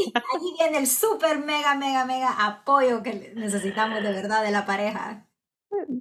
viene 0.57 0.79
el 0.79 0.87
súper, 0.87 1.39
mega, 1.39 1.75
mega, 1.75 2.05
mega 2.05 2.45
apoyo 2.45 3.03
que 3.03 3.33
necesitamos 3.35 4.01
de 4.01 4.11
verdad 4.11 4.43
de 4.43 4.51
la 4.51 4.65
pareja. 4.65 5.27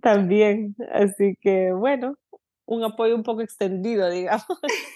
También, 0.01 0.75
así 0.93 1.37
que 1.41 1.73
bueno, 1.73 2.16
un 2.66 2.85
apoyo 2.85 3.14
un 3.14 3.23
poco 3.23 3.43
extendido, 3.43 4.09
digamos. 4.09 4.47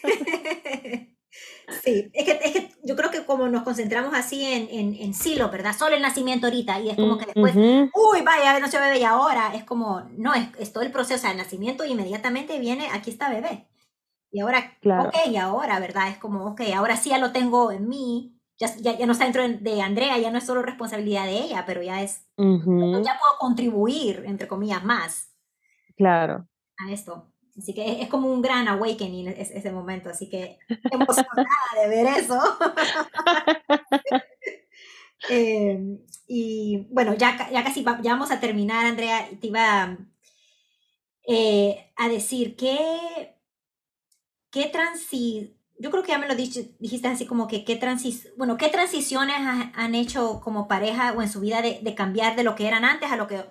Sí, 1.83 2.11
es 2.12 2.25
que, 2.25 2.41
es 2.45 2.53
que 2.53 2.71
yo 2.85 2.95
creo 2.95 3.11
que 3.11 3.25
como 3.25 3.49
nos 3.49 3.64
concentramos 3.64 4.14
así 4.14 4.45
en, 4.45 4.69
en, 4.71 4.95
en 4.95 5.14
silo, 5.14 5.51
¿verdad? 5.51 5.77
Solo 5.77 5.97
el 5.97 6.03
nacimiento 6.03 6.47
ahorita 6.47 6.79
y 6.81 6.91
es 6.91 6.97
como 6.97 7.19
que 7.19 7.27
después, 7.27 7.55
uy, 7.57 8.23
vaya, 8.25 8.59
no 8.61 8.69
se 8.69 8.79
bebé 8.79 9.01
y 9.01 9.05
ahora 9.05 9.53
es 9.55 9.64
como, 9.64 10.03
no, 10.17 10.35
es, 10.35 10.49
es 10.59 10.73
todo 10.73 10.85
el 10.85 10.93
proceso, 10.93 11.17
o 11.17 11.19
sea, 11.19 11.33
el 11.33 11.39
nacimiento 11.39 11.85
inmediatamente 11.85 12.59
viene, 12.61 12.89
aquí 12.93 13.11
está 13.11 13.29
bebé. 13.29 13.67
Y 14.31 14.41
ahora, 14.41 14.77
claro. 14.81 15.09
ok, 15.09 15.14
y 15.29 15.37
ahora, 15.37 15.81
¿verdad? 15.81 16.09
Es 16.09 16.19
como, 16.19 16.47
ok, 16.47 16.61
ahora 16.77 16.97
sí 16.97 17.11
ya 17.11 17.19
lo 17.19 17.33
tengo 17.33 17.73
en 17.73 17.89
mí, 17.89 18.39
ya, 18.59 18.75
ya, 18.77 18.97
ya 18.97 19.07
no 19.07 19.12
está 19.12 19.25
dentro 19.25 19.47
de 19.49 19.83
Andrea, 19.83 20.19
ya 20.19 20.31
no 20.31 20.39
es 20.39 20.47
solo 20.47 20.62
responsabilidad 20.62 21.25
de 21.25 21.39
ella, 21.39 21.64
pero 21.67 21.83
ya 21.83 22.03
es, 22.03 22.27
ya 22.37 23.19
puedo 23.19 23.39
contribuir, 23.41 24.23
entre 24.27 24.49
comillas, 24.49 24.85
más. 24.85 25.33
Claro. 25.97 26.47
A 26.79 26.93
esto. 26.93 27.33
Así 27.59 27.73
que 27.73 28.03
es, 28.03 28.09
como 28.09 28.31
un 28.31 28.43
gran 28.43 28.69
awakening 28.69 29.29
ese, 29.29 29.73
momento, 29.73 30.11
así 30.11 30.29
que 30.29 30.59
emocionada 30.91 31.47
de 31.81 31.89
ver 31.89 32.07
eso. 32.07 32.41
Em, 35.29 35.99
y 36.29 36.87
bueno, 36.91 37.15
ya, 37.15 37.51
ya 37.51 37.65
casi 37.65 37.83
ya 37.83 38.13
vamos 38.13 38.31
a 38.31 38.39
terminar, 38.39 38.87
Andrea. 38.87 39.29
Te 39.41 39.47
iba 39.49 39.97
eh, 41.27 41.93
a 41.97 42.09
decir 42.09 42.55
que, 42.55 43.35
qué 44.51 44.67
transi, 44.67 45.57
yo 45.79 45.91
creo 45.91 46.03
que 46.03 46.13
ya 46.13 46.19
me 46.19 46.29
lo 46.29 46.35
dijiste 46.35 47.09
así 47.09 47.27
como 47.27 47.49
que 47.49 47.65
qué 47.65 47.77
transis, 47.77 48.29
bueno, 48.37 48.57
qué 48.57 48.69
transiciones 48.69 49.37
han 49.39 49.95
hecho 49.95 50.41
como 50.41 50.69
pareja 50.69 51.13
o 51.13 51.23
en 51.23 51.29
su 51.29 51.41
vida 51.41 51.63
de, 51.63 51.81
de 51.83 51.95
cambiar 51.95 52.37
de 52.37 52.45
lo 52.45 52.55
que 52.55 52.69
eran 52.69 52.85
antes 52.85 53.11
a 53.11 53.17
lo 53.17 53.27
que 53.27 53.45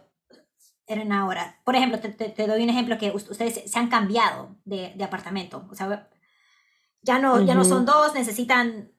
eran 0.88 1.12
ahora. 1.12 1.60
Por 1.64 1.76
ejemplo, 1.76 2.00
te, 2.00 2.48
doy 2.48 2.64
un 2.64 2.70
ejemplo 2.70 2.98
que 2.98 3.12
ustedes 3.12 3.70
se 3.70 3.80
han 3.80 3.90
cambiado 3.90 4.56
de, 4.66 4.94
de 4.96 5.04
apartamento. 5.04 5.68
O 5.70 5.76
sea, 5.76 6.10
ya 7.02 7.20
no, 7.20 7.42
ya 7.42 7.56
no 7.56 7.64
son 7.64 7.86
dos, 7.86 8.14
necesitan 8.14 8.92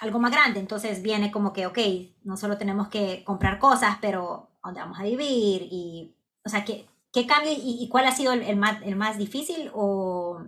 algo 0.00 0.18
más 0.18 0.32
grande. 0.32 0.60
Entonces 0.60 1.02
viene 1.02 1.30
como 1.30 1.52
que, 1.52 1.66
ok, 1.66 1.78
no 2.24 2.36
solo 2.36 2.58
tenemos 2.58 2.88
que 2.88 3.24
comprar 3.24 3.58
cosas, 3.58 3.98
pero 4.00 4.50
dónde 4.62 4.80
vamos 4.80 4.98
a 4.98 5.04
vivir 5.04 5.68
y, 5.70 6.14
o 6.44 6.48
sea, 6.48 6.64
¿qué, 6.64 6.86
qué 7.12 7.26
cambio 7.26 7.52
y, 7.54 7.88
cuál 7.88 8.06
ha 8.06 8.12
sido 8.12 8.32
el, 8.32 8.56
más, 8.56 8.82
el 8.82 8.96
más 8.96 9.18
difícil 9.18 9.70
o... 9.72 10.42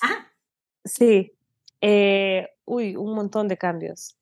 Ajá. 0.00 0.32
Sí, 0.84 1.32
eh, 1.80 2.48
uy, 2.64 2.96
un 2.96 3.14
montón 3.14 3.48
de 3.48 3.58
cambios. 3.58 4.16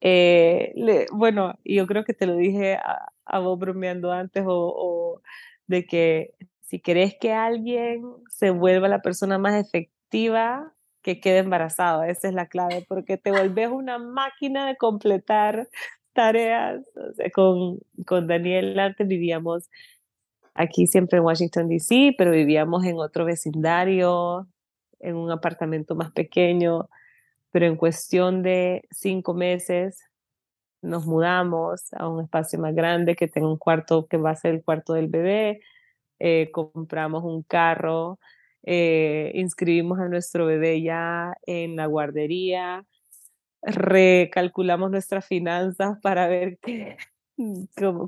Eh, 0.00 0.72
le, 0.74 1.06
bueno, 1.12 1.58
yo 1.64 1.86
creo 1.86 2.04
que 2.04 2.12
te 2.12 2.26
lo 2.26 2.36
dije 2.36 2.74
a, 2.74 3.11
a 3.24 3.38
vos 3.38 3.58
bromeando 3.58 4.12
antes 4.12 4.44
o, 4.46 5.20
de 5.66 5.86
que 5.86 6.34
si 6.60 6.80
querés 6.80 7.14
que 7.20 7.32
alguien 7.32 8.02
se 8.28 8.50
vuelva 8.50 8.88
la 8.88 9.02
persona 9.02 9.38
más 9.38 9.54
efectiva, 9.54 10.74
que 11.02 11.20
quede 11.20 11.38
embarazado. 11.38 12.04
Esa 12.04 12.28
es 12.28 12.34
la 12.34 12.46
clave, 12.46 12.84
porque 12.88 13.16
te 13.18 13.32
volvés 13.32 13.68
una 13.70 13.98
máquina 13.98 14.66
de 14.66 14.76
completar 14.76 15.68
tareas. 16.12 16.82
con, 17.34 17.80
con 18.06 18.26
Daniel 18.26 18.78
antes 18.78 19.08
vivíamos 19.08 19.68
aquí 20.54 20.86
siempre 20.86 21.18
en 21.18 21.24
Washington, 21.24 21.68
D.C., 21.68 22.14
pero 22.16 22.30
vivíamos 22.30 22.84
en 22.84 22.98
otro 22.98 23.24
vecindario, 23.24 24.46
en 25.00 25.16
un 25.16 25.30
apartamento 25.30 25.94
más 25.94 26.12
pequeño 26.12 26.88
pero 27.52 27.66
en 27.66 27.76
cuestión 27.76 28.42
de 28.42 28.88
cinco 28.90 29.34
meses 29.34 30.00
nos 30.82 31.06
mudamos 31.06 31.92
a 31.94 32.08
un 32.08 32.22
espacio 32.22 32.58
más 32.58 32.74
grande 32.74 33.16
que 33.16 33.28
tenga 33.28 33.48
un 33.48 33.58
cuarto 33.58 34.06
que 34.06 34.16
va 34.16 34.30
a 34.30 34.36
ser 34.36 34.54
el 34.54 34.64
cuarto 34.64 34.94
del 34.94 35.08
bebé, 35.08 35.60
eh, 36.18 36.50
compramos 36.52 37.24
un 37.24 37.42
carro, 37.42 38.18
eh, 38.64 39.32
inscribimos 39.34 39.98
a 40.00 40.08
nuestro 40.08 40.46
bebé 40.46 40.82
ya 40.82 41.34
en 41.46 41.76
la 41.76 41.86
guardería, 41.86 42.84
recalculamos 43.62 44.90
nuestras 44.90 45.26
finanzas 45.26 45.98
para 46.02 46.28
ver 46.28 46.58
qué, 46.62 46.96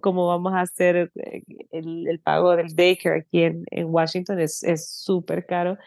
cómo, 0.01 0.27
vamos 0.29 0.53
a 0.55 0.61
hacer 0.63 1.11
eh, 1.17 1.43
el, 1.71 2.09
el, 2.09 2.21
pago 2.21 2.57
del 2.57 2.75
daycare 2.75 3.21
aquí 3.21 3.43
en, 3.45 3.65
en 3.71 3.87
Washington, 3.87 4.41
es 4.41 4.63
súper 4.89 5.47
caro. 5.47 5.79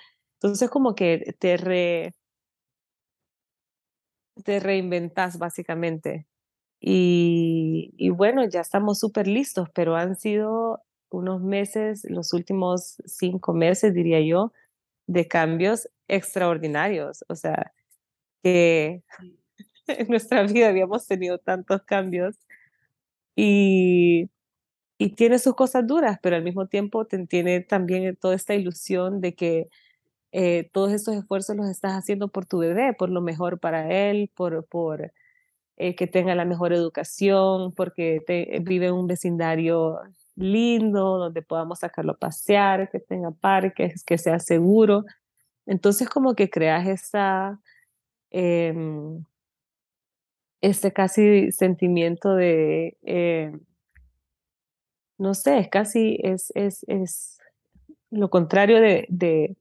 Entonces 0.42 0.70
como 0.70 0.96
que 0.96 1.36
te 1.40 1.58
re, 1.58 2.14
te 4.44 4.60
reinventas 4.60 5.38
básicamente. 5.38 6.28
Y, 6.80 7.94
y 7.98 8.10
bueno, 8.12 8.46
ya 8.48 8.62
estamos 8.62 9.00
súper 9.00 9.28
listos, 9.28 9.70
pero 9.74 9.96
han 9.96 10.16
sido 10.16 10.82
unos 11.10 11.42
meses, 11.42 12.06
los 12.10 12.34
últimos 12.34 12.98
cinco 13.06 13.54
meses, 13.54 13.94
diría 13.94 14.22
yo, 14.22 14.54
de 15.08 15.28
cambios 15.28 15.90
extraordinarios. 16.08 17.26
O 17.30 17.36
sea, 17.36 17.74
que 18.44 19.04
en 19.88 20.08
nuestra 20.10 20.44
vida 20.44 20.70
habíamos 20.70 21.08
tenido 21.08 21.40
tantos 21.40 21.84
cambios 21.84 22.38
y, 23.36 24.30
y 24.98 25.12
tiene 25.16 25.40
sus 25.40 25.56
cosas 25.56 25.88
duras, 25.88 26.20
pero 26.22 26.36
al 26.38 26.44
mismo 26.44 26.68
tiempo 26.68 27.06
tiene 27.06 27.62
también 27.62 28.16
toda 28.18 28.36
esta 28.36 28.56
ilusión 28.56 29.22
de 29.22 29.36
que 29.36 29.70
eh, 30.34 30.70
todos 30.74 30.94
estos 30.94 31.16
esfuerzos 31.16 31.56
los 31.58 31.70
estás 31.70 31.94
haciendo 31.94 32.30
por 32.30 32.46
tu 32.46 32.60
bebé, 32.60 32.94
por 32.94 33.10
lo 33.10 33.22
mejor 33.22 33.60
para 33.60 33.92
él, 34.10 34.32
por, 34.36 34.66
por 34.68 35.14
eh, 35.80 35.96
que 35.96 36.08
tenga 36.08 36.34
la 36.34 36.46
mejor 36.46 36.74
educación, 36.74 37.72
porque 37.74 38.20
te, 38.26 38.60
vive 38.62 38.88
en 38.88 38.96
un 38.96 39.06
vecindario 39.06 40.00
lindo, 40.36 41.20
donde 41.20 41.44
podamos 41.44 41.80
sacarlo 41.80 42.14
a 42.14 42.18
pasear, 42.18 42.90
que 42.90 43.00
tenga 43.00 43.30
parques, 43.32 44.04
que 44.04 44.18
sea 44.18 44.40
seguro. 44.40 45.06
Entonces 45.68 46.10
como 46.10 46.34
que 46.34 46.50
creas 46.50 46.88
esa, 46.88 47.62
eh, 48.32 48.74
ese 50.62 50.92
casi 50.94 51.52
sentimiento 51.52 52.36
de, 52.36 52.98
eh, 53.04 53.52
no 55.20 55.36
sé, 55.36 55.60
es 55.60 55.70
casi, 55.70 56.20
es, 56.24 56.52
es, 56.56 56.84
es 56.88 57.40
lo 58.10 58.32
contrario 58.32 58.80
de 58.82 59.58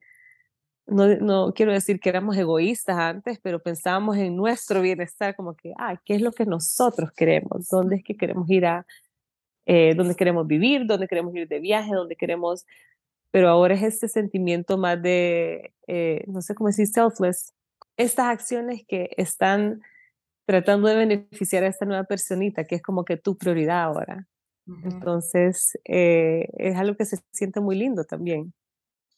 no, 0.87 1.07
no, 1.17 1.53
quiero 1.55 1.73
decir 1.73 2.01
que 2.01 2.09
éramos 2.09 2.37
egoístas 2.37 2.97
antes, 2.97 3.39
pero 3.41 3.63
pensábamos 3.63 4.17
en 4.17 4.37
nuestro 4.37 4.83
bienestar, 4.83 5.35
como 5.37 5.55
que, 5.55 5.73
ah, 5.79 6.01
¿qué 6.05 6.15
es 6.15 6.23
lo 6.23 6.33
que 6.33 6.47
nosotros 6.47 7.11
queremos? 7.13 7.69
¿Dónde 7.69 7.97
es 7.97 8.05
que 8.05 8.17
queremos 8.17 8.49
ir 8.51 8.67
a, 8.67 8.87
eh, 9.67 9.95
dónde 9.97 10.15
queremos 10.15 10.47
vivir? 10.47 10.87
¿Dónde 10.87 11.09
queremos 11.09 11.35
ir 11.35 11.49
de 11.49 11.61
viaje? 11.61 11.93
¿Dónde 11.93 12.17
queremos 12.17 12.67
pero 13.37 13.51
ahora 13.51 13.75
es 13.75 13.83
este 13.83 14.09
sentimiento 14.09 14.79
más 14.79 15.03
de, 15.03 15.75
eh, 15.87 16.25
no 16.27 16.41
sé 16.41 16.55
cómo 16.55 16.69
decir, 16.69 16.87
selfless. 16.87 17.53
Estas 17.99 18.29
acciones 18.29 18.83
que 18.89 19.11
están 19.19 19.83
tratando 20.47 20.89
de 20.89 20.97
beneficiar 20.97 21.63
a 21.63 21.67
esta 21.67 21.85
nueva 21.85 22.05
personita, 22.05 22.65
que 22.65 22.77
es 22.77 22.83
como 22.83 23.05
que 23.05 23.19
tu 23.19 23.37
prioridad 23.37 23.83
ahora. 23.83 24.27
Entonces, 24.85 25.79
eh, 25.85 26.49
es 26.57 26.77
algo 26.77 26.97
que 26.97 27.05
se 27.05 27.19
siente 27.31 27.61
muy 27.61 27.77
lindo 27.77 28.05
también. 28.05 28.55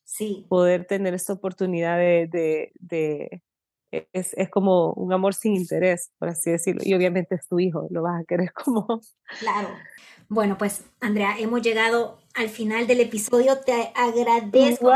Sí. 0.09 0.47
Poder 0.49 0.87
tener 0.87 1.13
esta 1.13 1.35
oportunidad 1.35 1.99
de, 1.99 2.29
de, 2.33 2.73
de 2.81 3.43
es, 3.91 4.33
es, 4.33 4.49
como 4.49 4.95
un 4.95 5.13
amor 5.13 5.35
sin 5.35 5.55
interés, 5.55 6.13
por 6.19 6.31
así 6.31 6.51
decirlo. 6.51 6.81
Y 6.83 6.95
obviamente 6.95 7.35
es 7.35 7.47
tu 7.47 7.61
hijo, 7.61 7.87
lo 7.91 8.03
vas 8.03 8.23
a 8.23 8.25
querer 8.25 8.51
como... 8.65 9.03
Claro. 9.39 9.69
Bueno, 10.31 10.57
pues 10.57 10.85
Andrea, 11.01 11.39
hemos 11.39 11.61
llegado 11.61 12.19
al 12.35 12.49
final 12.49 12.87
del 12.87 13.01
episodio. 13.01 13.59
Te 13.61 13.93
agradezco 13.95 14.91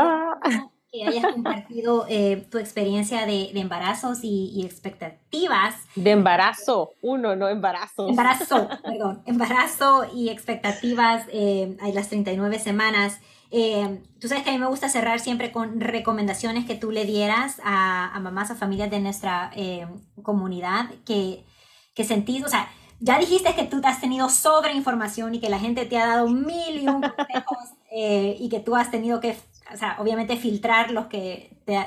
que 0.91 1.03
hayas 1.03 1.31
compartido 1.33 2.05
eh, 2.09 2.47
tu 2.49 2.57
experiencia 2.57 3.27
de, 3.27 3.51
embarazos 3.53 4.19
y, 4.23 4.63
expectativas. 4.65 5.75
De 5.95 6.11
embarazo, 6.11 6.93
uno, 7.01 7.35
no 7.35 7.49
embarazo. 7.49 8.09
Embarazo, 8.09 8.67
perdón, 8.83 9.21
embarazo 9.25 10.05
y 10.13 10.29
expectativas 10.29 11.25
eh, 11.31 11.77
a 11.81 11.89
las 11.89 12.09
39 12.09 12.57
semanas. 12.57 13.19
Eh, 13.55 14.01
tú 14.19 14.27
sabes 14.27 14.43
que 14.43 14.49
a 14.49 14.53
mí 14.53 14.57
me 14.57 14.65
gusta 14.65 14.89
cerrar 14.89 15.19
siempre 15.19 15.51
con 15.51 15.79
recomendaciones 15.79 16.65
que 16.65 16.73
tú 16.73 16.89
le 16.89 17.05
dieras 17.05 17.61
a, 17.63 18.19
mamás 18.19 18.49
o 18.49 18.55
familias 18.55 18.89
de 18.89 18.99
nuestra 18.99 19.51
eh, 19.55 19.85
comunidad 20.23 20.89
que, 21.05 21.45
que 21.93 22.03
sentís, 22.03 22.43
o 22.43 22.49
sea, 22.49 22.67
ya 22.99 23.19
dijiste 23.19 23.53
que 23.53 23.65
tú 23.65 23.79
te 23.79 23.87
has 23.89 24.01
tenido 24.01 24.27
sobre 24.29 24.73
información 24.73 25.35
y 25.35 25.39
que 25.39 25.49
la 25.49 25.59
gente 25.59 25.85
te 25.85 25.99
ha 25.99 26.07
dado 26.07 26.27
mil 26.29 26.81
y 26.81 26.87
un 26.87 27.01
consejos 27.01 27.57
eh, 27.91 28.35
y 28.39 28.49
que 28.49 28.59
tú 28.59 28.75
has 28.75 28.89
tenido 28.89 29.19
que, 29.19 29.37
o 29.71 29.77
sea, 29.77 29.97
obviamente 29.99 30.35
filtrar 30.35 30.89
los 30.89 31.05
que 31.05 31.61
te, 31.63 31.77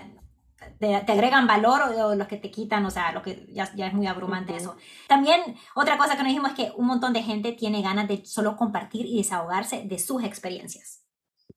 te, 0.79 0.95
agregan 0.95 1.49
valor 1.49 1.83
o, 1.83 2.15
los 2.15 2.29
que 2.29 2.37
te 2.37 2.53
quitan, 2.53 2.87
o 2.87 2.93
sea, 2.93 3.11
lo 3.11 3.23
que 3.23 3.45
ya, 3.53 3.75
ya 3.75 3.89
es 3.89 3.93
muy 3.93 4.07
abrumante 4.07 4.55
eso. 4.55 4.77
También 5.09 5.41
otra 5.75 5.99
cosa 5.99 6.13
que 6.13 6.23
nos 6.23 6.29
dijimos 6.29 6.53
es 6.53 6.57
que 6.57 6.73
un 6.77 6.87
montón 6.87 7.13
de 7.13 7.25
gente 7.25 7.51
tiene 7.51 7.83
ganas 7.83 8.07
de 8.07 8.25
solo 8.25 8.57
compartir 8.57 9.05
y 9.05 9.17
desahogarse 9.17 9.83
de 9.83 9.99
sus 9.99 10.23
experiencias. 10.23 11.06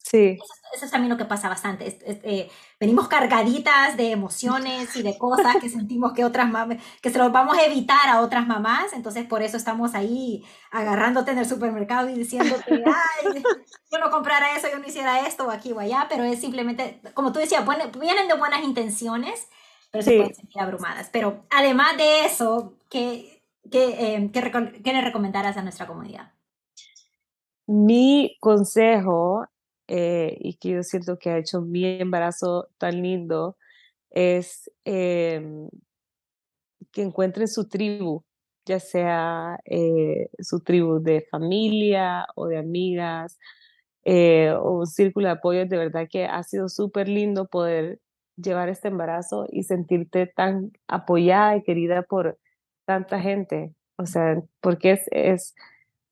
Sí. 0.02 0.39
Eso, 0.74 0.86
es 0.86 0.91
también 0.91 1.10
lo 1.10 1.18
que 1.18 1.26
pasa 1.26 1.50
bastante. 1.50 2.00
Eh, 2.02 2.50
venimos 2.80 3.08
cargaditas 3.08 3.97
de 3.97 4.12
emociones 4.12 4.95
y 4.95 5.04
de 5.04 5.18
cosas 5.18 5.58
que 5.58 5.70
sentimos 5.70 6.14
que 6.14 6.24
otras 6.24 6.50
mamás, 6.50 6.78
que 7.02 7.10
se 7.10 7.18
los 7.18 7.32
vamos 7.32 7.58
a 7.58 7.66
evitar 7.66 8.10
a 8.10 8.22
otras 8.22 8.47
mamás, 8.47 8.93
entonces 8.93 9.26
por 9.26 9.43
eso 9.43 9.58
estamos 9.58 9.93
ahí 9.95 10.43
agarrándote 10.72 11.32
en 11.32 11.39
el 11.39 11.45
supermercado 11.45 12.10
y 12.10 12.14
diciéndote, 12.14 12.64
ay, 12.86 13.43
yo 13.91 14.00
no 14.00 14.10
comprara 14.10 14.56
eso, 14.56 14.68
yo 14.72 14.80
no 14.80 14.88
hiciera 14.88 15.28
esto 15.28 15.47
o 15.47 15.52
aquí 15.52 15.74
o 15.74 15.80
allá, 15.80 16.08
pero 16.10 16.24
es 16.24 16.39
simplemente, 16.39 17.02
como 17.14 17.32
tú 17.32 17.39
decías, 17.39 17.64
vienen 18.00 18.28
de 18.28 18.36
buenas 18.36 18.64
intenciones, 18.64 19.47
pero 19.91 20.04
se 20.04 20.16
pueden 20.16 20.36
sentir 20.36 20.62
abrumadas. 20.62 21.10
Pero 21.12 21.45
además 21.50 21.97
de 21.97 22.26
eso, 22.26 22.78
¿qué, 22.89 23.43
qué, 23.70 24.16
eh, 24.16 24.30
qué, 24.32 24.82
qué 24.84 24.93
le 24.93 25.02
recomendarás 25.02 25.58
a 25.58 25.62
nuestra 25.62 25.88
comunidad? 25.88 26.32
Mi 27.68 28.38
consejo 28.39 29.47
eh, 29.92 30.38
y 30.40 30.54
que 30.56 30.70
yo 30.70 30.84
siento 30.84 31.18
que 31.18 31.32
ha 31.32 31.38
hecho 31.40 31.62
mi 31.62 31.84
embarazo 32.00 32.70
tan 32.78 33.02
lindo 33.02 33.58
es 34.12 34.72
em, 34.86 35.68
que 36.92 37.02
encuentren 37.02 37.48
su 37.48 37.68
tribu, 37.68 38.24
ya 38.66 38.80
sea 38.80 39.60
eh, 39.66 40.30
su 40.40 40.60
tribu 40.62 41.00
de 41.02 41.26
familia 41.32 42.28
o 42.36 42.46
de 42.48 42.58
amigas 42.60 43.40
eh, 44.06 44.52
o 44.52 44.80
un 44.80 44.88
círculo 44.88 45.28
de 45.28 45.34
apoyo. 45.34 45.66
De 45.66 45.78
verdad 45.78 46.08
que 46.10 46.26
ha 46.26 46.44
sido 46.44 46.70
súper 46.70 47.08
lindo 47.10 47.48
poder 47.48 48.00
llevar 48.38 48.70
este 48.70 48.90
embarazo 48.90 49.48
y 49.52 49.64
sentirte 49.64 50.28
tan 50.28 50.72
apoyada 50.88 51.58
y 51.58 51.64
querida 51.64 52.04
por 52.04 52.38
tanta 52.86 53.20
gente. 53.22 53.74
O 53.98 54.06
sea, 54.06 54.42
porque 54.62 54.92
es, 54.92 55.02
es 55.12 55.56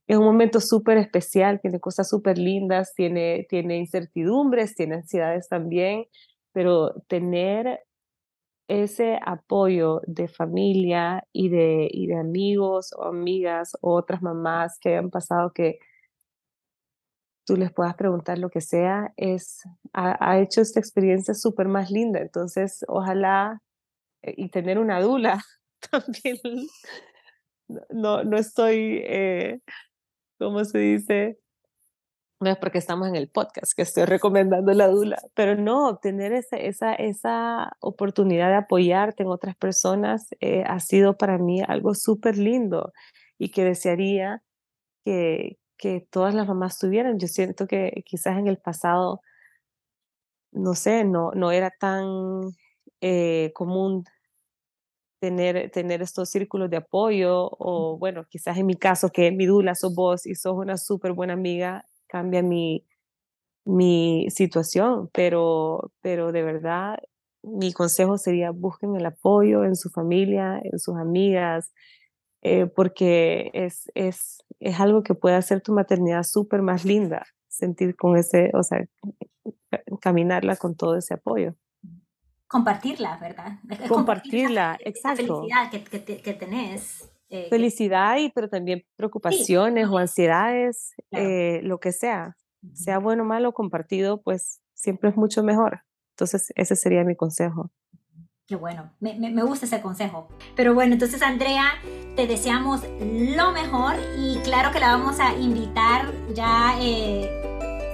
es 0.08 0.18
un 0.18 0.24
momento 0.24 0.62
súper 0.62 0.98
especial, 0.98 1.60
tiene 1.60 1.80
cosas 1.80 2.10
súper 2.10 2.38
lindas, 2.38 2.94
tiene, 2.96 3.46
tiene 3.50 3.78
incertidumbres, 3.78 4.76
tiene 4.76 4.96
ansiedades 4.96 5.50
también, 5.50 6.06
pero 6.54 6.94
tener 7.08 7.82
ese 8.70 9.20
apoyo 9.26 10.02
de 10.08 10.28
familia 10.28 11.26
y 11.34 11.50
de, 11.50 11.90
y 11.92 12.08
de 12.08 12.16
amigos 12.16 12.94
o 12.98 13.04
amigas 13.04 13.78
o 13.82 13.96
otras 13.96 14.22
mamás 14.22 14.78
que 14.80 14.90
hayan 14.90 15.10
pasado 15.10 15.52
que 15.54 15.80
tú 17.46 17.56
les 17.56 17.72
puedas 17.72 17.96
preguntar 17.96 18.38
lo 18.40 18.50
que 18.50 18.60
sea, 18.60 19.14
es, 19.16 19.62
ha, 19.94 20.40
hecho 20.40 20.60
esta 20.62 20.82
experiencia 20.82 21.34
súper 21.34 21.70
más 21.70 21.90
linda. 21.90 22.20
Entonces, 22.20 22.84
ojalá, 22.90 23.62
eh, 24.22 24.34
y 24.36 24.50
tener 24.50 24.80
una 24.80 25.00
dula 25.00 25.42
también, 25.92 26.38
no, 27.90 28.24
no 28.24 28.38
estoy... 28.38 29.02
Eh, 29.06 29.62
¿cómo 30.38 30.64
se 30.66 30.78
dice? 30.80 31.40
No 32.40 32.52
es 32.52 32.58
porque 32.58 32.78
estamos 32.78 33.08
en 33.08 33.16
el 33.16 33.30
podcast 33.30 33.74
que 33.76 33.82
estoy 33.82 34.06
recomendando 34.06 34.72
la 34.74 34.88
dula, 34.88 35.18
pero 35.34 35.56
no, 35.56 35.98
tener 35.98 36.34
esa, 36.34 36.58
esa, 36.58 36.94
esa 36.94 37.72
oportunidad 37.80 38.50
de 38.50 38.58
apoyarte 38.58 39.24
en 39.24 39.30
otras 39.30 39.56
personas 39.56 40.28
eh, 40.40 40.64
ha 40.68 40.80
sido 40.80 41.18
para 41.18 41.40
mí 41.40 41.64
algo 41.68 41.96
súper 41.96 42.38
lindo 42.38 42.94
y 43.40 43.50
que 43.50 43.64
desearía 43.64 44.44
que, 45.04 45.58
que 45.78 46.08
todas 46.12 46.36
las 46.36 46.48
mamás 46.48 46.78
tuvieran. 46.78 47.18
Yo 47.18 47.28
siento 47.28 47.66
que 47.66 48.04
quizás 48.06 48.38
en 48.38 48.48
el 48.48 48.58
pasado, 48.58 49.22
no 50.52 50.76
sé, 50.76 51.06
no, 51.06 51.32
no 51.34 51.52
era 51.52 51.72
tan 51.72 52.06
eh, 53.02 53.52
común 53.56 54.04
tener, 55.20 55.72
tener 55.72 56.02
estos 56.02 56.30
círculos 56.30 56.70
de 56.70 56.78
apoyo 56.78 57.50
o 57.60 57.98
bueno, 57.98 58.26
quizás 58.30 58.58
en 58.58 58.66
mi 58.68 58.76
caso 58.76 59.10
que 59.10 59.32
mi 59.32 59.46
dula 59.46 59.76
sos 59.76 59.96
vos 59.96 60.26
y 60.26 60.36
sos 60.36 60.56
una 60.58 60.78
súper 60.78 61.14
buena 61.14 61.34
amiga, 61.34 61.86
cambia 62.08 62.42
mi, 62.44 62.86
mi 63.66 64.28
situación, 64.30 65.10
pero, 65.14 65.92
pero 66.02 66.32
de 66.32 66.44
verdad 66.44 67.00
mi 67.44 67.74
consejo 67.74 68.18
sería 68.18 68.52
busquen 68.52 68.96
el 68.96 69.06
apoyo 69.06 69.64
en 69.64 69.76
su 69.76 69.90
familia, 69.90 70.60
en 70.64 70.80
sus 70.80 70.98
amigas, 70.98 71.72
eh, 72.42 72.68
porque 72.68 73.52
es, 73.54 73.92
es, 73.96 74.44
es 74.60 74.80
algo 74.80 75.04
que 75.04 75.16
puede 75.16 75.36
hacer 75.36 75.62
tu 75.62 75.74
maternidad 75.74 76.24
súper 76.24 76.62
más 76.62 76.86
linda, 76.86 77.26
sentir 77.48 77.96
con 77.96 78.18
ese, 78.18 78.52
o 78.54 78.64
sea, 78.64 78.86
caminarla 80.02 80.56
con 80.58 80.76
todo 80.76 80.98
ese 80.98 81.14
apoyo 81.16 81.56
compartirla, 82.48 83.18
¿verdad? 83.18 83.60
compartirla, 83.88 84.78
exacto. 84.80 85.44
La 85.48 85.70
felicidad 85.70 86.04
que, 86.06 86.22
que, 86.22 86.34
tenés. 86.34 87.10
Eh, 87.30 87.48
felicidad, 87.50 88.18
y, 88.18 88.30
pero 88.30 88.50
también 88.50 88.86
preocupaciones 88.96 89.88
o 89.88 89.98
ansiedades, 89.98 90.96
eh, 91.12 91.60
lo 91.64 91.80
que 91.80 91.92
sea, 91.92 92.38
sea 92.74 93.00
bueno 93.00 93.24
o 93.24 93.26
malo 93.26 93.54
compartido, 93.54 94.22
pues 94.22 94.62
siempre 94.74 95.10
es 95.10 95.18
mucho 95.18 95.44
mejor. 95.44 95.82
Entonces, 96.16 96.52
ese 96.56 96.76
sería 96.76 97.04
mi 97.04 97.16
consejo. 97.16 97.72
Qué 98.48 98.56
bueno, 98.56 98.94
me, 99.02 99.14
me, 99.20 99.44
gusta 99.44 99.66
ese 99.66 99.82
consejo. 99.82 100.30
Pero 100.56 100.74
bueno, 100.74 100.94
entonces 100.94 101.22
Andrea, 101.22 101.66
te 102.16 102.28
deseamos 102.28 102.82
lo 103.02 103.52
mejor 103.52 103.96
y 104.18 104.38
claro 104.38 104.72
que 104.72 104.80
la 104.80 104.96
vamos 104.96 105.20
a 105.20 105.36
invitar 105.36 106.14
ya 106.34 106.78
eh, 106.80 107.47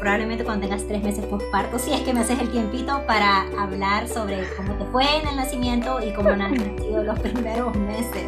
probablemente 0.03 0.43
cuando 0.43 0.67
tengas 0.67 0.85
tres 0.85 1.01
meses 1.01 1.23
parto, 1.49 1.79
si 1.79 1.93
es 1.93 2.01
que 2.01 2.13
me 2.13 2.19
haces 2.19 2.37
el 2.41 2.51
tiempito 2.51 3.01
para 3.07 3.45
hablar 3.57 4.05
sobre 4.09 4.43
cómo 4.57 4.73
te 4.73 4.83
fue 4.91 5.05
en 5.21 5.29
el 5.29 5.37
nacimiento 5.37 6.05
y 6.05 6.11
cómo 6.11 6.27
han 6.27 6.57
sido 6.77 7.03
los 7.05 7.17
primeros 7.21 7.73
meses. 7.77 8.25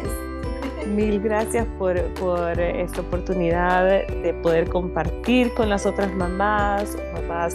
Mil 0.86 1.20
gracias 1.20 1.66
por, 1.78 2.02
por, 2.14 2.58
esta 2.58 3.02
oportunidad 3.02 3.84
de 4.08 4.32
poder 4.42 4.70
compartir 4.70 5.52
con 5.52 5.68
las 5.68 5.84
otras 5.84 6.10
mamás, 6.14 6.96
mamás, 7.12 7.54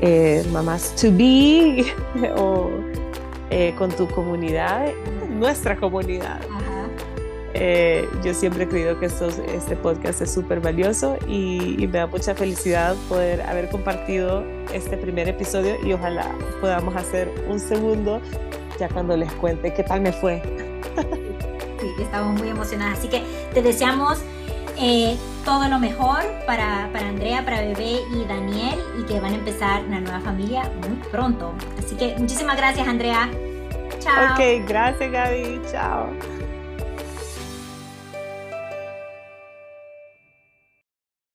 eh, 0.00 0.46
mamás 0.52 0.94
to 0.94 1.08
be 1.10 1.92
o 2.36 2.70
eh, 3.50 3.74
con 3.76 3.90
tu 3.90 4.06
comunidad, 4.10 4.92
nuestra 5.28 5.74
comunidad. 5.74 6.40
Eh, 7.54 8.08
yo 8.22 8.32
siempre 8.32 8.64
he 8.64 8.68
creído 8.68 8.98
que 9.00 9.06
este 9.06 9.76
podcast 9.76 10.20
es 10.20 10.32
súper 10.32 10.60
valioso 10.60 11.16
y, 11.26 11.76
me 11.78 11.98
da 11.98 12.06
mucha 12.06 12.34
felicidad 12.34 12.94
poder 13.08 13.42
haber 13.42 13.68
compartido 13.68 14.44
este 14.72 14.96
primer 14.96 15.28
episodio 15.28 15.76
y 15.84 15.92
ojalá 15.92 16.32
podamos 16.60 16.94
hacer 16.94 17.32
un 17.48 17.58
segundo 17.58 18.20
ya 18.78 18.88
cuando 18.88 19.16
les 19.16 19.32
cuente 19.32 19.74
qué 19.74 19.82
tal 19.82 20.00
me 20.00 20.12
fue. 20.12 20.42
Sí, 21.80 21.86
estamos 22.02 22.38
muy 22.38 22.50
emocionadas. 22.50 22.98
Así 22.98 23.08
que 23.08 23.22
te 23.54 23.62
deseamos 23.62 24.18
eh, 24.78 25.16
todo 25.44 25.66
lo 25.68 25.78
mejor 25.78 26.22
para, 26.46 26.90
para 26.92 27.08
Andrea, 27.08 27.44
para 27.44 27.60
Bebé 27.62 28.00
y 28.12 28.24
Daniel 28.26 28.78
y 28.98 29.04
que 29.04 29.18
van 29.18 29.32
a 29.32 29.36
empezar 29.36 29.84
una 29.84 30.00
nueva 30.00 30.20
familia 30.20 30.70
muy 30.86 30.96
pronto. 31.10 31.54
Así 31.78 31.96
que 31.96 32.14
muchísimas 32.18 32.56
gracias 32.56 32.86
Andrea. 32.86 33.30
Chao. 33.98 34.34
Ok, 34.34 34.68
gracias 34.68 35.10
Gaby. 35.10 35.60
Chao. 35.70 36.39